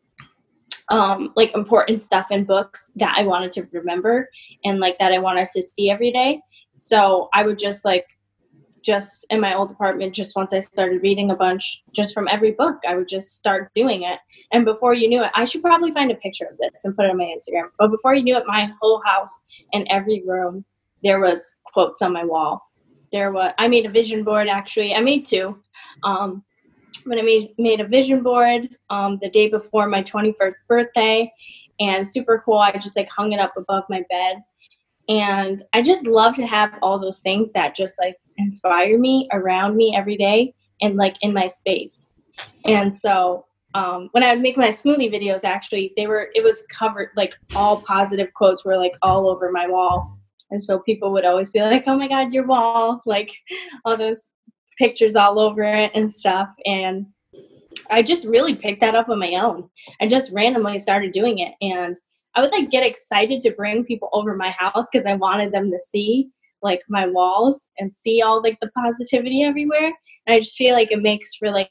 um, 0.89 1.33
like 1.35 1.55
important 1.55 2.01
stuff 2.01 2.31
in 2.31 2.45
books 2.45 2.91
that 2.97 3.15
I 3.19 3.25
wanted 3.25 3.53
to 3.53 3.67
remember 3.73 4.31
and 4.65 4.79
like 4.79 4.99
that 4.99 5.13
I 5.13 5.19
wanted 5.19 5.49
to 5.51 5.63
see 5.63 5.91
every 5.91 6.13
day. 6.13 6.41
So 6.77 7.29
I 7.35 7.45
would 7.45 7.59
just 7.59 7.85
like, 7.85 8.07
just 8.87 9.27
in 9.31 9.41
my 9.41 9.55
old 9.55 9.73
apartment, 9.73 10.15
just 10.15 10.37
once 10.37 10.53
I 10.53 10.61
started 10.61 11.03
reading 11.03 11.31
a 11.31 11.37
bunch, 11.37 11.83
just 11.93 12.15
from 12.15 12.29
every 12.29 12.53
book, 12.53 12.79
I 12.89 12.95
would 12.95 13.09
just 13.09 13.33
start 13.33 13.73
doing 13.75 14.05
it. 14.05 14.21
And 14.53 14.65
before 14.65 14.95
you 14.95 15.09
knew 15.09 15.25
it, 15.25 15.33
I 15.35 15.45
should 15.45 15.61
probably 15.61 15.91
find 15.91 16.13
a 16.13 16.15
picture 16.15 16.47
of 16.47 16.57
this 16.59 16.85
and 16.85 16.95
put 16.95 17.05
it 17.05 17.11
on 17.11 17.19
my 17.19 17.25
Instagram. 17.25 17.69
But 17.79 17.91
before 17.91 18.15
you 18.15 18.23
knew 18.23 18.37
it, 18.37 18.45
my 18.47 18.71
whole 18.81 19.03
house 19.05 19.43
and 19.73 19.87
every 19.91 20.23
room, 20.25 20.65
there 21.03 21.19
was 21.19 21.53
quotes 21.65 22.01
on 22.01 22.13
my 22.13 22.25
wall. 22.25 22.63
There 23.11 23.33
was, 23.33 23.53
I 23.59 23.67
made 23.67 23.87
a 23.87 23.91
vision 23.91 24.23
board 24.23 24.47
actually. 24.49 24.95
I 24.95 25.01
made 25.01 25.25
two. 25.25 25.59
Um, 26.05 26.45
but 27.05 27.19
I 27.19 27.23
made, 27.23 27.55
made 27.59 27.81
a 27.81 27.87
vision 27.87 28.23
board 28.23 28.69
um, 28.89 29.19
the 29.21 29.31
day 29.31 29.49
before 29.49 29.89
my 29.89 30.03
21st 30.03 30.67
birthday 30.69 31.33
and 31.81 32.09
super 32.09 32.43
cool. 32.45 32.59
I 32.59 32.79
just 32.79 32.97
like 32.97 33.09
hung 33.09 33.33
it 33.33 33.41
up 33.41 33.55
above 33.57 33.85
my 33.91 34.03
bed 34.09 34.43
and 35.09 35.63
I 35.73 35.83
just 35.83 36.07
love 36.07 36.35
to 36.37 36.47
have 36.47 36.73
all 36.83 36.99
those 36.99 37.21
things 37.21 37.53
that 37.53 37.75
just 37.75 37.99
like 38.01 38.17
inspire 38.37 38.99
me 38.99 39.29
around 39.33 39.77
me 39.77 39.95
every 39.97 40.17
day 40.17 40.55
and 40.81 40.97
like 40.97 41.17
in 41.23 41.33
my 41.33 41.47
space. 41.47 42.11
And 42.65 42.93
so 42.93 43.47
um, 43.75 44.09
when 44.13 44.23
I 44.23 44.33
would 44.33 44.43
make 44.43 44.57
my 44.57 44.71
smoothie 44.71 45.13
videos, 45.13 45.45
actually, 45.45 45.93
they 45.97 46.07
were, 46.07 46.31
it 46.35 46.43
was 46.43 46.65
covered, 46.71 47.11
like 47.17 47.35
all 47.55 47.83
positive 47.83 48.33
quotes 48.35 48.65
were 48.65 48.77
like 48.77 48.95
all 49.03 49.29
over 49.29 49.53
my 49.53 49.69
wall. 49.69 50.19
And 50.51 50.63
so 50.63 50.79
people 50.79 51.13
would 51.13 51.25
always 51.25 51.51
be 51.51 51.61
like, 51.61 51.85
oh 51.87 51.97
my 51.97 52.09
God, 52.09 52.33
your 52.33 52.47
wall, 52.47 53.01
like 53.07 53.31
all 53.85 53.97
those 53.97 54.29
pictures 54.79 55.17
all 55.17 55.39
over 55.39 55.63
it 55.63 55.93
and 55.95 56.13
stuff. 56.13 56.49
And 56.65 57.07
I 57.91 58.03
just 58.03 58.27
really 58.27 58.57
picked 58.57 58.81
that 58.81 58.95
up 58.95 59.09
on 59.09 59.19
my 59.19 59.35
own. 59.35 59.69
I 60.01 60.07
just 60.07 60.33
randomly 60.33 60.79
started 60.79 61.13
doing 61.13 61.39
it. 61.39 61.55
And 61.61 61.97
I 62.37 62.43
would 62.43 62.53
like 62.53 62.71
get 62.71 62.85
excited 62.85 63.41
to 63.41 63.51
bring 63.51 63.85
people 63.85 64.11
over 64.13 64.37
my 64.37 64.51
house 64.51 64.89
because 64.93 65.07
I 65.07 65.15
wanted 65.15 65.53
them 65.53 65.71
to 65.71 65.79
see 65.79 66.29
like 66.63 66.83
my 66.89 67.07
walls 67.07 67.69
and 67.79 67.93
see 67.93 68.21
all 68.21 68.43
like 68.43 68.59
the 68.61 68.71
positivity 68.77 69.43
everywhere. 69.43 69.93
And 70.27 70.35
I 70.35 70.39
just 70.39 70.57
feel 70.57 70.75
like 70.75 70.93
it 70.93 71.03
makes 71.03 71.35
for 71.35 71.51
like 71.51 71.71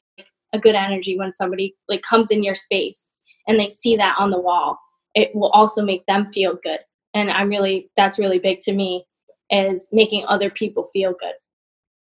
a 0.54 0.60
good 0.60 0.75
energy 0.75 1.17
when 1.17 1.32
somebody 1.32 1.75
like 1.88 2.01
comes 2.01 2.32
in 2.32 2.43
your 2.43 2.56
space 2.56 3.12
and 3.47 3.60
they 3.60 3.69
see 3.69 3.95
that 3.97 4.15
on 4.17 4.32
the 4.32 4.39
wall. 4.39 4.80
It 5.13 5.36
will 5.36 5.49
also 5.49 5.84
make 5.84 6.06
them 6.08 6.25
feel 6.25 6.58
good. 6.63 6.80
And 7.13 7.30
I'm 7.30 7.49
really 7.49 7.89
that's 7.95 8.19
really 8.19 8.39
big 8.39 8.60
to 8.62 8.73
me 8.73 9.06
is 9.51 9.88
making 9.91 10.25
other 10.28 10.49
people 10.49 10.84
feel 10.86 11.13
good. 11.19 11.34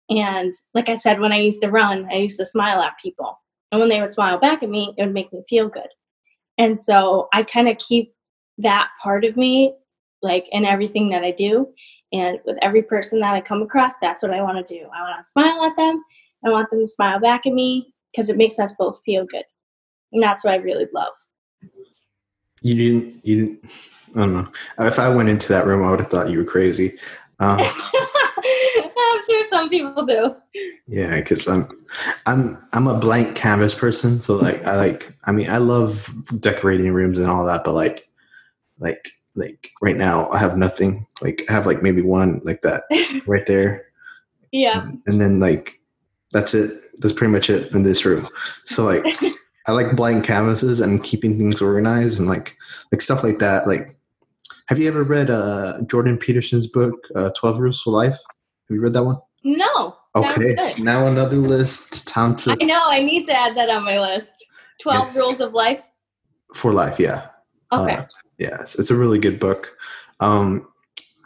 And 0.09 0.53
like 0.73 0.89
I 0.89 0.95
said, 0.95 1.19
when 1.19 1.31
I 1.31 1.37
used 1.37 1.61
to 1.61 1.69
run, 1.69 2.07
I 2.11 2.15
used 2.15 2.39
to 2.39 2.45
smile 2.45 2.81
at 2.81 2.97
people. 3.01 3.39
And 3.71 3.79
when 3.79 3.89
they 3.89 4.01
would 4.01 4.11
smile 4.11 4.39
back 4.39 4.63
at 4.63 4.69
me, 4.69 4.93
it 4.97 5.03
would 5.03 5.13
make 5.13 5.31
me 5.31 5.43
feel 5.47 5.69
good. 5.69 5.89
And 6.57 6.79
so 6.79 7.27
I 7.33 7.43
kind 7.43 7.67
of 7.67 7.77
keep 7.77 8.13
that 8.57 8.89
part 9.01 9.25
of 9.25 9.37
me 9.37 9.75
like 10.21 10.47
in 10.51 10.65
everything 10.65 11.09
that 11.09 11.23
I 11.23 11.31
do. 11.31 11.67
And 12.13 12.39
with 12.45 12.57
every 12.61 12.81
person 12.81 13.19
that 13.19 13.33
I 13.33 13.41
come 13.41 13.61
across, 13.61 13.97
that's 13.97 14.23
what 14.23 14.33
I 14.33 14.41
want 14.41 14.65
to 14.65 14.73
do. 14.73 14.87
I 14.95 15.01
want 15.01 15.23
to 15.23 15.29
smile 15.29 15.63
at 15.63 15.75
them. 15.75 16.03
I 16.45 16.49
want 16.49 16.69
them 16.69 16.79
to 16.79 16.87
smile 16.87 17.19
back 17.19 17.45
at 17.45 17.53
me 17.53 17.93
because 18.11 18.29
it 18.29 18.37
makes 18.37 18.59
us 18.59 18.71
both 18.77 19.01
feel 19.05 19.25
good. 19.25 19.43
And 20.13 20.23
that's 20.23 20.43
what 20.43 20.53
I 20.53 20.57
really 20.57 20.87
love. 20.93 21.13
You 22.61 22.75
didn't, 22.75 23.25
you 23.25 23.35
didn't, 23.35 23.71
I 24.15 24.19
don't 24.19 24.33
know. 24.33 24.51
If 24.79 24.99
I 24.99 25.13
went 25.13 25.29
into 25.29 25.49
that 25.49 25.65
room, 25.65 25.83
I 25.83 25.91
would 25.91 25.99
have 25.99 26.09
thought 26.09 26.29
you 26.29 26.39
were 26.39 26.45
crazy. 26.45 26.97
Um, 27.39 27.59
I'm 27.59 29.23
sure 29.25 29.45
some 29.49 29.69
people 29.69 30.05
do. 30.05 30.35
Yeah, 30.87 31.17
because 31.17 31.47
I'm, 31.47 31.85
I'm, 32.25 32.57
I'm 32.73 32.87
a 32.87 32.97
blank 32.97 33.35
canvas 33.35 33.75
person. 33.75 34.21
So 34.21 34.35
like, 34.35 34.65
I 34.65 34.77
like, 34.77 35.11
I 35.25 35.31
mean, 35.31 35.49
I 35.49 35.57
love 35.57 36.09
decorating 36.39 36.91
rooms 36.93 37.19
and 37.19 37.29
all 37.29 37.45
that, 37.45 37.63
but 37.63 37.73
like, 37.73 38.06
like, 38.79 39.11
like 39.35 39.71
right 39.81 39.97
now, 39.97 40.29
I 40.29 40.37
have 40.39 40.57
nothing. 40.57 41.05
Like, 41.21 41.45
I 41.49 41.53
have 41.53 41.65
like 41.65 41.81
maybe 41.81 42.01
one 42.01 42.41
like 42.43 42.61
that 42.61 42.83
right 43.27 43.45
there. 43.45 43.85
Yeah. 44.51 44.83
And, 44.83 45.01
and 45.07 45.21
then 45.21 45.39
like, 45.39 45.79
that's 46.31 46.53
it. 46.53 46.71
That's 46.99 47.13
pretty 47.13 47.31
much 47.31 47.49
it 47.49 47.73
in 47.73 47.83
this 47.83 48.05
room. 48.05 48.27
So 48.65 48.83
like, 48.83 49.05
I 49.67 49.71
like 49.73 49.95
blank 49.95 50.25
canvases 50.25 50.79
and 50.79 51.03
keeping 51.03 51.37
things 51.37 51.61
organized 51.61 52.19
and 52.19 52.27
like, 52.27 52.55
like 52.91 53.01
stuff 53.01 53.23
like 53.23 53.39
that. 53.39 53.67
Like, 53.67 53.97
have 54.67 54.79
you 54.79 54.87
ever 54.87 55.03
read 55.03 55.29
uh, 55.29 55.79
Jordan 55.87 56.17
Peterson's 56.17 56.67
book, 56.67 56.95
uh, 57.15 57.31
12 57.37 57.59
Rules 57.59 57.81
for 57.81 57.91
Life? 57.91 58.17
Have 58.67 58.75
you 58.75 58.81
read 58.81 58.93
that 58.93 59.03
one? 59.03 59.17
No. 59.43 59.95
Okay. 60.15 60.73
Now 60.79 61.07
another 61.07 61.37
list. 61.37 62.07
Time 62.07 62.35
to. 62.37 62.57
I 62.59 62.65
know. 62.65 62.83
I 62.85 62.99
need 62.99 63.25
to 63.27 63.37
add 63.37 63.55
that 63.55 63.69
on 63.69 63.85
my 63.85 63.99
list. 63.99 64.45
12 64.81 65.05
yes. 65.05 65.17
Rules 65.17 65.39
of 65.39 65.53
Life? 65.53 65.81
For 66.53 66.73
Life, 66.73 66.99
yeah. 66.99 67.27
Okay. 67.71 67.95
Uh, 67.95 68.05
yeah, 68.37 68.57
it's, 68.61 68.77
it's, 68.77 68.91
a 68.91 68.95
really 68.95 69.19
good 69.19 69.39
book. 69.39 69.75
Um, 70.19 70.67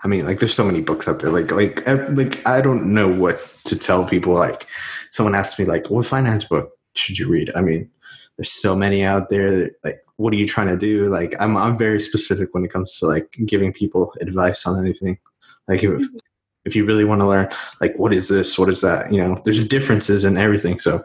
I 0.04 0.08
mean, 0.08 0.26
like, 0.26 0.40
there's 0.40 0.54
so 0.54 0.66
many 0.66 0.82
books 0.82 1.08
out 1.08 1.20
there. 1.20 1.32
Like, 1.32 1.52
like, 1.52 1.86
like, 1.88 2.46
I 2.48 2.62
don't 2.62 2.94
know 2.94 3.08
what 3.08 3.40
to 3.66 3.78
tell 3.78 4.06
people. 4.08 4.34
Like, 4.34 4.68
someone 5.12 5.36
asked 5.36 5.60
me, 5.60 5.66
like, 5.66 5.90
what 5.90 6.06
finance 6.06 6.46
book 6.46 6.72
should 6.96 7.20
you 7.20 7.28
read? 7.28 7.52
I 7.56 7.62
mean, 7.62 7.90
there's 8.38 8.52
so 8.52 8.76
many 8.76 9.04
out 9.04 9.30
there. 9.30 9.56
That, 9.56 9.74
like, 9.84 10.04
what 10.18 10.34
are 10.34 10.38
you 10.38 10.48
trying 10.48 10.68
to 10.68 10.78
do? 10.78 11.10
Like, 11.10 11.34
I'm 11.40 11.58
I'm 11.58 11.78
very 11.78 12.02
specific 12.02 12.54
when 12.54 12.66
it 12.66 12.72
comes 12.72 12.98
to 13.00 13.08
like 13.08 13.38
giving 13.46 13.74
people 13.74 14.14
advice 14.22 14.66
on 14.66 14.80
anything. 14.80 15.20
Like, 15.68 15.84
if, 15.84 15.92
mm-hmm. 15.92 16.18
if 16.66 16.76
you 16.76 16.86
really 16.86 17.06
want 17.06 17.22
to 17.22 17.28
learn, 17.28 17.50
like, 17.80 17.96
what 17.98 18.14
is 18.14 18.30
this? 18.30 18.58
What 18.58 18.70
is 18.70 18.82
that? 18.82 19.12
You 19.12 19.22
know, 19.22 19.42
there's 19.46 19.68
differences 19.68 20.24
in 20.24 20.38
everything. 20.38 20.80
So 20.80 21.04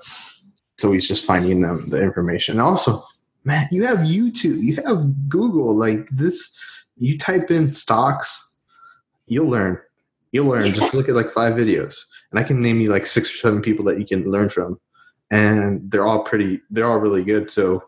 it's 0.74 0.84
always 0.84 1.06
just 1.06 1.24
finding 1.24 1.60
them 1.60 1.88
the 1.90 2.02
information. 2.02 2.52
And 2.52 2.62
also, 2.62 3.04
man, 3.46 3.66
you 3.70 3.86
have 3.86 3.98
YouTube, 3.98 4.60
you 4.60 4.76
have 4.84 5.28
Google. 5.28 5.74
Like 5.74 6.06
this, 6.10 6.84
you 6.98 7.16
type 7.16 7.50
in 7.50 7.72
stocks, 7.72 8.58
you'll 9.26 9.48
learn. 9.48 9.78
You'll 10.32 10.48
learn. 10.48 10.72
Just 10.74 10.92
look 10.92 11.08
at 11.08 11.14
like 11.14 11.30
five 11.30 11.54
videos, 11.54 11.96
and 12.30 12.38
I 12.38 12.42
can 12.42 12.60
name 12.60 12.80
you 12.80 12.90
like 12.90 13.06
six 13.06 13.32
or 13.32 13.36
seven 13.38 13.62
people 13.62 13.84
that 13.86 13.98
you 13.98 14.04
can 14.04 14.30
learn 14.30 14.50
from 14.50 14.78
and 15.30 15.90
they're 15.90 16.06
all 16.06 16.22
pretty 16.22 16.60
they're 16.70 16.88
all 16.88 16.98
really 16.98 17.24
good 17.24 17.50
so 17.50 17.82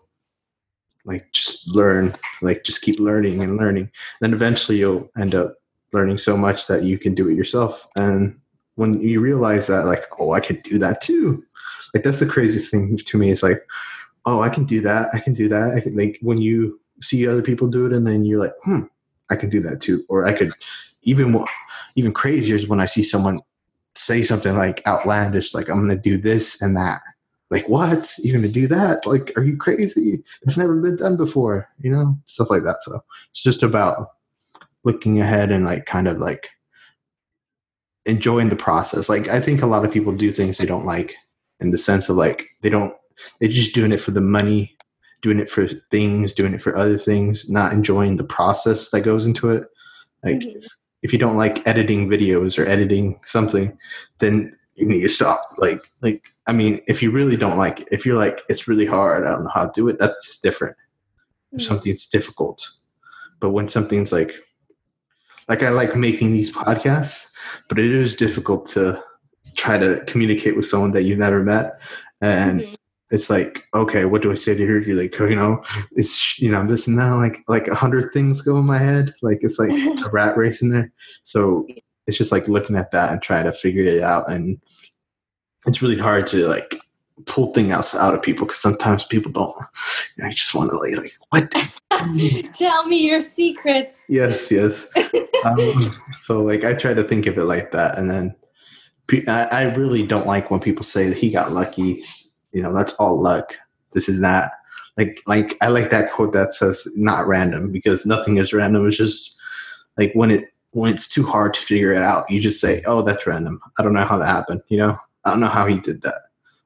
like 1.05 1.31
just 1.33 1.69
learn 1.69 2.17
like 2.43 2.65
just 2.65 2.83
keep 2.83 2.99
learning 2.99 3.43
and 3.43 3.57
learning 3.57 3.91
then 4.21 4.33
eventually 4.33 4.79
you'll 4.79 5.09
end 5.19 5.35
up 5.35 5.57
learning 5.93 6.19
so 6.19 6.37
much 6.37 6.67
that 6.67 6.83
you 6.83 6.99
can 6.99 7.15
do 7.15 7.29
it 7.29 7.37
yourself 7.37 7.87
and 7.97 8.39
when 8.75 9.01
you 9.01 9.21
realize 9.21 9.67
that 9.67 9.87
like 9.87 10.03
oh 10.19 10.33
i 10.33 10.41
could 10.41 10.63
do 10.63 10.79
that 10.79 11.01
too 11.01 11.43
like 11.95 12.03
that's 12.03 12.21
the 12.21 12.27
craziest 12.27 12.71
thing 12.71 12.97
to 12.97 13.17
me 13.17 13.31
is 13.31 13.43
like 13.43 13.65
oh 14.27 14.41
i 14.43 14.49
can 14.49 14.65
do 14.65 14.81
that 14.81 15.09
i 15.15 15.21
can 15.21 15.33
do 15.33 15.49
that. 15.49 15.75
I 15.75 15.81
can 15.81 15.97
like 15.97 16.19
when 16.23 16.39
you 16.39 16.81
see 17.01 17.27
other 17.27 17.43
people 17.43 17.69
do 17.69 17.87
it 17.87 17.93
and 17.93 18.07
then 18.07 18.25
you're 18.25 18.41
like 18.41 18.55
hmm 18.65 18.81
i 19.31 19.37
can 19.37 19.51
do 19.51 19.61
that 19.61 19.81
too. 19.81 20.05
Or 20.09 20.27
i 20.27 20.33
could 20.33 20.53
even 21.03 21.31
more 21.31 21.47
even 21.95 22.13
crazier 22.13 22.57
is 22.57 22.69
when 22.69 22.81
i 22.81 22.87
see 22.87 23.03
someone 23.03 23.41
say 23.95 24.23
something 24.23 24.57
like 24.57 24.87
outlandish 24.87 25.55
like 25.55 25.69
i'm 25.69 25.81
gonna 25.81 25.97
do 25.97 26.17
this 26.17 26.61
and 26.63 26.77
that. 26.77 27.01
Like 27.51 27.67
what? 27.69 28.13
You're 28.19 28.37
gonna 28.37 28.53
do 28.53 28.67
that? 28.69 29.07
Like 29.07 29.33
are 29.37 29.45
you 29.45 29.57
crazy? 29.57 30.23
It's 30.43 30.59
never 30.59 30.79
been 30.81 30.97
done 30.97 31.17
before 31.17 31.69
you 31.79 31.91
know 31.91 32.19
stuff 32.27 32.51
like 32.51 32.63
that. 32.65 32.83
So 32.83 33.01
it's 33.31 33.43
just 33.43 33.63
about 33.63 34.09
looking 34.85 35.21
ahead 35.21 35.51
and 35.51 35.65
like 35.65 35.87
kind 35.87 36.09
of 36.09 36.19
like 36.19 36.49
enjoying 38.07 38.49
the 38.49 38.57
process. 38.57 39.09
Like 39.09 39.29
i 39.29 39.41
think 39.41 39.63
a 39.63 39.67
lot 39.67 39.85
of 39.85 39.93
people 39.93 40.13
do 40.15 40.31
things 40.33 40.59
they 40.59 40.67
don't 40.67 40.85
like 40.85 41.15
in 41.61 41.71
the 41.71 41.79
sense 41.79 42.09
of 42.09 42.17
like 42.17 42.49
they 42.63 42.71
don't 42.71 42.95
they're 43.39 43.49
just 43.49 43.75
doing 43.75 43.93
it 43.93 44.01
for 44.01 44.11
the 44.11 44.21
money 44.21 44.77
doing 45.21 45.39
it 45.39 45.51
for 45.51 45.67
things 45.91 46.33
doing 46.33 46.55
it 46.55 46.63
for 46.63 46.77
other 46.77 46.99
things 46.99 47.49
not 47.49 47.73
enjoying 47.73 48.17
the 48.17 48.25
process 48.25 48.91
that 48.91 49.01
goes 49.01 49.27
into 49.27 49.51
it 49.51 49.67
like 50.25 50.39
mm-hmm. 50.39 50.59
if 51.03 51.13
you 51.13 51.19
don't 51.19 51.37
like 51.37 51.67
editing 51.67 52.09
videos 52.09 52.59
or 52.59 52.67
editing 52.67 53.19
something 53.25 53.77
then 54.19 54.55
you 54.75 54.87
need 54.87 55.03
to 55.03 55.09
stop 55.09 55.41
like 55.59 55.91
like 56.03 56.33
I 56.49 56.53
mean, 56.53 56.81
if 56.89 57.03
you 57.03 57.11
really 57.11 57.37
don't 57.37 57.59
like 57.59 57.81
it, 57.81 57.89
if 57.91 58.07
you're 58.07 58.17
like, 58.17 58.41
it's 58.49 58.67
really 58.67 58.87
hard, 58.87 59.27
I 59.27 59.31
don't 59.33 59.45
know 59.45 59.51
how 59.53 59.67
to 59.67 59.73
do 59.75 59.87
it, 59.89 59.99
that's 59.99 60.27
just 60.27 60.43
different. 60.43 60.77
If 61.53 61.61
mm-hmm. 61.61 61.69
something's 61.69 62.07
difficult. 62.07 62.67
But 63.39 63.51
when 63.51 63.69
something's 63.69 64.13
like, 64.13 64.33
like 65.47 65.63
I 65.63 65.69
like 65.69 65.95
making 65.95 66.33
these 66.33 66.51
podcasts, 66.51 67.33
but 67.69 67.79
it 67.79 67.93
is 67.93 68.17
difficult 68.17 68.65
to 68.71 69.03
try 69.57 69.77
to 69.77 70.03
communicate 70.07 70.57
with 70.57 70.67
someone 70.67 70.93
that 70.93 71.03
you've 71.03 71.19
never 71.19 71.43
met. 71.43 71.83
And 72.23 72.61
mm-hmm. 72.63 72.75
It's 73.11 73.31
like, 73.31 73.65
okay, 73.75 74.05
what 74.05 74.23
do 74.23 74.31
I 74.31 74.35
say 74.35 74.55
to 74.55 74.67
her? 74.67 74.81
You're 74.81 75.01
like, 75.01 75.19
you 75.19 75.37
know, 75.37 75.63
it's, 75.93 76.39
you 76.39 76.51
know, 76.51 76.67
this 76.67 76.87
and 76.87 76.99
that, 76.99 77.13
like, 77.13 77.39
like 77.49 77.69
a 77.69 77.75
hundred 77.75 78.13
things 78.13 78.43
go 78.43 78.59
in 78.59 78.67
my 78.67 78.79
head. 78.79 79.15
Like 79.23 79.39
it's 79.43 79.59
like 79.59 79.71
a 80.07 80.11
rat 80.11 80.37
race 80.37 80.63
in 80.63 80.71
there. 80.71 80.93
So 81.23 81.67
it's 82.07 82.19
just 82.19 82.33
like 82.33 82.49
looking 82.49 82.77
at 82.77 82.91
that 82.91 83.13
and 83.13 83.23
trying 83.23 83.45
to 83.45 83.53
figure 83.53 83.85
it 83.85 84.03
out 84.03 84.31
and 84.31 84.61
it's 85.67 85.83
really 85.83 85.99
hard 85.99 86.27
to 86.29 86.47
like 86.47 86.77
pull 87.27 87.53
things 87.53 87.95
out 87.95 88.15
of 88.15 88.23
people 88.23 88.47
because 88.47 88.61
sometimes 88.61 89.05
people 89.05 89.31
don't. 89.33 89.55
You 90.17 90.25
know, 90.25 90.29
I 90.29 90.33
just 90.33 90.55
want 90.55 90.71
to 90.71 90.77
like, 90.77 90.97
like 90.97 91.13
what? 91.31 92.53
Tell 92.55 92.87
me 92.87 93.07
your 93.07 93.21
secrets. 93.21 94.05
Yes, 94.09 94.51
yes. 94.51 94.89
um, 95.45 95.97
so 96.19 96.43
like, 96.43 96.65
I 96.65 96.75
try 96.75 96.95
to 96.95 97.05
think 97.05 97.27
of 97.27 97.39
it 97.39 97.45
like 97.45 97.73
that, 97.73 97.99
and 97.99 98.11
then 98.11 98.35
I, 99.29 99.49
I 99.51 99.63
really 99.75 100.07
don't 100.07 100.27
like 100.27 100.51
when 100.51 100.61
people 100.61 100.85
say 100.85 101.09
that 101.09 101.19
he 101.19 101.31
got 101.31 101.53
lucky. 101.53 102.05
You 102.53 102.63
know, 102.63 102.75
that's 102.75 102.95
all 102.95 103.21
luck. 103.21 103.55
This 103.93 104.09
is 104.09 104.21
not 104.21 104.51
like 104.97 105.21
like 105.27 105.57
I 105.61 105.69
like 105.69 105.91
that 105.91 106.13
quote 106.13 106.33
that 106.33 106.53
says 106.53 106.87
not 106.97 107.27
random 107.27 107.73
because 107.73 108.07
nothing 108.07 108.39
is 108.39 108.53
random. 108.53 108.87
It's 108.87 108.97
just 108.97 109.37
like 109.97 110.13
when 110.15 110.31
it 110.31 110.45
when 110.73 110.91
it's 110.93 111.09
too 111.09 111.25
hard 111.25 111.55
to 111.55 111.61
figure 111.61 111.93
it 111.93 112.03
out, 112.03 112.31
you 112.31 112.41
just 112.41 112.61
say, 112.61 112.83
"Oh, 112.87 113.03
that's 113.03 113.27
random." 113.27 113.61
I 113.79 113.83
don't 113.83 113.95
know 113.95 114.05
how 114.05 114.19
that 114.19 114.27
happened. 114.27 114.63
You 114.69 114.79
know. 114.79 114.99
I 115.25 115.31
don't 115.31 115.41
know 115.41 115.49
how 115.49 115.67
he 115.67 115.79
did 115.79 116.03
that. 116.03 116.23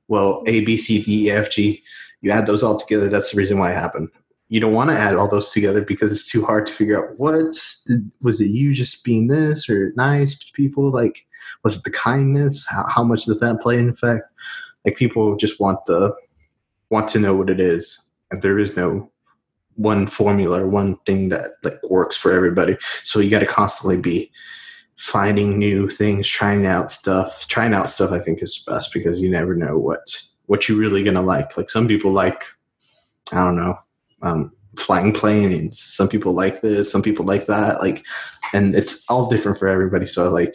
Well, 0.08 0.44
A, 0.46 0.64
B, 0.64 0.76
C, 0.76 1.02
D, 1.02 1.26
E, 1.26 1.30
F, 1.30 1.50
G, 1.50 1.82
you 2.20 2.30
add 2.30 2.46
those 2.46 2.62
all 2.62 2.76
together. 2.76 3.08
That's 3.08 3.32
the 3.32 3.38
reason 3.38 3.58
why 3.58 3.72
it 3.72 3.78
happened. 3.78 4.08
You 4.48 4.60
don't 4.60 4.74
want 4.74 4.90
to 4.90 4.96
add 4.96 5.16
all 5.16 5.28
those 5.28 5.50
together 5.50 5.82
because 5.82 6.12
it's 6.12 6.30
too 6.30 6.44
hard 6.44 6.66
to 6.66 6.72
figure 6.72 7.02
out 7.02 7.18
what 7.18 7.34
was 8.20 8.40
it 8.40 8.50
you 8.50 8.74
just 8.74 9.02
being 9.04 9.28
this 9.28 9.68
or 9.68 9.92
nice 9.96 10.38
to 10.38 10.46
people? 10.52 10.90
Like, 10.90 11.24
was 11.64 11.76
it 11.76 11.84
the 11.84 11.90
kindness? 11.90 12.66
How, 12.68 12.84
how 12.86 13.02
much 13.02 13.24
does 13.24 13.40
that 13.40 13.60
play 13.60 13.78
in 13.78 13.88
effect? 13.88 14.24
Like, 14.84 14.96
people 14.96 15.36
just 15.36 15.60
want 15.60 15.84
the 15.86 16.14
want 16.90 17.08
to 17.08 17.18
know 17.18 17.34
what 17.34 17.50
it 17.50 17.60
is, 17.60 17.98
and 18.30 18.42
there 18.42 18.58
is 18.58 18.76
no 18.76 19.10
one 19.76 20.06
formula, 20.06 20.62
or 20.62 20.68
one 20.68 20.96
thing 21.06 21.30
that 21.30 21.52
like 21.62 21.82
works 21.88 22.16
for 22.16 22.32
everybody. 22.32 22.76
So 23.04 23.20
you 23.20 23.30
got 23.30 23.40
to 23.40 23.46
constantly 23.46 24.00
be 24.00 24.30
finding 24.96 25.58
new 25.58 25.88
things, 25.88 26.28
trying 26.28 26.66
out 26.66 26.90
stuff. 26.90 27.48
Trying 27.48 27.74
out 27.74 27.90
stuff, 27.90 28.12
I 28.12 28.20
think, 28.20 28.42
is 28.42 28.62
best 28.66 28.92
because 28.92 29.20
you 29.20 29.30
never 29.30 29.54
know 29.54 29.76
what 29.78 30.22
what 30.46 30.68
you're 30.68 30.78
really 30.78 31.02
gonna 31.02 31.22
like. 31.22 31.56
Like 31.56 31.70
some 31.70 31.88
people 31.88 32.12
like, 32.12 32.44
I 33.32 33.44
don't 33.44 33.56
know, 33.56 33.78
um, 34.22 34.52
flying 34.78 35.12
planes. 35.12 35.80
Some 35.82 36.08
people 36.08 36.32
like 36.34 36.60
this. 36.60 36.90
Some 36.90 37.02
people 37.02 37.24
like 37.24 37.46
that. 37.46 37.80
Like, 37.80 38.04
and 38.52 38.74
it's 38.74 39.04
all 39.08 39.28
different 39.28 39.58
for 39.58 39.66
everybody. 39.66 40.06
So 40.06 40.30
like, 40.30 40.54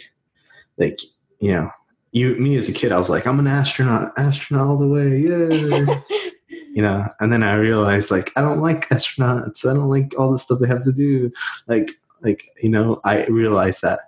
like 0.77 0.97
you 1.41 1.51
know, 1.51 1.69
you 2.11 2.35
me 2.35 2.55
as 2.55 2.69
a 2.69 2.73
kid, 2.73 2.91
I 2.91 2.97
was 2.97 3.09
like, 3.09 3.27
I'm 3.27 3.39
an 3.39 3.47
astronaut, 3.47 4.13
astronaut 4.17 4.67
all 4.67 4.77
the 4.77 4.87
way, 4.87 5.17
yeah. 5.17 6.01
you 6.49 6.81
know, 6.81 7.07
and 7.19 7.33
then 7.33 7.43
I 7.43 7.55
realized 7.55 8.11
like 8.11 8.31
I 8.35 8.41
don't 8.41 8.61
like 8.61 8.89
astronauts. 8.89 9.69
I 9.69 9.73
don't 9.73 9.89
like 9.89 10.13
all 10.17 10.31
the 10.31 10.39
stuff 10.39 10.59
they 10.59 10.67
have 10.67 10.83
to 10.83 10.93
do. 10.93 11.31
Like 11.67 11.91
like, 12.21 12.49
you 12.61 12.69
know, 12.69 12.99
I 13.03 13.25
realized 13.27 13.81
that. 13.81 13.99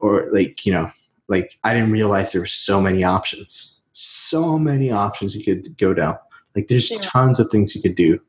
Or 0.00 0.28
like, 0.32 0.64
you 0.64 0.72
know, 0.72 0.90
like 1.28 1.58
I 1.64 1.74
didn't 1.74 1.92
realize 1.92 2.32
there 2.32 2.40
were 2.40 2.46
so 2.46 2.80
many 2.80 3.04
options. 3.04 3.80
So 3.92 4.58
many 4.58 4.90
options 4.90 5.34
you 5.34 5.44
could 5.44 5.76
go 5.76 5.92
down. 5.92 6.16
Like 6.54 6.68
there's 6.68 6.90
yeah. 6.90 6.98
tons 7.02 7.40
of 7.40 7.50
things 7.50 7.74
you 7.74 7.82
could 7.82 7.96
do. 7.96 8.20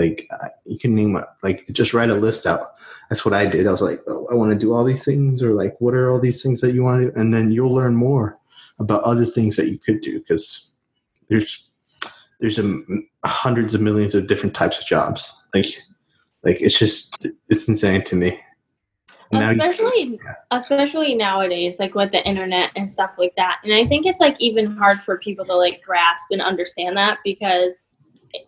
Like 0.00 0.26
uh, 0.30 0.48
you 0.64 0.78
can 0.78 0.94
name 0.94 1.20
like 1.42 1.66
just 1.72 1.92
write 1.92 2.08
a 2.08 2.14
list 2.14 2.46
out. 2.46 2.72
That's 3.10 3.24
what 3.24 3.34
I 3.34 3.44
did. 3.44 3.66
I 3.66 3.70
was 3.70 3.82
like, 3.82 4.00
oh, 4.06 4.26
I 4.30 4.34
want 4.34 4.50
to 4.52 4.58
do 4.58 4.72
all 4.72 4.82
these 4.82 5.04
things, 5.04 5.42
or 5.42 5.52
like, 5.52 5.78
what 5.78 5.94
are 5.94 6.10
all 6.10 6.20
these 6.20 6.42
things 6.42 6.62
that 6.62 6.72
you 6.72 6.82
want 6.82 7.02
to 7.02 7.10
do? 7.10 7.20
And 7.20 7.34
then 7.34 7.50
you'll 7.50 7.74
learn 7.74 7.94
more 7.94 8.38
about 8.78 9.02
other 9.02 9.26
things 9.26 9.56
that 9.56 9.68
you 9.68 9.78
could 9.78 10.00
do 10.00 10.18
because 10.20 10.74
there's 11.28 11.68
there's 12.40 12.58
a, 12.58 12.82
hundreds 13.26 13.74
of 13.74 13.82
millions 13.82 14.14
of 14.14 14.26
different 14.26 14.54
types 14.54 14.78
of 14.78 14.86
jobs. 14.86 15.38
Like 15.54 15.66
like 16.44 16.62
it's 16.62 16.78
just 16.78 17.26
it's 17.50 17.68
insane 17.68 18.02
to 18.04 18.16
me. 18.16 18.40
Now 19.32 19.50
you- 19.50 19.60
especially 19.60 20.20
especially 20.50 21.14
nowadays 21.14 21.78
like 21.78 21.94
with 21.94 22.10
the 22.10 22.26
internet 22.26 22.70
and 22.74 22.90
stuff 22.90 23.12
like 23.16 23.32
that 23.36 23.58
and 23.62 23.72
i 23.72 23.86
think 23.86 24.04
it's 24.04 24.20
like 24.20 24.34
even 24.40 24.76
hard 24.76 25.00
for 25.00 25.18
people 25.18 25.44
to 25.44 25.54
like 25.54 25.80
grasp 25.82 26.32
and 26.32 26.42
understand 26.42 26.96
that 26.96 27.18
because 27.22 27.84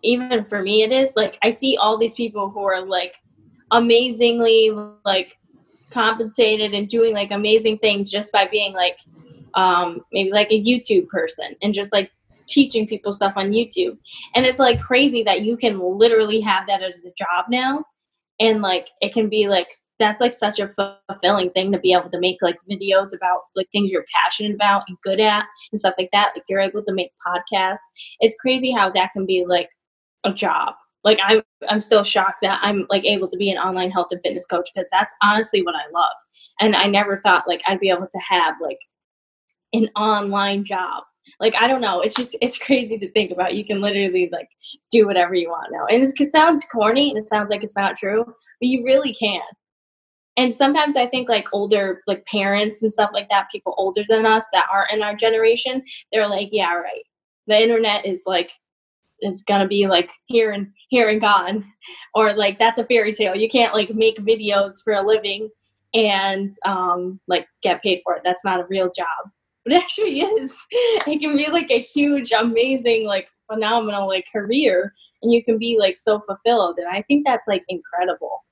even 0.01 0.45
for 0.45 0.61
me 0.61 0.83
it 0.83 0.91
is 0.91 1.13
like 1.15 1.37
i 1.43 1.49
see 1.49 1.77
all 1.77 1.97
these 1.97 2.13
people 2.13 2.49
who 2.49 2.63
are 2.63 2.85
like 2.85 3.21
amazingly 3.71 4.71
like 5.05 5.37
compensated 5.91 6.73
and 6.73 6.89
doing 6.89 7.13
like 7.13 7.31
amazing 7.31 7.77
things 7.77 8.09
just 8.09 8.31
by 8.31 8.47
being 8.47 8.73
like 8.73 8.99
um 9.55 10.01
maybe 10.11 10.31
like 10.31 10.51
a 10.51 10.63
youtube 10.63 11.07
person 11.07 11.55
and 11.61 11.73
just 11.73 11.93
like 11.93 12.11
teaching 12.47 12.85
people 12.85 13.13
stuff 13.13 13.33
on 13.35 13.51
youtube. 13.51 13.97
And 14.35 14.45
it's 14.45 14.59
like 14.59 14.81
crazy 14.81 15.23
that 15.23 15.41
you 15.41 15.55
can 15.55 15.79
literally 15.79 16.41
have 16.41 16.67
that 16.67 16.81
as 16.81 17.05
a 17.05 17.11
job 17.11 17.45
now 17.49 17.85
and 18.39 18.61
like 18.61 18.89
it 19.01 19.13
can 19.13 19.29
be 19.29 19.47
like 19.47 19.67
that's 19.99 20.19
like 20.19 20.33
such 20.33 20.59
a 20.59 20.69
fulfilling 21.07 21.49
thing 21.51 21.71
to 21.71 21.79
be 21.79 21.93
able 21.93 22.09
to 22.09 22.19
make 22.19 22.41
like 22.41 22.57
videos 22.69 23.15
about 23.15 23.41
like 23.55 23.67
things 23.71 23.91
you're 23.91 24.05
passionate 24.13 24.55
about 24.55 24.83
and 24.87 24.97
good 25.03 25.19
at 25.19 25.45
and 25.71 25.79
stuff 25.79 25.93
like 25.97 26.09
that 26.11 26.31
like 26.35 26.43
you're 26.49 26.59
able 26.59 26.83
to 26.83 26.93
make 26.93 27.11
podcasts. 27.25 27.77
It's 28.19 28.35
crazy 28.37 28.71
how 28.71 28.89
that 28.91 29.11
can 29.13 29.25
be 29.25 29.45
like 29.47 29.69
a 30.23 30.33
job. 30.33 30.73
Like 31.03 31.19
i'm 31.23 31.41
i'm 31.67 31.81
still 31.81 32.03
shocked 32.03 32.39
that 32.41 32.59
i'm 32.63 32.85
like 32.89 33.03
able 33.05 33.27
to 33.27 33.37
be 33.37 33.51
an 33.51 33.57
online 33.57 33.91
health 33.91 34.07
and 34.11 34.21
fitness 34.21 34.45
coach 34.45 34.69
because 34.73 34.89
that's 34.91 35.13
honestly 35.21 35.61
what 35.61 35.75
i 35.75 35.89
love. 35.93 36.15
And 36.59 36.75
i 36.75 36.85
never 36.85 37.17
thought 37.17 37.47
like 37.47 37.61
i'd 37.67 37.79
be 37.79 37.89
able 37.89 38.07
to 38.07 38.19
have 38.19 38.55
like 38.61 38.79
an 39.73 39.89
online 39.95 40.63
job 40.63 41.03
like 41.43 41.55
i 41.55 41.67
don't 41.67 41.81
know. 41.81 41.99
It's 41.99 42.15
just 42.15 42.37
it's 42.41 42.57
crazy 42.57 42.97
to 42.97 43.11
think 43.11 43.29
about. 43.29 43.53
You 43.53 43.65
can 43.65 43.81
literally 43.81 44.29
like 44.31 44.49
do 44.89 45.05
whatever 45.05 45.35
you 45.35 45.49
want 45.49 45.71
now. 45.71 45.85
And 45.85 46.01
it 46.01 46.27
sounds 46.29 46.65
corny 46.71 47.09
and 47.09 47.17
it 47.17 47.27
sounds 47.27 47.51
like 47.51 47.63
it's 47.63 47.75
not 47.75 47.97
true 47.97 48.23
but 48.25 48.67
you 48.69 48.83
really 48.85 49.13
can. 49.13 49.41
And 50.37 50.55
sometimes 50.55 50.95
i 50.95 51.05
think 51.05 51.27
like 51.29 51.47
older 51.51 52.01
like 52.07 52.25
parents 52.25 52.81
and 52.81 52.91
stuff 52.91 53.11
like 53.13 53.29
that 53.29 53.51
people 53.51 53.75
older 53.77 54.03
than 54.07 54.25
us 54.25 54.47
that 54.53 54.65
aren't 54.71 54.93
in 54.93 55.03
our 55.03 55.15
generation 55.15 55.83
they're 56.11 56.27
like 56.29 56.49
yeah 56.51 56.73
right. 56.73 57.03
The 57.47 57.61
internet 57.61 58.05
is 58.05 58.23
like 58.25 58.51
is 59.21 59.43
gonna 59.43 59.67
be 59.67 59.87
like 59.87 60.11
here 60.25 60.51
and 60.51 60.67
here 60.89 61.09
and 61.09 61.21
gone. 61.21 61.65
Or 62.15 62.33
like 62.33 62.57
that's 62.59 62.79
a 62.79 62.85
fairy 62.85 63.11
tale. 63.11 63.35
You 63.35 63.49
can't 63.49 63.73
like 63.73 63.93
make 63.93 64.17
videos 64.17 64.83
for 64.83 64.93
a 64.93 65.05
living 65.05 65.49
and 65.93 66.53
um 66.65 67.19
like 67.27 67.47
get 67.61 67.81
paid 67.81 67.99
for 68.03 68.15
it. 68.15 68.21
That's 68.23 68.45
not 68.45 68.61
a 68.61 68.67
real 68.69 68.89
job 68.91 69.31
but 69.63 69.73
it 69.73 69.81
actually 69.81 70.21
is 70.21 70.57
it 70.71 71.19
can 71.19 71.35
be 71.35 71.47
like 71.49 71.71
a 71.71 71.79
huge 71.79 72.31
amazing 72.31 73.05
like 73.05 73.29
phenomenal 73.51 74.07
like 74.07 74.25
career 74.31 74.93
and 75.21 75.31
you 75.31 75.43
can 75.43 75.57
be 75.57 75.77
like 75.77 75.97
so 75.97 76.19
fulfilled 76.21 76.77
and 76.77 76.87
i 76.87 77.01
think 77.03 77.25
that's 77.25 77.47
like 77.47 77.63
incredible 77.69 78.43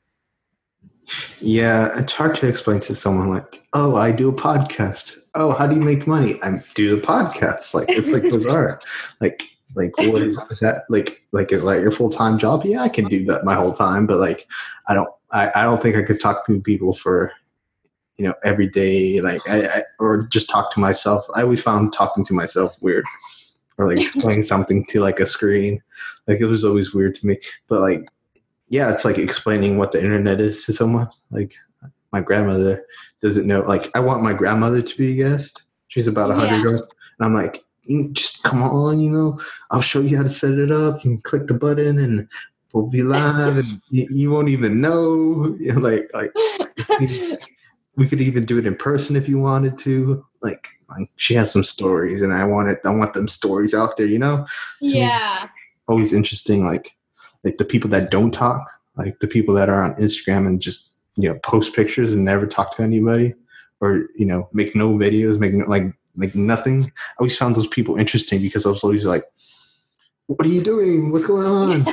Yeah, 1.40 1.98
it's 1.98 2.14
hard 2.14 2.36
to 2.36 2.48
explain 2.48 2.80
to 2.82 2.96
someone 2.96 3.30
like, 3.30 3.64
"Oh, 3.74 3.96
I 3.96 4.12
do 4.12 4.30
a 4.30 4.34
podcast." 4.34 5.18
Oh, 5.34 5.52
how 5.54 5.68
do 5.68 5.76
you 5.76 5.82
make 5.82 6.08
money? 6.08 6.40
I 6.44 6.62
do 6.76 6.96
the 6.96 7.02
podcast. 7.02 7.74
Like 7.74 7.90
it's 7.90 8.12
like 8.12 8.24
bizarre. 8.24 8.80
Like 9.20 9.44
like 9.76 9.98
what 9.98 10.22
is, 10.22 10.40
is 10.50 10.60
that 10.60 10.84
like 10.90 11.24
like 11.32 11.52
is 11.52 11.64
that 11.64 11.82
your 11.82 11.92
full 11.92 12.10
time 12.10 12.38
job? 12.38 12.66
Yeah, 12.66 12.82
I 12.82 12.90
can 12.90 13.06
do 13.06 13.26
that 13.26 13.46
my 13.46 13.56
whole 13.56 13.72
time, 13.72 14.06
but 14.06 14.20
like 14.20 14.48
I 14.88 14.94
don't 14.94 15.10
I, 15.32 15.52
I 15.56 15.64
don't 15.64 15.82
think 15.82 15.96
I 15.96 16.04
could 16.04 16.20
talk 16.20 16.46
to 16.46 16.62
people 16.62 16.94
for 16.94 17.32
you 18.18 18.26
know 18.28 18.34
every 18.44 18.68
day 18.68 19.20
like 19.22 19.42
I, 19.50 19.66
I 19.66 19.82
or 20.00 20.24
just 20.24 20.50
talk 20.50 20.72
to 20.74 20.80
myself. 20.80 21.26
I 21.36 21.42
always 21.42 21.62
found 21.62 21.94
talking 21.94 22.24
to 22.26 22.34
myself 22.34 22.82
weird. 22.82 23.06
Or 23.78 23.88
like 23.88 24.06
explaining 24.06 24.44
something 24.44 24.86
to 24.88 25.00
like 25.00 25.20
a 25.20 25.26
screen. 25.26 25.82
Like 26.28 26.40
it 26.42 26.46
was 26.46 26.64
always 26.64 26.94
weird 26.94 27.16
to 27.16 27.28
me. 27.28 27.40
But 27.68 27.82
like 27.82 28.08
yeah, 28.68 28.92
it's 28.92 29.04
like 29.04 29.18
explaining 29.18 29.78
what 29.78 29.92
the 29.92 30.02
internet 30.02 30.40
is 30.40 30.66
to 30.66 30.74
someone. 30.74 31.10
Like 31.32 31.56
my 32.12 32.22
grandmother 32.22 32.86
doesn't 33.22 33.48
know. 33.48 33.62
Like 33.62 33.90
I 33.96 34.00
want 34.00 34.24
my 34.24 34.34
grandmother 34.34 34.82
to 34.82 34.98
be 34.98 35.14
a 35.14 35.30
guest. 35.30 35.64
She's 35.88 36.08
about 36.08 36.32
a 36.32 36.36
hundred 36.36 36.58
Yeah. 36.58 36.70
years 36.70 36.82
and 37.20 37.26
I'm 37.26 37.34
like, 37.34 37.60
just 38.14 38.44
come 38.44 38.62
on, 38.62 39.00
you 39.00 39.10
know. 39.10 39.40
I'll 39.72 39.82
show 39.82 40.02
you 40.02 40.16
how 40.18 40.24
to 40.24 40.30
set 40.30 40.52
it 40.60 40.72
up. 40.72 41.04
You 41.04 41.12
can 41.12 41.22
click 41.22 41.48
the 41.48 41.54
button, 41.56 41.98
and 42.00 42.28
we'll 42.74 42.88
be 42.88 43.02
live, 43.04 43.58
and 43.58 43.82
you, 43.90 44.08
you 44.12 44.32
won't 44.32 44.50
even 44.50 44.82
know. 44.82 45.56
You 45.60 45.74
know, 45.74 45.80
like 45.80 46.10
like 46.14 46.32
we 47.96 48.08
could 48.08 48.22
even 48.22 48.46
do 48.46 48.58
it 48.58 48.66
in 48.66 48.76
person 48.76 49.16
if 49.16 49.28
you 49.28 49.40
wanted 49.40 49.78
to. 49.80 50.26
Like, 50.42 50.70
like 50.90 51.10
she 51.18 51.34
has 51.36 51.52
some 51.52 51.64
stories, 51.64 52.22
and 52.22 52.34
I 52.34 52.46
want 52.46 52.70
it. 52.70 52.80
I 52.86 52.90
want 52.92 53.14
them 53.14 53.28
stories 53.28 53.74
out 53.74 53.98
there. 53.98 54.08
You 54.08 54.20
know 54.20 54.46
me. 54.82 55.00
yeah 55.00 55.48
always 55.92 56.14
interesting 56.14 56.66
like 56.66 56.96
like 57.44 57.58
the 57.58 57.66
people 57.66 57.90
that 57.90 58.12
don't 58.12 58.32
talk 58.32 58.66
like 58.96 59.20
the 59.20 59.28
people 59.28 59.54
that 59.54 59.70
are 59.70 59.84
on 59.84 59.96
instagram 59.96 60.48
and 60.48 60.62
just 60.62 60.96
you 61.16 61.28
know 61.28 61.38
post 61.40 61.76
pictures 61.76 62.14
and 62.14 62.24
never 62.24 62.48
talk 62.48 62.76
to 62.76 62.82
anybody 62.82 63.34
or 63.82 64.08
you 64.16 64.26
know 64.26 64.50
make 64.54 64.76
no 64.76 64.94
videos 64.94 65.38
make 65.38 65.54
no, 65.54 65.66
like 65.66 65.84
like 66.16 66.34
nothing 66.34 66.86
i 66.86 67.14
always 67.20 67.38
found 67.38 67.56
those 67.56 67.68
people 67.68 67.98
interesting 67.98 68.42
because 68.42 68.66
i 68.66 68.70
was 68.70 68.84
always 68.84 69.06
like 69.06 69.26
what 70.28 70.46
are 70.46 70.50
you 70.50 70.64
doing 70.64 71.12
what's 71.12 71.26
going 71.26 71.46
on 71.46 71.86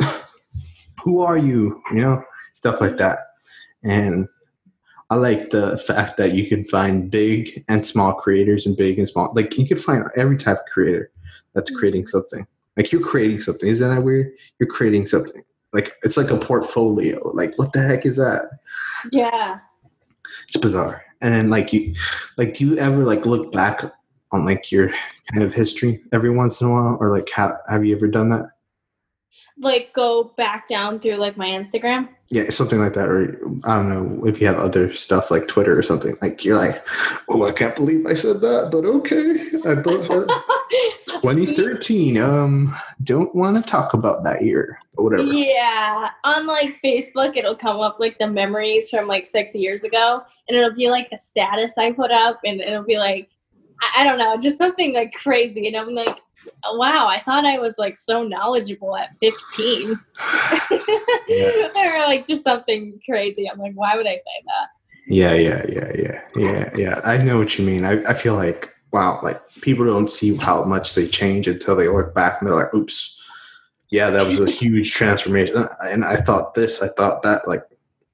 who 1.04 1.20
are 1.20 1.38
you 1.38 1.80
you 1.92 2.00
know 2.00 2.22
stuff 2.54 2.80
like 2.80 2.90
mm-hmm. 2.90 2.98
that 2.98 3.18
and 3.84 4.28
i 5.10 5.14
like 5.14 5.50
the 5.50 5.78
fact 5.78 6.16
that 6.16 6.32
you 6.32 6.48
can 6.48 6.64
find 6.64 7.10
big 7.10 7.64
and 7.68 7.84
small 7.84 8.14
creators 8.14 8.66
and 8.66 8.76
big 8.76 8.98
and 8.98 9.08
small 9.08 9.32
like 9.34 9.56
you 9.58 9.66
can 9.66 9.76
find 9.76 10.04
every 10.16 10.36
type 10.36 10.58
of 10.58 10.72
creator 10.72 11.10
that's 11.54 11.70
mm-hmm. 11.70 11.78
creating 11.78 12.06
something. 12.06 12.46
Like 12.76 12.92
you're 12.92 13.00
creating 13.00 13.40
something 13.40 13.68
isn't 13.68 13.88
that 13.88 14.02
weird? 14.02 14.32
You're 14.58 14.68
creating 14.68 15.06
something. 15.06 15.42
Like 15.72 15.92
it's 16.02 16.16
like 16.16 16.30
a 16.30 16.36
portfolio 16.36 17.20
like 17.30 17.56
what 17.56 17.72
the 17.72 17.82
heck 17.82 18.04
is 18.04 18.16
that? 18.16 18.50
Yeah. 19.10 19.58
It's 20.48 20.56
bizarre. 20.56 21.04
And 21.20 21.32
then 21.32 21.50
like 21.50 21.72
you 21.72 21.94
like 22.36 22.54
do 22.54 22.66
you 22.66 22.78
ever 22.78 23.04
like 23.04 23.26
look 23.26 23.52
back 23.52 23.82
on 24.32 24.44
like 24.44 24.72
your 24.72 24.92
kind 25.32 25.42
of 25.42 25.54
history 25.54 26.02
every 26.12 26.30
once 26.30 26.60
in 26.60 26.66
a 26.66 26.70
while 26.70 26.96
or 27.00 27.16
like 27.16 27.30
have, 27.30 27.56
have 27.68 27.84
you 27.84 27.94
ever 27.94 28.08
done 28.08 28.28
that 28.30 28.46
like 29.58 29.92
go 29.92 30.32
back 30.36 30.68
down 30.68 30.98
through 30.98 31.16
like 31.16 31.36
my 31.36 31.46
instagram? 31.46 32.08
Yeah 32.28 32.50
something 32.50 32.78
like 32.78 32.94
that 32.94 33.08
or 33.08 33.38
i 33.64 33.74
don't 33.74 33.88
know 33.88 34.26
if 34.26 34.40
you 34.40 34.46
have 34.46 34.56
other 34.56 34.92
stuff 34.92 35.30
like 35.30 35.46
twitter 35.46 35.78
or 35.78 35.82
something 35.82 36.16
like 36.22 36.44
you're 36.44 36.56
like 36.56 36.82
oh 37.28 37.46
i 37.46 37.52
can't 37.52 37.76
believe 37.76 38.06
i 38.06 38.14
said 38.14 38.40
that 38.40 38.70
but 38.72 38.84
okay 38.84 39.32
i 39.70 39.74
thought 39.74 40.08
that 40.08 40.42
2013 41.06 42.18
um 42.18 42.74
don't 43.02 43.34
want 43.34 43.56
to 43.56 43.70
talk 43.70 43.94
about 43.94 44.24
that 44.24 44.42
year 44.42 44.78
or 44.96 45.04
whatever. 45.04 45.32
Yeah, 45.32 46.10
on 46.24 46.46
like 46.46 46.80
Facebook, 46.82 47.36
it'll 47.36 47.56
come 47.56 47.80
up 47.80 47.98
like 47.98 48.18
the 48.18 48.26
memories 48.26 48.90
from 48.90 49.06
like 49.06 49.26
six 49.26 49.54
years 49.54 49.84
ago, 49.84 50.22
and 50.48 50.56
it'll 50.56 50.74
be 50.74 50.90
like 50.90 51.08
a 51.12 51.16
status 51.16 51.74
I 51.78 51.92
put 51.92 52.10
up, 52.10 52.40
and 52.44 52.60
it'll 52.60 52.84
be 52.84 52.98
like, 52.98 53.30
I, 53.82 54.02
I 54.02 54.04
don't 54.04 54.18
know, 54.18 54.36
just 54.36 54.58
something 54.58 54.94
like 54.94 55.12
crazy, 55.12 55.66
and 55.66 55.76
I'm 55.76 55.94
like, 55.94 56.20
wow, 56.72 57.06
I 57.06 57.22
thought 57.24 57.44
I 57.44 57.58
was 57.58 57.78
like 57.78 57.96
so 57.96 58.22
knowledgeable 58.22 58.96
at 58.96 59.14
15, 59.16 59.90
or 61.76 61.98
like 62.06 62.26
just 62.26 62.44
something 62.44 63.00
crazy. 63.04 63.48
I'm 63.50 63.58
like, 63.58 63.74
why 63.74 63.96
would 63.96 64.06
I 64.06 64.16
say 64.16 64.42
that? 64.46 64.68
Yeah, 65.06 65.34
yeah, 65.34 65.64
yeah, 65.68 65.92
yeah, 65.94 66.20
yeah, 66.34 66.70
yeah. 66.76 67.00
I 67.04 67.18
know 67.18 67.38
what 67.38 67.58
you 67.58 67.64
mean. 67.64 67.84
I, 67.84 68.02
I 68.04 68.14
feel 68.14 68.34
like 68.34 68.74
wow, 68.94 69.18
like 69.24 69.40
people 69.60 69.84
don't 69.84 70.10
see 70.10 70.36
how 70.36 70.62
much 70.62 70.94
they 70.94 71.08
change 71.08 71.48
until 71.48 71.74
they 71.74 71.88
look 71.88 72.14
back 72.14 72.40
and 72.40 72.48
they're 72.48 72.56
like, 72.56 72.72
oops, 72.72 73.18
yeah, 73.90 74.08
that 74.08 74.24
was 74.24 74.38
a 74.38 74.48
huge 74.48 74.92
transformation. 74.92 75.56
Uh, 75.56 75.74
and 75.82 76.04
I 76.04 76.16
thought 76.16 76.54
this, 76.54 76.80
I 76.80 76.86
thought 76.96 77.22
that. 77.22 77.48
Like, 77.48 77.62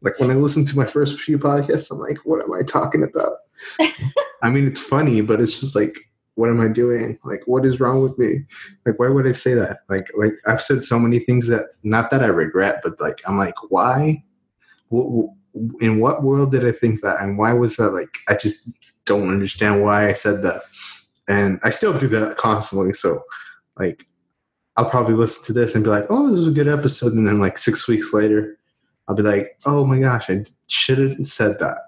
like 0.01 0.19
when 0.19 0.31
I 0.31 0.35
listened 0.35 0.69
to 0.69 0.77
my 0.77 0.87
first 0.87 1.21
few 1.21 1.39
podcasts, 1.39 1.91
I'm 1.91 1.99
like, 1.99 2.19
what 2.25 2.43
am 2.43 2.53
I 2.55 2.63
talking 2.63 3.03
about? 3.03 3.35
I 4.43 4.49
mean, 4.49 4.67
it's 4.67 4.81
funny, 4.81 5.21
but 5.21 5.39
it's 5.39 5.61
just 5.61 5.77
like, 5.77 6.10
what 6.41 6.49
am 6.49 6.61
I 6.61 6.69
doing? 6.69 7.19
Like, 7.23 7.41
what 7.45 7.67
is 7.67 7.79
wrong 7.79 8.01
with 8.01 8.19
me? 8.19 8.45
Like, 8.87 8.99
why 8.99 9.09
would 9.09 9.27
I 9.27 9.33
say 9.33 9.53
that? 9.53 9.81
Like, 9.91 10.09
like 10.17 10.33
I've 10.47 10.63
said 10.63 10.83
so 10.83 10.99
many 10.99 11.19
things 11.19 11.49
that 11.49 11.67
not 11.83 12.11
that 12.11 12.23
I 12.23 12.29
regret, 12.29 12.81
but 12.83 12.99
like 12.99 13.21
I'm 13.29 13.37
like, 13.37 13.55
why? 13.69 14.25
In 14.91 16.01
what 16.01 16.23
world 16.23 16.53
did 16.53 16.67
I 16.67 16.73
think 16.73 17.03
that? 17.03 17.21
And 17.21 17.37
why 17.37 17.53
was 17.53 17.77
that? 17.77 17.91
Like, 17.91 18.09
I 18.27 18.37
just 18.37 18.71
don't 19.05 19.29
understand 19.29 19.83
why 19.83 20.09
I 20.09 20.15
said 20.15 20.43
that. 20.43 20.63
And 21.29 21.61
I 21.63 21.69
still 21.71 21.97
do 21.97 22.09
that 22.09 22.39
constantly. 22.39 22.95
So, 22.95 23.23
like, 23.79 24.07
I'll 24.77 24.89
probably 24.89 25.15
listen 25.15 25.45
to 25.45 25.53
this 25.53 25.75
and 25.75 25.85
be 25.85 25.91
like, 25.91 26.07
oh, 26.09 26.31
this 26.31 26.39
is 26.39 26.47
a 26.47 26.53
good 26.53 26.69
episode. 26.69 27.13
And 27.13 27.27
then, 27.29 27.39
like, 27.39 27.59
six 27.59 27.87
weeks 27.87 28.15
later, 28.15 28.59
I'll 29.07 29.15
be 29.15 29.23
like, 29.23 29.59
oh 29.67 29.85
my 29.85 29.99
gosh, 29.99 30.31
I 30.31 30.45
should 30.69 30.99
have 30.99 31.27
said 31.27 31.59
that. 31.59 31.79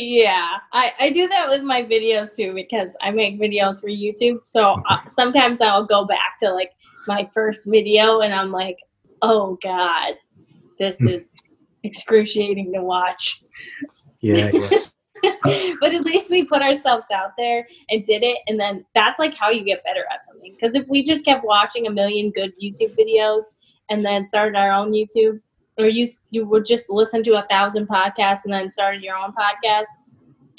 Yeah, 0.00 0.58
I, 0.72 0.92
I 0.98 1.10
do 1.10 1.28
that 1.28 1.48
with 1.48 1.62
my 1.62 1.82
videos 1.82 2.36
too 2.36 2.54
because 2.54 2.96
I 3.00 3.10
make 3.10 3.40
videos 3.40 3.80
for 3.80 3.88
YouTube. 3.88 4.42
So 4.42 4.76
uh, 4.88 4.98
sometimes 5.08 5.60
I'll 5.60 5.84
go 5.84 6.04
back 6.04 6.38
to 6.40 6.52
like 6.52 6.72
my 7.06 7.28
first 7.32 7.66
video 7.66 8.20
and 8.20 8.34
I'm 8.34 8.50
like, 8.50 8.78
oh 9.22 9.58
God, 9.62 10.14
this 10.78 11.00
is 11.00 11.32
excruciating 11.82 12.72
to 12.72 12.82
watch. 12.82 13.42
Yeah, 14.20 14.50
yeah. 14.52 14.78
but 15.80 15.94
at 15.94 16.04
least 16.04 16.30
we 16.30 16.44
put 16.44 16.62
ourselves 16.62 17.06
out 17.12 17.32
there 17.36 17.66
and 17.90 18.04
did 18.04 18.22
it. 18.22 18.38
And 18.46 18.58
then 18.58 18.84
that's 18.94 19.18
like 19.18 19.34
how 19.34 19.50
you 19.50 19.64
get 19.64 19.84
better 19.84 20.04
at 20.12 20.24
something. 20.24 20.54
Because 20.54 20.74
if 20.74 20.86
we 20.88 21.02
just 21.02 21.24
kept 21.24 21.44
watching 21.44 21.86
a 21.86 21.90
million 21.90 22.30
good 22.30 22.52
YouTube 22.62 22.96
videos 22.96 23.42
and 23.90 24.04
then 24.04 24.24
started 24.24 24.56
our 24.56 24.70
own 24.70 24.92
YouTube, 24.92 25.40
or 25.78 25.88
you 25.88 26.06
you 26.30 26.44
would 26.46 26.66
just 26.66 26.90
listen 26.90 27.22
to 27.24 27.34
a 27.38 27.46
thousand 27.48 27.86
podcasts 27.88 28.44
and 28.44 28.52
then 28.52 28.68
started 28.68 29.02
your 29.02 29.16
own 29.16 29.32
podcast 29.32 29.86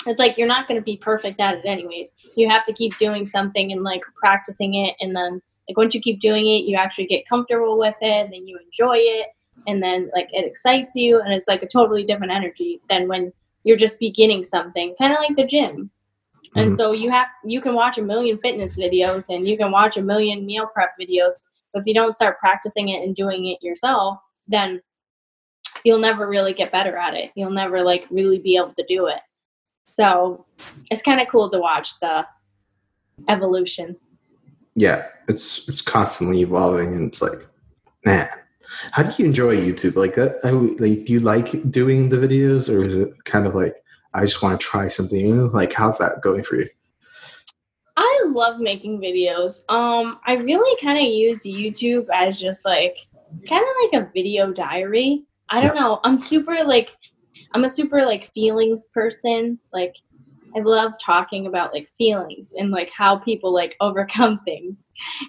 it's 0.07 0.19
like 0.19 0.37
you're 0.37 0.47
not 0.47 0.67
going 0.67 0.79
to 0.79 0.83
be 0.85 0.97
perfect 0.97 1.39
at 1.39 1.55
it 1.55 1.65
anyways 1.65 2.15
you 2.35 2.47
have 2.49 2.63
to 2.65 2.73
keep 2.73 2.97
doing 2.97 3.25
something 3.25 3.71
and 3.71 3.83
like 3.83 4.01
practicing 4.15 4.73
it 4.75 4.95
and 5.01 5.15
then 5.15 5.41
like 5.67 5.77
once 5.77 5.93
you 5.93 6.01
keep 6.01 6.19
doing 6.19 6.45
it 6.47 6.63
you 6.63 6.77
actually 6.77 7.05
get 7.05 7.27
comfortable 7.27 7.77
with 7.77 7.95
it 8.01 8.25
and 8.25 8.33
then 8.33 8.47
you 8.47 8.57
enjoy 8.63 8.95
it 8.97 9.27
and 9.67 9.83
then 9.83 10.09
like 10.15 10.29
it 10.31 10.49
excites 10.49 10.95
you 10.95 11.19
and 11.19 11.33
it's 11.33 11.47
like 11.47 11.61
a 11.61 11.67
totally 11.67 12.03
different 12.03 12.31
energy 12.31 12.79
than 12.89 13.07
when 13.07 13.31
you're 13.65 13.75
just 13.77 13.99
beginning 13.99 14.43
something 14.43 14.95
kind 14.97 15.11
of 15.13 15.19
like 15.19 15.35
the 15.35 15.45
gym 15.45 15.89
and 16.55 16.71
Mhm. 16.71 16.75
so 16.75 16.93
you 16.93 17.09
have 17.11 17.27
you 17.43 17.59
can 17.61 17.73
watch 17.75 17.97
a 17.97 18.01
million 18.01 18.37
fitness 18.39 18.77
videos 18.77 19.27
and 19.33 19.45
you 19.47 19.57
can 19.57 19.69
watch 19.71 19.97
a 19.97 20.01
million 20.01 20.45
meal 20.45 20.67
prep 20.73 20.91
videos 20.99 21.35
but 21.73 21.81
if 21.81 21.85
you 21.85 21.93
don't 21.93 22.13
start 22.13 22.39
practicing 22.39 22.89
it 22.89 23.03
and 23.03 23.15
doing 23.15 23.47
it 23.47 23.61
yourself 23.61 24.19
then 24.47 24.81
you'll 25.83 25.99
never 25.99 26.27
really 26.27 26.53
get 26.53 26.71
better 26.71 26.97
at 26.97 27.13
it 27.13 27.31
you'll 27.35 27.51
never 27.51 27.83
like 27.83 28.05
really 28.09 28.39
be 28.39 28.55
able 28.55 28.73
to 28.73 28.85
do 28.87 29.07
it 29.07 29.21
so 29.87 30.45
it's 30.91 31.01
kind 31.01 31.19
of 31.19 31.27
cool 31.27 31.49
to 31.49 31.59
watch 31.59 31.99
the 31.99 32.25
evolution 33.27 33.95
yeah, 34.79 35.03
it's 35.27 35.67
it's 35.67 35.81
constantly 35.81 36.39
evolving, 36.39 36.93
and 36.93 37.07
it's 37.07 37.21
like, 37.21 37.45
man, 38.05 38.29
how 38.91 39.03
do 39.03 39.13
you 39.17 39.27
enjoy 39.27 39.57
YouTube 39.57 39.97
like 39.97 40.15
that? 40.15 40.39
I, 40.43 40.51
like, 40.51 41.05
do 41.05 41.11
you 41.11 41.19
like 41.19 41.69
doing 41.69 42.07
the 42.07 42.15
videos, 42.15 42.73
or 42.73 42.85
is 42.85 42.95
it 42.95 43.25
kind 43.25 43.45
of 43.45 43.55
like 43.55 43.75
I 44.13 44.21
just 44.21 44.41
want 44.41 44.59
to 44.59 44.65
try 44.65 44.87
something 44.87 45.19
new? 45.19 45.49
Like, 45.49 45.73
how's 45.73 45.97
that 45.97 46.21
going 46.21 46.43
for 46.43 46.55
you? 46.55 46.69
I 47.97 48.23
love 48.27 48.61
making 48.61 49.01
videos. 49.01 49.65
Um, 49.67 50.19
I 50.25 50.35
really 50.35 50.79
kind 50.81 50.97
of 50.97 51.11
use 51.11 51.43
YouTube 51.43 52.07
as 52.13 52.39
just 52.39 52.63
like 52.63 52.97
kind 53.49 53.61
of 53.61 53.91
like 53.91 54.01
a 54.01 54.11
video 54.13 54.53
diary. 54.53 55.25
I 55.49 55.61
don't 55.61 55.75
know. 55.75 55.99
I'm 56.03 56.19
super 56.19 56.63
like 56.63 56.95
I'm 57.53 57.63
a 57.63 57.69
super 57.69 58.05
like 58.05 58.31
feelings 58.33 58.85
person. 58.93 59.59
Like 59.73 59.95
I 60.55 60.59
love 60.59 60.93
talking 61.03 61.47
about 61.47 61.73
like 61.73 61.89
feelings 61.97 62.53
and 62.57 62.71
like 62.71 62.89
how 62.91 63.17
people 63.17 63.53
like 63.53 63.75
overcome 63.81 64.41
things. 64.45 64.87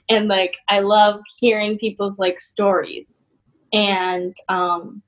And 0.09 0.29
like 0.29 0.57
I 0.69 0.81
love 0.81 1.21
hearing 1.39 1.79
people's 1.79 2.19
like 2.19 2.41
stories 2.41 3.13
and 3.73 4.35
um 4.49 5.03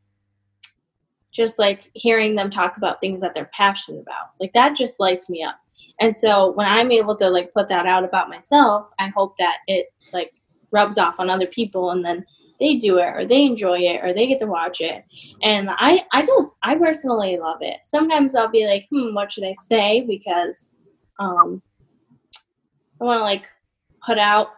just 1.33 1.59
like 1.59 1.91
hearing 1.95 2.35
them 2.35 2.51
talk 2.51 2.77
about 2.77 3.01
things 3.01 3.21
that 3.23 3.33
they're 3.35 3.51
passionate 3.57 4.03
about. 4.03 4.33
Like 4.39 4.53
that 4.53 4.77
just 4.77 5.01
lights 5.01 5.31
me 5.31 5.43
up. 5.43 5.57
And 5.99 6.15
so 6.15 6.53
when 6.53 6.67
I'm 6.67 6.93
able 6.93 7.17
to 7.17 7.29
like 7.31 7.53
put 7.53 7.69
that 7.69 7.87
out 7.87 8.05
about 8.05 8.29
myself, 8.29 8.91
I 8.99 9.09
hope 9.09 9.37
that 9.39 9.59
it 9.67 9.87
like 10.13 10.33
rubs 10.73 10.99
off 10.99 11.19
on 11.19 11.31
other 11.31 11.47
people 11.47 11.91
and 11.91 12.05
then 12.05 12.25
they 12.63 12.77
do 12.77 12.99
it 12.99 13.13
or 13.17 13.27
they 13.27 13.45
enjoy 13.45 13.81
it 13.81 14.05
or 14.05 14.15
they 14.15 14.29
get 14.29 14.39
to 14.39 14.47
watch 14.47 14.81
it. 14.81 15.05
And 15.43 15.69
I 15.71 16.05
I 16.13 16.23
just 16.23 16.55
I 16.63 16.77
personally 16.77 17.37
love 17.37 17.59
it. 17.61 17.79
Sometimes 17.83 18.37
I'll 18.37 18.49
be 18.49 18.67
like, 18.67 18.87
"Hmm, 18.89 19.15
what 19.15 19.33
should 19.33 19.45
I 19.45 19.53
say?" 19.53 20.03
because 20.07 20.71
um 21.19 21.61
I 23.01 23.05
want 23.05 23.19
to 23.19 23.25
like 23.25 23.47
put 24.07 24.17
out 24.17 24.51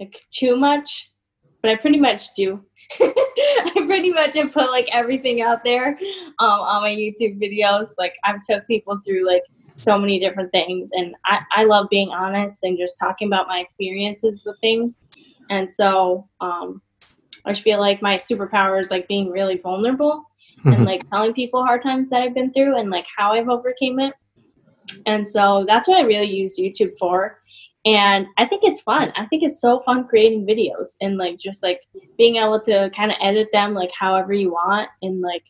like 0.00 0.18
too 0.30 0.56
much, 0.56 1.12
but 1.60 1.70
I 1.70 1.76
pretty 1.76 2.00
much 2.00 2.32
do. 2.34 2.64
I 3.00 3.84
pretty 3.86 4.10
much 4.10 4.36
have 4.36 4.52
put 4.52 4.70
like 4.70 4.88
everything 4.90 5.42
out 5.42 5.64
there 5.64 5.98
um, 6.38 6.60
on 6.60 6.82
my 6.82 6.90
YouTube 6.90 7.38
videos. 7.38 7.88
Like 7.98 8.14
I've 8.24 8.40
took 8.40 8.66
people 8.66 8.98
through 9.04 9.26
like 9.26 9.42
so 9.76 9.98
many 9.98 10.18
different 10.18 10.50
things 10.52 10.90
and 10.92 11.14
I, 11.26 11.40
I 11.56 11.64
love 11.64 11.88
being 11.90 12.10
honest 12.10 12.62
and 12.62 12.78
just 12.78 12.96
talking 12.98 13.26
about 13.26 13.48
my 13.48 13.58
experiences 13.58 14.44
with 14.46 14.56
things 14.60 15.04
and 15.50 15.72
so 15.72 16.28
um, 16.40 16.80
i 17.44 17.52
just 17.52 17.62
feel 17.62 17.80
like 17.80 18.02
my 18.02 18.16
superpower 18.16 18.80
is 18.80 18.90
like 18.90 19.06
being 19.08 19.30
really 19.30 19.56
vulnerable 19.58 20.24
and 20.64 20.76
Mhm. 20.76 20.86
like 20.86 21.08
telling 21.10 21.32
people 21.34 21.64
hard 21.64 21.82
times 21.82 22.10
that 22.10 22.22
i've 22.22 22.34
been 22.34 22.52
through 22.52 22.78
and 22.78 22.90
like 22.90 23.06
how 23.16 23.32
i've 23.32 23.48
overcame 23.48 23.98
it 24.00 24.14
and 25.06 25.26
so 25.26 25.64
that's 25.66 25.88
what 25.88 25.98
i 25.98 26.02
really 26.06 26.30
use 26.30 26.58
youtube 26.58 26.96
for 26.98 27.38
and 27.84 28.26
i 28.38 28.46
think 28.46 28.62
it's 28.64 28.80
fun 28.80 29.12
i 29.16 29.26
think 29.26 29.42
it's 29.42 29.60
so 29.60 29.80
fun 29.80 30.06
creating 30.06 30.46
videos 30.46 30.96
and 31.00 31.16
like 31.18 31.38
just 31.38 31.62
like 31.62 31.80
being 32.16 32.36
able 32.36 32.60
to 32.60 32.90
kind 32.94 33.10
of 33.10 33.16
edit 33.20 33.48
them 33.52 33.74
like 33.74 33.90
however 33.98 34.32
you 34.32 34.50
want 34.52 34.88
and 35.02 35.20
like 35.20 35.44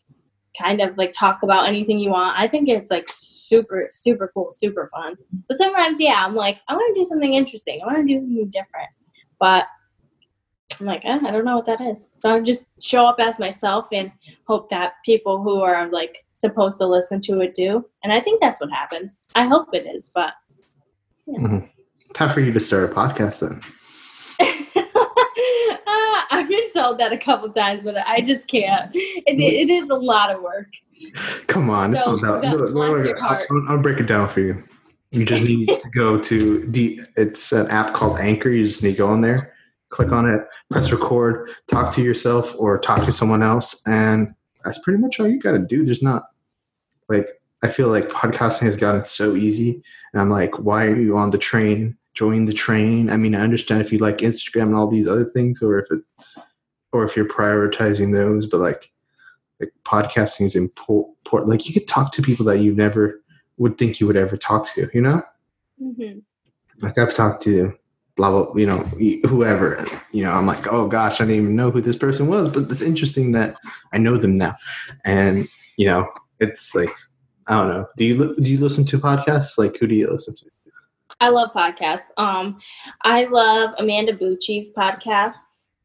kind 0.57 0.79
of 0.81 0.97
like 0.97 1.11
talk 1.11 1.43
about 1.43 1.67
anything 1.67 1.99
you 1.99 2.09
want. 2.09 2.39
I 2.39 2.47
think 2.47 2.69
it's 2.69 2.89
like 2.89 3.07
super, 3.09 3.87
super 3.89 4.31
cool, 4.33 4.51
super 4.51 4.89
fun. 4.95 5.15
But 5.49 5.57
sometimes, 5.57 5.99
yeah, 5.99 6.23
I'm 6.25 6.33
like, 6.33 6.59
I 6.69 6.73
want 6.75 6.95
to 6.95 7.01
do 7.01 7.03
something 7.03 7.33
interesting. 7.33 7.81
I 7.81 7.85
want 7.85 7.97
to 7.97 8.05
do 8.05 8.17
something 8.17 8.47
different. 8.51 8.87
But 9.37 9.65
I'm 10.79 10.85
like, 10.87 11.01
eh, 11.05 11.19
I 11.25 11.31
don't 11.31 11.45
know 11.45 11.55
what 11.57 11.65
that 11.67 11.79
is. 11.81 12.09
So 12.17 12.33
I 12.35 12.39
just 12.41 12.67
show 12.83 13.05
up 13.05 13.17
as 13.19 13.39
myself 13.39 13.85
and 13.93 14.11
hope 14.47 14.69
that 14.69 14.93
people 15.05 15.41
who 15.41 15.61
are 15.61 15.89
like 15.89 16.25
supposed 16.35 16.77
to 16.79 16.87
listen 16.87 17.21
to 17.21 17.39
it 17.41 17.53
do. 17.53 17.85
And 18.03 18.11
I 18.11 18.19
think 18.19 18.41
that's 18.41 18.59
what 18.59 18.69
happens. 18.71 19.23
I 19.35 19.45
hope 19.45 19.69
it 19.73 19.85
is, 19.85 20.11
but 20.13 20.33
Time 22.13 22.29
for 22.33 22.39
you 22.41 22.51
to 22.53 22.59
start 22.59 22.91
a 22.91 22.93
podcast 22.93 23.39
then. 23.47 23.61
Ah, 25.87 26.25
I've 26.31 26.47
been 26.47 26.69
told 26.71 26.97
that 26.99 27.13
a 27.13 27.17
couple 27.17 27.49
times, 27.51 27.83
but 27.83 27.95
I 27.97 28.19
just 28.21 28.47
can't. 28.47 28.89
It, 28.93 29.39
it 29.39 29.69
is 29.69 29.89
a 29.89 29.95
lot 29.95 30.31
of 30.33 30.41
work. 30.41 30.67
Come 31.47 31.69
on, 31.69 31.93
it's 31.95 32.05
No, 32.05 32.15
not 32.15 32.41
that. 32.41 32.51
no, 32.51 32.57
no, 32.57 32.65
no, 32.67 32.93
no, 33.03 33.13
I'll. 33.21 33.35
I'll- 33.49 33.65
I'll 33.69 33.77
break 33.77 33.99
it 33.99 34.07
down 34.07 34.27
for 34.29 34.41
you. 34.41 34.63
You 35.11 35.25
just 35.25 35.43
need 35.43 35.67
to 35.69 35.89
go 35.93 36.19
to 36.19 36.65
D. 36.71 36.99
It's 37.15 37.51
an 37.51 37.67
app 37.69 37.93
called 37.93 38.19
Anchor. 38.19 38.49
You 38.49 38.65
just 38.65 38.83
need 38.83 38.91
to 38.93 38.97
go 38.97 39.07
on 39.07 39.21
there, 39.21 39.53
click 39.95 40.11
on 40.11 40.29
it, 40.29 40.41
press 40.69 40.91
record, 40.91 41.49
talk 41.67 41.93
to 41.93 42.03
yourself 42.03 42.53
or 42.59 42.77
talk 42.77 43.05
to 43.05 43.11
someone 43.11 43.41
else, 43.41 43.81
and 43.87 44.35
that's 44.63 44.79
pretty 44.79 44.99
much 44.99 45.19
all 45.19 45.27
you 45.27 45.39
got 45.39 45.53
to 45.53 45.65
do. 45.65 45.85
There's 45.85 46.03
not 46.03 46.23
like 47.07 47.29
I 47.63 47.69
feel 47.69 47.87
like 47.87 48.09
podcasting 48.09 48.63
has 48.63 48.75
gotten 48.75 49.05
so 49.05 49.35
easy, 49.35 49.81
and 50.11 50.21
I'm 50.21 50.29
like, 50.29 50.59
why 50.59 50.85
are 50.85 50.99
you 50.99 51.17
on 51.17 51.29
the 51.29 51.37
train? 51.37 51.97
Join 52.13 52.45
the 52.45 52.53
train. 52.53 53.09
I 53.09 53.17
mean, 53.17 53.35
I 53.35 53.41
understand 53.41 53.81
if 53.81 53.91
you 53.91 53.99
like 53.99 54.17
Instagram 54.17 54.63
and 54.63 54.75
all 54.75 54.87
these 54.87 55.07
other 55.07 55.25
things, 55.25 55.61
or 55.61 55.79
if 55.79 55.89
it, 55.91 56.01
or 56.91 57.05
if 57.05 57.15
you're 57.15 57.27
prioritizing 57.27 58.13
those, 58.13 58.45
but 58.45 58.59
like, 58.59 58.91
like 59.59 59.71
podcasting 59.85 60.45
is 60.45 60.55
important. 60.55 61.47
Like 61.47 61.67
you 61.67 61.73
could 61.73 61.87
talk 61.87 62.11
to 62.13 62.21
people 62.21 62.45
that 62.45 62.59
you 62.59 62.73
never 62.73 63.21
would 63.57 63.77
think 63.77 63.99
you 63.99 64.07
would 64.07 64.17
ever 64.17 64.35
talk 64.35 64.69
to. 64.73 64.89
You 64.93 65.01
know, 65.01 65.23
hmm 65.79 66.19
like 66.81 66.97
I've 66.97 67.15
talked 67.15 67.41
to 67.43 67.73
blah 68.15 68.31
blah, 68.31 68.53
you 68.55 68.65
know, 68.65 68.79
whoever. 69.27 69.85
You 70.11 70.23
know, 70.23 70.31
I'm 70.31 70.45
like, 70.45 70.71
oh 70.71 70.87
gosh, 70.87 71.19
I 71.21 71.25
didn't 71.25 71.43
even 71.43 71.55
know 71.55 71.71
who 71.71 71.81
this 71.81 71.97
person 71.97 72.27
was, 72.27 72.49
but 72.49 72.63
it's 72.71 72.81
interesting 72.81 73.31
that 73.33 73.55
I 73.93 73.97
know 73.97 74.17
them 74.17 74.37
now, 74.37 74.55
and 75.03 75.47
you 75.77 75.87
know, 75.87 76.09
it's 76.39 76.73
like 76.75 76.89
I 77.47 77.59
don't 77.59 77.69
know. 77.69 77.87
Do 77.97 78.05
you 78.05 78.35
do 78.37 78.49
you 78.49 78.57
listen 78.57 78.85
to 78.85 78.97
podcasts? 78.97 79.57
Like, 79.57 79.77
who 79.79 79.87
do 79.87 79.95
you 79.95 80.07
listen 80.09 80.35
to? 80.35 80.45
I 81.21 81.29
love 81.29 81.51
podcasts. 81.55 82.09
Um, 82.17 82.59
I 83.03 83.25
love 83.25 83.71
Amanda 83.77 84.13
Bucci's 84.13 84.73
podcast. 84.73 85.35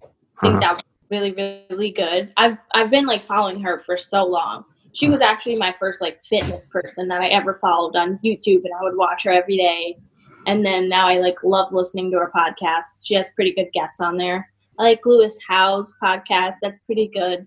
I 0.02 0.06
think 0.40 0.54
Uh-huh. 0.54 0.60
that 0.60 0.72
was 0.74 0.82
really, 1.10 1.32
really 1.70 1.90
good. 1.90 2.32
I've 2.36 2.56
I've 2.74 2.90
been 2.90 3.06
like 3.06 3.26
following 3.26 3.60
her 3.60 3.78
for 3.78 3.96
so 3.96 4.24
long. 4.24 4.64
She 4.92 5.08
was 5.08 5.20
actually 5.20 5.54
my 5.56 5.72
first 5.78 6.00
like 6.00 6.22
fitness 6.24 6.66
person 6.66 7.06
that 7.08 7.20
I 7.20 7.28
ever 7.28 7.54
followed 7.54 7.94
on 7.94 8.18
YouTube, 8.24 8.64
and 8.64 8.72
I 8.80 8.82
would 8.82 8.96
watch 8.96 9.24
her 9.24 9.30
every 9.30 9.56
day. 9.56 9.98
And 10.46 10.64
then 10.64 10.88
now 10.88 11.06
I 11.06 11.18
like 11.18 11.36
love 11.44 11.72
listening 11.72 12.10
to 12.10 12.18
her 12.18 12.32
podcast. 12.34 13.04
She 13.06 13.14
has 13.14 13.32
pretty 13.34 13.52
good 13.52 13.68
guests 13.72 14.00
on 14.00 14.16
there. 14.16 14.48
I 14.78 14.84
like 14.84 15.04
Lewis 15.04 15.38
Howes' 15.46 15.94
podcast. 16.02 16.56
That's 16.62 16.78
pretty 16.80 17.08
good. 17.08 17.46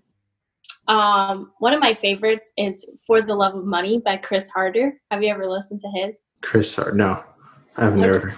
Um, 0.86 1.52
one 1.58 1.72
of 1.72 1.80
my 1.80 1.94
favorites 1.94 2.52
is 2.56 2.88
For 3.06 3.22
the 3.22 3.34
Love 3.34 3.54
of 3.54 3.64
Money 3.64 4.00
by 4.04 4.18
Chris 4.18 4.48
Harder. 4.48 5.00
Have 5.10 5.22
you 5.22 5.30
ever 5.30 5.48
listened 5.50 5.80
to 5.80 5.88
his? 5.88 6.20
Chris 6.42 6.74
Harder. 6.74 6.92
No, 6.92 7.24
I've 7.76 7.96
never. 7.96 8.34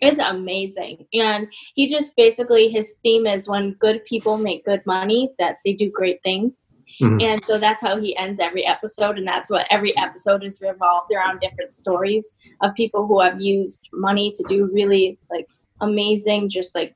It's 0.00 0.18
amazing. 0.18 1.06
And 1.14 1.48
he 1.74 1.88
just 1.88 2.14
basically, 2.16 2.68
his 2.68 2.96
theme 3.02 3.26
is 3.26 3.48
when 3.48 3.72
good 3.74 4.04
people 4.04 4.38
make 4.38 4.64
good 4.64 4.84
money, 4.86 5.30
that 5.38 5.56
they 5.64 5.72
do 5.72 5.90
great 5.90 6.22
things. 6.22 6.74
Mhm. 7.00 7.22
And 7.22 7.44
so 7.44 7.58
that's 7.58 7.82
how 7.82 7.98
he 8.00 8.16
ends 8.16 8.40
every 8.40 8.64
episode. 8.64 9.18
And 9.18 9.26
that's 9.26 9.50
what 9.50 9.66
every 9.70 9.96
episode 9.96 10.44
is 10.44 10.62
revolved 10.62 11.12
around 11.12 11.40
different 11.40 11.74
stories 11.74 12.32
of 12.62 12.74
people 12.74 13.06
who 13.06 13.20
have 13.20 13.40
used 13.40 13.88
money 13.92 14.30
to 14.32 14.42
do 14.48 14.70
really 14.72 15.18
like 15.30 15.46
amazing, 15.80 16.48
just 16.48 16.74
like 16.74 16.94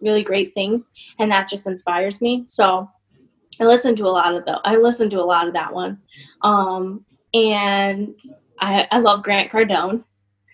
really 0.00 0.22
great 0.22 0.54
things. 0.54 0.90
And 1.18 1.30
that 1.30 1.48
just 1.48 1.66
inspires 1.66 2.20
me. 2.20 2.44
So 2.46 2.88
I 3.60 3.64
listen 3.64 3.96
to 3.96 4.04
a 4.04 4.08
lot 4.08 4.34
of 4.34 4.44
though. 4.44 4.60
I 4.64 4.76
listen 4.76 5.10
to 5.10 5.20
a 5.20 5.24
lot 5.24 5.46
of 5.46 5.54
that 5.54 5.72
one. 5.72 5.98
Um, 6.42 7.04
and 7.34 8.16
I, 8.60 8.86
I 8.90 8.98
love 9.00 9.22
Grant 9.22 9.50
Cardone. 9.50 10.04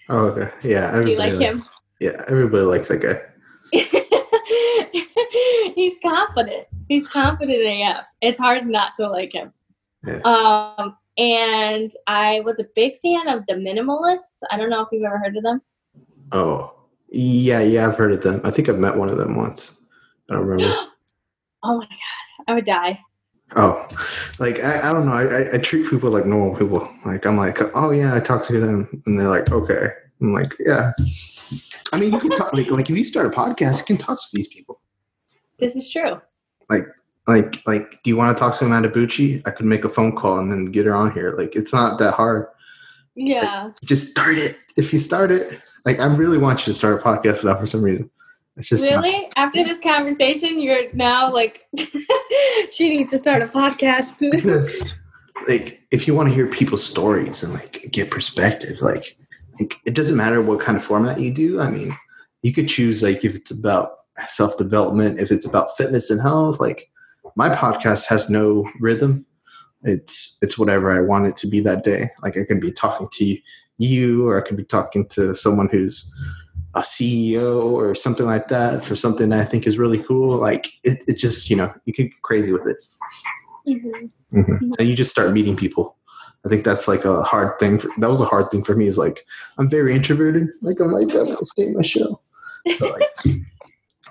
Oh, 0.08 0.26
okay. 0.26 0.50
Yeah, 0.62 0.90
Do 0.90 0.96
you 1.10 1.16
everybody. 1.16 1.16
like 1.16 1.32
likes- 1.34 1.40
him? 1.40 1.62
Yeah, 2.00 2.22
everybody 2.28 2.64
likes 2.64 2.88
that 2.88 2.98
guy. 2.98 3.20
he's 5.74 5.94
confident. 6.02 6.66
He's 6.88 7.06
confident 7.06 7.60
AF. 7.64 8.06
It's 8.20 8.38
hard 8.38 8.66
not 8.66 8.92
to 8.98 9.08
like 9.08 9.32
him. 9.32 9.52
Yeah. 10.06 10.18
Um, 10.18 10.96
and 11.16 11.92
I 12.06 12.40
was 12.40 12.58
a 12.58 12.66
big 12.74 12.96
fan 12.98 13.28
of 13.28 13.46
the 13.46 13.54
Minimalists. 13.54 14.40
I 14.50 14.56
don't 14.56 14.70
know 14.70 14.82
if 14.82 14.88
you've 14.90 15.04
ever 15.04 15.18
heard 15.18 15.36
of 15.36 15.42
them. 15.44 15.62
Oh, 16.32 16.74
yeah, 17.10 17.60
yeah. 17.60 17.86
I've 17.86 17.96
heard 17.96 18.12
of 18.12 18.22
them. 18.22 18.40
I 18.44 18.50
think 18.50 18.68
I've 18.68 18.78
met 18.78 18.96
one 18.96 19.08
of 19.08 19.18
them 19.18 19.36
once. 19.36 19.72
I 20.30 20.34
don't 20.34 20.46
remember. 20.46 20.74
Oh 21.64 21.78
my 21.78 21.84
god, 21.86 22.44
I 22.48 22.54
would 22.54 22.64
die. 22.64 22.98
Oh, 23.56 23.86
like 24.38 24.62
I, 24.62 24.88
I 24.88 24.92
don't 24.92 25.06
know. 25.06 25.12
I, 25.12 25.54
I, 25.54 25.58
treat 25.58 25.88
people 25.90 26.10
like 26.10 26.24
normal 26.24 26.56
people. 26.56 26.88
Like 27.04 27.26
I'm 27.26 27.36
like, 27.36 27.58
oh 27.74 27.90
yeah, 27.90 28.14
I 28.14 28.20
talk 28.20 28.44
to 28.46 28.60
them, 28.60 29.02
and 29.04 29.18
they're 29.18 29.28
like, 29.28 29.50
okay. 29.52 29.88
I'm 30.20 30.32
like, 30.32 30.54
yeah. 30.58 30.92
I 31.92 31.98
mean, 31.98 32.12
you 32.12 32.18
can 32.18 32.30
talk 32.30 32.52
like 32.54 32.70
like 32.70 32.88
if 32.88 32.96
you 32.96 33.04
start 33.04 33.26
a 33.26 33.30
podcast, 33.30 33.78
you 33.78 33.84
can 33.84 33.98
talk 33.98 34.18
to 34.20 34.28
these 34.32 34.48
people. 34.48 34.80
This 35.58 35.76
is 35.76 35.90
true. 35.90 36.20
Like 36.70 36.84
like 37.26 37.62
like, 37.66 38.02
do 38.02 38.10
you 38.10 38.16
want 38.16 38.36
to 38.36 38.40
talk 38.40 38.58
to 38.58 38.64
Amanda 38.64 38.88
Bucci? 38.88 39.42
I 39.46 39.50
could 39.50 39.66
make 39.66 39.84
a 39.84 39.88
phone 39.88 40.16
call 40.16 40.38
and 40.38 40.50
then 40.50 40.66
get 40.66 40.86
her 40.86 40.94
on 40.94 41.12
here. 41.12 41.34
Like 41.36 41.54
it's 41.54 41.72
not 41.72 41.98
that 41.98 42.14
hard. 42.14 42.46
Yeah. 43.14 43.64
Like, 43.64 43.80
just 43.84 44.10
start 44.10 44.38
it. 44.38 44.56
If 44.76 44.92
you 44.92 44.98
start 44.98 45.30
it, 45.30 45.60
like 45.84 46.00
I 46.00 46.06
really 46.06 46.38
want 46.38 46.60
you 46.60 46.72
to 46.72 46.74
start 46.74 46.98
a 46.98 47.02
podcast 47.02 47.44
now 47.44 47.56
for 47.56 47.66
some 47.66 47.82
reason. 47.82 48.10
It's 48.56 48.68
just 48.68 48.84
really 48.84 49.12
not- 49.12 49.32
after 49.36 49.64
this 49.64 49.80
conversation, 49.80 50.60
you're 50.60 50.92
now 50.92 51.32
like 51.32 51.66
she 52.70 52.90
needs 52.90 53.10
to 53.12 53.18
start 53.18 53.42
a 53.42 53.46
podcast. 53.46 54.18
because, 54.30 54.94
like, 55.48 55.82
if 55.90 56.06
you 56.06 56.14
want 56.14 56.28
to 56.28 56.34
hear 56.34 56.46
people's 56.46 56.84
stories 56.84 57.42
and 57.42 57.54
like 57.54 57.88
get 57.90 58.10
perspective, 58.10 58.80
like, 58.80 59.16
like, 59.58 59.74
it 59.86 59.94
doesn't 59.94 60.16
matter 60.16 60.42
what 60.42 60.60
kind 60.60 60.76
of 60.76 60.84
format 60.84 61.20
you 61.20 61.32
do. 61.32 61.60
I 61.60 61.70
mean, 61.70 61.96
you 62.42 62.52
could 62.52 62.68
choose 62.68 63.02
like 63.02 63.24
if 63.24 63.34
it's 63.34 63.50
about 63.50 63.92
self 64.28 64.56
development, 64.58 65.18
if 65.18 65.30
it's 65.32 65.46
about 65.46 65.76
fitness 65.76 66.10
and 66.10 66.20
health. 66.20 66.60
Like, 66.60 66.90
my 67.36 67.48
podcast 67.48 68.06
has 68.06 68.28
no 68.28 68.68
rhythm. 68.80 69.24
It's 69.82 70.38
it's 70.42 70.58
whatever 70.58 70.90
I 70.92 71.00
want 71.00 71.26
it 71.26 71.36
to 71.36 71.46
be 71.46 71.60
that 71.60 71.84
day. 71.84 72.10
Like, 72.22 72.36
I 72.36 72.44
can 72.44 72.60
be 72.60 72.70
talking 72.70 73.08
to 73.14 73.36
you, 73.78 74.28
or 74.28 74.42
I 74.42 74.46
can 74.46 74.56
be 74.56 74.64
talking 74.64 75.08
to 75.08 75.34
someone 75.34 75.68
who's 75.68 76.08
a 76.74 76.80
CEO 76.80 77.64
or 77.64 77.94
something 77.94 78.26
like 78.26 78.48
that 78.48 78.84
for 78.84 78.96
something 78.96 79.28
that 79.28 79.40
I 79.40 79.44
think 79.44 79.66
is 79.66 79.78
really 79.78 80.02
cool. 80.02 80.38
Like 80.38 80.68
it, 80.84 81.02
it 81.06 81.14
just, 81.18 81.50
you 81.50 81.56
know, 81.56 81.72
you 81.84 81.92
can 81.92 82.06
get 82.06 82.22
crazy 82.22 82.52
with 82.52 82.66
it. 82.66 82.84
Mm-hmm. 83.68 84.38
Mm-hmm. 84.38 84.72
And 84.78 84.88
you 84.88 84.96
just 84.96 85.10
start 85.10 85.32
meeting 85.32 85.56
people. 85.56 85.96
I 86.44 86.48
think 86.48 86.64
that's 86.64 86.88
like 86.88 87.04
a 87.04 87.22
hard 87.22 87.58
thing. 87.58 87.78
For, 87.78 87.90
that 87.98 88.10
was 88.10 88.20
a 88.20 88.24
hard 88.24 88.50
thing 88.50 88.64
for 88.64 88.74
me 88.74 88.88
is 88.88 88.98
like, 88.98 89.24
I'm 89.58 89.68
very 89.68 89.94
introverted. 89.94 90.48
Like 90.60 90.80
I'm 90.80 90.90
like, 90.90 91.14
I'm 91.14 91.26
gonna 91.26 91.44
stay 91.44 91.64
in 91.64 91.74
my 91.74 91.82
show. 91.82 92.20
Like, 92.80 93.10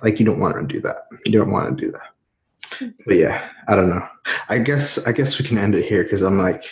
like 0.03 0.19
you 0.19 0.25
don't 0.25 0.39
want 0.39 0.55
to 0.55 0.73
do 0.73 0.79
that. 0.81 1.07
You 1.25 1.33
don't 1.33 1.51
want 1.51 1.77
to 1.77 1.85
do 1.85 1.91
that. 1.91 2.93
But 3.05 3.17
yeah, 3.17 3.49
I 3.67 3.75
don't 3.75 3.89
know. 3.89 4.07
I 4.47 4.59
guess, 4.59 5.05
I 5.05 5.11
guess 5.11 5.37
we 5.37 5.45
can 5.45 5.57
end 5.57 5.75
it 5.75 5.85
here. 5.85 6.07
Cause 6.07 6.21
I'm 6.21 6.37
like, 6.37 6.63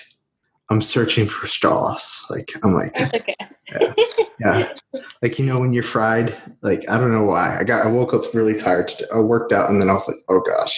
I'm 0.70 0.82
searching 0.82 1.28
for 1.28 1.48
straws. 1.48 2.26
Like 2.30 2.52
I'm 2.64 2.74
like, 2.74 2.96
okay. 3.00 3.36
yeah, 3.72 3.94
yeah. 4.40 4.74
Like 5.22 5.40
you 5.40 5.46
know 5.46 5.60
when 5.60 5.74
you're 5.74 5.84
fried. 5.84 6.36
Like 6.62 6.88
I 6.90 6.98
don't 6.98 7.12
know 7.12 7.24
why. 7.24 7.58
I 7.60 7.64
got. 7.64 7.86
I 7.86 7.90
woke 7.90 8.14
up 8.14 8.34
really 8.34 8.56
tired. 8.56 8.90
Today. 8.90 9.06
I 9.14 9.20
worked 9.20 9.52
out 9.52 9.70
and 9.70 9.82
then 9.82 9.90
I 9.90 9.94
was 9.94 10.08
like, 10.08 10.18
oh 10.30 10.42
gosh, 10.42 10.76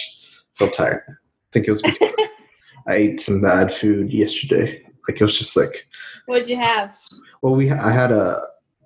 I 0.54 0.58
feel 0.58 0.70
tired. 0.70 1.02
I 1.08 1.14
think 1.52 1.66
it 1.66 1.70
was 1.70 1.82
because 1.82 2.12
I 2.88 2.94
ate 2.94 3.20
some 3.20 3.40
bad 3.40 3.72
food 3.72 4.12
yesterday. 4.12 4.82
Like 5.08 5.20
it 5.20 5.24
was 5.24 5.38
just 5.38 5.56
like. 5.56 5.86
What'd 6.26 6.48
you 6.48 6.56
have? 6.56 6.96
Well, 7.42 7.54
we 7.54 7.70
I 7.70 7.90
had 7.90 8.12
a 8.12 8.40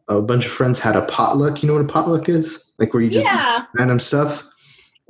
a 0.08 0.22
bunch 0.22 0.46
of 0.46 0.52
friends 0.52 0.78
had 0.78 0.96
a 0.96 1.02
potluck. 1.02 1.62
You 1.62 1.68
know 1.68 1.74
what 1.74 1.84
a 1.84 1.88
potluck 1.88 2.28
is? 2.28 2.70
Like 2.78 2.92
where 2.94 3.02
you 3.02 3.10
just 3.10 3.24
yeah. 3.24 3.64
random 3.78 4.00
stuff, 4.00 4.42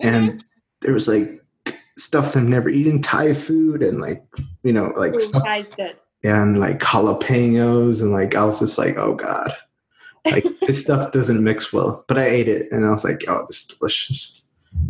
mm-hmm. 0.02 0.08
and 0.08 0.44
there 0.82 0.92
was 0.92 1.08
like 1.08 1.42
stuff 1.98 2.32
they've 2.32 2.42
never 2.42 2.68
eaten, 2.68 3.00
Thai 3.00 3.34
food, 3.34 3.82
and 3.82 4.00
like 4.00 4.22
you 4.62 4.72
know, 4.72 4.92
like 4.96 5.14
Ooh, 5.14 5.18
stuff, 5.18 5.46
and 6.22 6.58
like 6.58 6.78
jalapenos, 6.78 8.02
and 8.02 8.12
like 8.12 8.34
I 8.34 8.44
was 8.44 8.60
just 8.60 8.78
like, 8.78 8.96
oh 8.96 9.14
god, 9.14 9.54
like 10.24 10.44
this 10.66 10.82
stuff 10.82 11.12
doesn't 11.12 11.42
mix 11.42 11.72
well. 11.72 12.04
But 12.08 12.18
I 12.18 12.26
ate 12.26 12.48
it, 12.48 12.70
and 12.70 12.84
I 12.84 12.90
was 12.90 13.04
like, 13.04 13.24
oh, 13.28 13.44
this 13.46 13.60
is 13.60 13.66
delicious. 13.66 14.42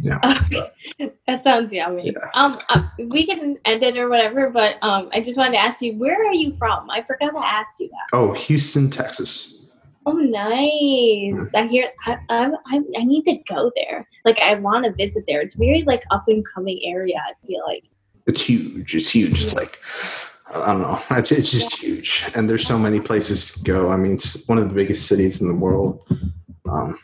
You 0.03 0.11
know, 0.11 0.19
okay. 0.25 1.13
that 1.29 1.45
sounds 1.45 1.73
yummy. 1.73 2.07
Yeah. 2.11 2.31
Um, 2.35 2.59
uh, 2.71 2.83
we 2.99 3.25
can 3.25 3.57
end 3.65 3.83
it 3.85 3.97
or 3.97 4.09
whatever, 4.09 4.51
but 4.51 4.83
um, 4.83 5.09
I 5.13 5.21
just 5.21 5.39
wanted 5.39 5.53
to 5.53 5.59
ask 5.59 5.81
you, 5.81 5.97
where 5.97 6.27
are 6.27 6.33
you 6.33 6.51
from? 6.53 6.91
I 6.91 7.03
forgot 7.03 7.31
to 7.31 7.39
ask 7.39 7.79
you 7.79 7.89
that. 7.89 8.17
Oh, 8.17 8.33
Houston, 8.33 8.91
Texas. 8.91 9.66
Oh, 10.09 10.13
nice! 10.13 11.53
I 11.53 11.67
hear. 11.67 11.91
I, 12.07 12.17
I 12.29 12.51
I 12.67 12.81
I 12.97 13.05
need 13.05 13.25
to 13.25 13.37
go 13.53 13.73
there. 13.75 14.09
Like, 14.25 14.39
I 14.39 14.55
want 14.55 14.85
to 14.85 14.93
visit 14.93 15.25
there. 15.27 15.41
It's 15.41 15.55
very 15.55 15.83
like 15.83 16.05
up 16.13 16.29
and 16.29 16.47
coming 16.47 16.81
area. 16.85 17.17
I 17.17 17.33
feel 17.45 17.61
like 17.67 17.83
it's 18.27 18.41
huge. 18.41 18.95
It's 18.95 19.11
huge. 19.11 19.41
It's 19.41 19.55
like 19.55 19.81
I 20.55 20.67
don't 20.67 20.83
know. 20.83 21.03
It's, 21.11 21.33
it's 21.33 21.51
just 21.51 21.83
yeah. 21.83 21.89
huge, 21.89 22.31
and 22.37 22.49
there's 22.49 22.65
so 22.65 22.79
many 22.79 23.01
places 23.01 23.53
to 23.53 23.65
go. 23.65 23.91
I 23.91 23.97
mean, 23.97 24.15
it's 24.15 24.47
one 24.47 24.59
of 24.59 24.69
the 24.69 24.75
biggest 24.77 25.09
cities 25.09 25.41
in 25.41 25.49
the 25.49 25.55
world. 25.55 26.07
Um, 26.71 26.99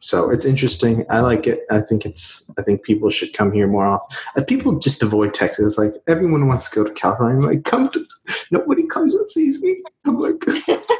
so 0.00 0.30
it's 0.30 0.44
interesting. 0.44 1.04
I 1.08 1.20
like 1.20 1.46
it. 1.46 1.60
I 1.70 1.80
think 1.82 2.04
it's. 2.04 2.50
I 2.58 2.62
think 2.62 2.82
people 2.82 3.10
should 3.10 3.32
come 3.32 3.52
here 3.52 3.68
more 3.68 3.86
often. 3.86 4.16
And 4.34 4.44
people 4.44 4.76
just 4.80 5.04
avoid 5.04 5.34
Texas. 5.34 5.78
Like 5.78 5.94
everyone 6.08 6.48
wants 6.48 6.68
to 6.68 6.74
go 6.74 6.84
to 6.84 6.92
California. 6.92 7.36
I'm 7.36 7.54
like, 7.54 7.64
come 7.64 7.90
to. 7.90 8.04
Nobody 8.50 8.88
comes 8.88 9.14
and 9.14 9.30
sees 9.30 9.62
me. 9.62 9.80
I'm 10.04 10.18
like. 10.18 10.44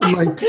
I'm 0.00 0.14
like, 0.14 0.42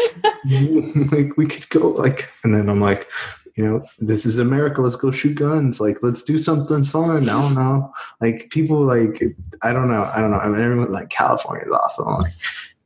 like 1.11 1.37
we 1.37 1.45
could 1.45 1.69
go 1.69 1.89
like, 1.89 2.31
and 2.43 2.53
then 2.53 2.69
I'm 2.69 2.81
like, 2.81 3.09
you 3.55 3.65
know, 3.65 3.85
this 3.99 4.25
is 4.25 4.37
America. 4.37 4.81
Let's 4.81 4.97
go 4.97 5.11
shoot 5.11 5.35
guns. 5.35 5.79
Like, 5.79 6.03
let's 6.03 6.23
do 6.23 6.37
something 6.37 6.83
fun. 6.83 7.29
I 7.29 7.41
don't 7.41 7.55
know. 7.55 7.93
Like 8.19 8.49
people 8.49 8.81
like, 8.81 9.21
I 9.63 9.71
don't 9.71 9.89
know. 9.89 10.09
I 10.13 10.19
don't 10.19 10.31
know. 10.31 10.39
I 10.39 10.47
mean, 10.47 10.61
everyone 10.61 10.89
like 10.89 11.09
California 11.09 11.65
is 11.65 11.71
awesome. 11.71 12.07
I'm 12.07 12.21
like, 12.21 12.33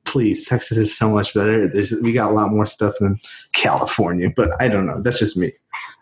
please, 0.06 0.46
Texas 0.46 0.78
is 0.78 0.96
so 0.96 1.10
much 1.10 1.34
better. 1.34 1.68
There's 1.68 1.94
we 2.02 2.14
got 2.14 2.32
a 2.32 2.34
lot 2.34 2.52
more 2.52 2.68
stuff 2.68 2.96
than 3.00 3.20
California, 3.54 4.32
but 4.36 4.50
I 4.60 4.68
don't 4.68 4.86
know. 4.86 5.02
That's 5.02 5.20
just 5.20 5.38
me. 5.38 5.52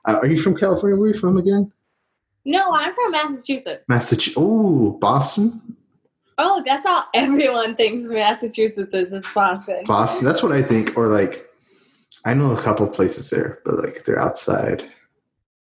Uh, 0.06 0.20
are 0.22 0.28
you 0.28 0.42
from 0.42 0.58
California? 0.58 0.98
Where 0.98 1.10
are 1.10 1.14
you 1.14 1.20
from 1.20 1.38
again? 1.38 1.72
No, 2.44 2.72
I'm 2.72 2.94
from 2.94 3.12
Massachusetts. 3.12 3.84
Massachusetts. 3.90 4.38
Oh, 4.38 4.92
Boston. 5.02 5.77
Oh, 6.38 6.62
that's 6.66 6.86
how 6.86 7.06
everyone 7.14 7.76
thinks 7.76 8.08
Massachusetts 8.08 8.94
is, 8.94 9.14
is 9.14 9.26
Boston. 9.34 9.84
Boston. 9.86 10.26
That's 10.26 10.44
what 10.44 10.52
I 10.52 10.62
think. 10.62 10.98
Or 10.98 11.08
like, 11.08 11.48
I 12.26 12.34
know 12.34 12.52
a 12.52 12.62
couple 12.62 12.88
places 12.88 13.30
there, 13.30 13.60
but 13.66 13.78
like 13.78 14.04
they're 14.06 14.20
outside. 14.20 14.90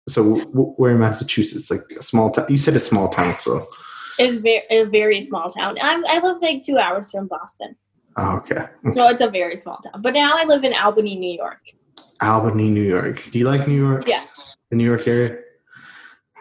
So 0.08 0.38
w- 0.38 0.74
where 0.76 0.92
in 0.92 1.00
Massachusetts? 1.00 1.70
Like 1.70 1.82
a 1.98 2.02
small 2.02 2.30
town. 2.30 2.46
You 2.48 2.58
said 2.58 2.76
a 2.76 2.80
small 2.80 3.08
town, 3.08 3.38
so 3.40 3.68
it's 4.18 4.36
very 4.36 4.62
a 4.70 4.84
very 4.84 5.22
small 5.22 5.50
town. 5.50 5.76
I'm, 5.80 6.04
I 6.06 6.18
live 6.18 6.40
like 6.40 6.62
two 6.62 6.78
hours 6.78 7.10
from 7.10 7.26
Boston. 7.26 7.76
Oh, 8.16 8.38
okay. 8.38 8.54
okay. 8.54 8.70
No, 8.82 9.08
it's 9.08 9.20
a 9.20 9.28
very 9.28 9.56
small 9.56 9.78
town. 9.78 10.00
But 10.00 10.14
now 10.14 10.32
I 10.34 10.44
live 10.44 10.64
in 10.64 10.72
Albany, 10.72 11.16
New 11.16 11.36
York. 11.36 11.60
Albany, 12.22 12.70
New 12.70 12.82
York. 12.82 13.22
Do 13.30 13.38
you 13.38 13.44
like 13.44 13.68
New 13.68 13.76
York? 13.76 14.08
Yeah. 14.08 14.24
The 14.70 14.76
New 14.76 14.84
York 14.84 15.06
area. 15.06 15.38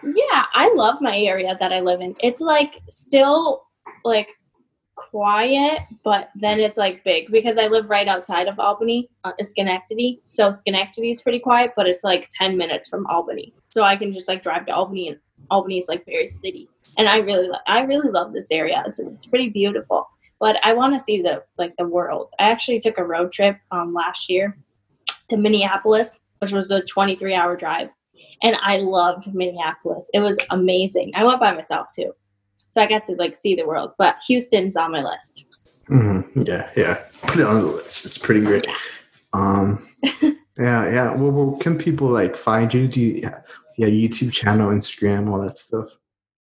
Yeah, 0.03 0.45
I 0.53 0.71
love 0.75 1.01
my 1.01 1.17
area 1.17 1.57
that 1.59 1.73
I 1.73 1.81
live 1.81 1.99
in. 1.99 2.15
It's 2.19 2.39
like 2.39 2.79
still 2.87 3.64
like 4.05 4.31
quiet, 4.95 5.81
but 6.03 6.29
then 6.35 6.59
it's 6.59 6.77
like 6.77 7.03
big 7.03 7.31
because 7.31 7.57
I 7.57 7.67
live 7.67 7.89
right 7.89 8.07
outside 8.07 8.47
of 8.47 8.59
Albany, 8.59 9.09
uh, 9.23 9.31
Schenectady. 9.41 10.21
So 10.27 10.51
Schenectady 10.51 11.09
is 11.09 11.21
pretty 11.21 11.39
quiet, 11.39 11.73
but 11.75 11.87
it's 11.87 12.03
like 12.03 12.29
10 12.37 12.57
minutes 12.57 12.87
from 12.87 13.05
Albany. 13.07 13.53
So 13.67 13.83
I 13.83 13.97
can 13.97 14.13
just 14.13 14.27
like 14.27 14.41
drive 14.41 14.65
to 14.67 14.73
Albany 14.73 15.09
and 15.09 15.19
Albany 15.51 15.77
is 15.77 15.89
like 15.89 16.05
very 16.05 16.27
city. 16.27 16.69
And 16.97 17.09
I 17.09 17.17
really 17.17 17.49
I 17.67 17.81
really 17.81 18.09
love 18.09 18.33
this 18.33 18.51
area. 18.51 18.83
It's 18.87 18.99
it's 18.99 19.25
pretty 19.25 19.49
beautiful. 19.49 20.07
But 20.39 20.57
I 20.63 20.73
want 20.73 20.93
to 20.93 21.03
see 21.03 21.21
the 21.21 21.43
like 21.57 21.73
the 21.77 21.87
world. 21.87 22.31
I 22.39 22.49
actually 22.49 22.79
took 22.79 22.97
a 22.97 23.03
road 23.03 23.31
trip 23.31 23.57
um 23.71 23.93
last 23.93 24.29
year 24.29 24.57
to 25.29 25.37
Minneapolis, 25.37 26.21
which 26.39 26.53
was 26.53 26.71
a 26.71 26.81
23 26.81 27.33
hour 27.33 27.57
drive. 27.57 27.89
And 28.41 28.55
I 28.61 28.77
loved 28.77 29.33
Minneapolis. 29.33 30.09
It 30.13 30.19
was 30.19 30.37
amazing. 30.51 31.11
I 31.15 31.23
went 31.23 31.39
by 31.39 31.53
myself 31.53 31.87
too 31.95 32.13
so 32.75 32.81
I 32.81 32.87
got 32.87 33.05
to 33.05 33.13
like 33.13 33.37
see 33.37 33.55
the 33.55 33.65
world. 33.65 33.91
But 33.97 34.17
Houston's 34.27 34.75
on 34.75 34.91
my 34.91 35.01
list. 35.01 35.45
Mm-hmm. 35.89 36.41
Yeah, 36.41 36.69
yeah. 36.75 36.95
Put 37.21 37.39
it 37.39 37.45
on 37.45 37.61
the 37.61 37.67
list. 37.67 38.03
It's 38.03 38.17
pretty 38.17 38.41
great. 38.41 38.65
Yeah. 38.67 38.75
Um, 39.31 39.87
yeah, 40.03 40.35
yeah. 40.57 41.15
Well, 41.15 41.31
well, 41.31 41.57
can 41.57 41.77
people 41.77 42.09
like 42.09 42.35
find 42.35 42.73
you? 42.73 42.89
Do 42.89 42.99
you, 42.99 43.31
yeah, 43.77 43.87
YouTube 43.87 44.33
channel, 44.33 44.71
Instagram, 44.71 45.31
all 45.31 45.39
that 45.39 45.57
stuff? 45.57 45.95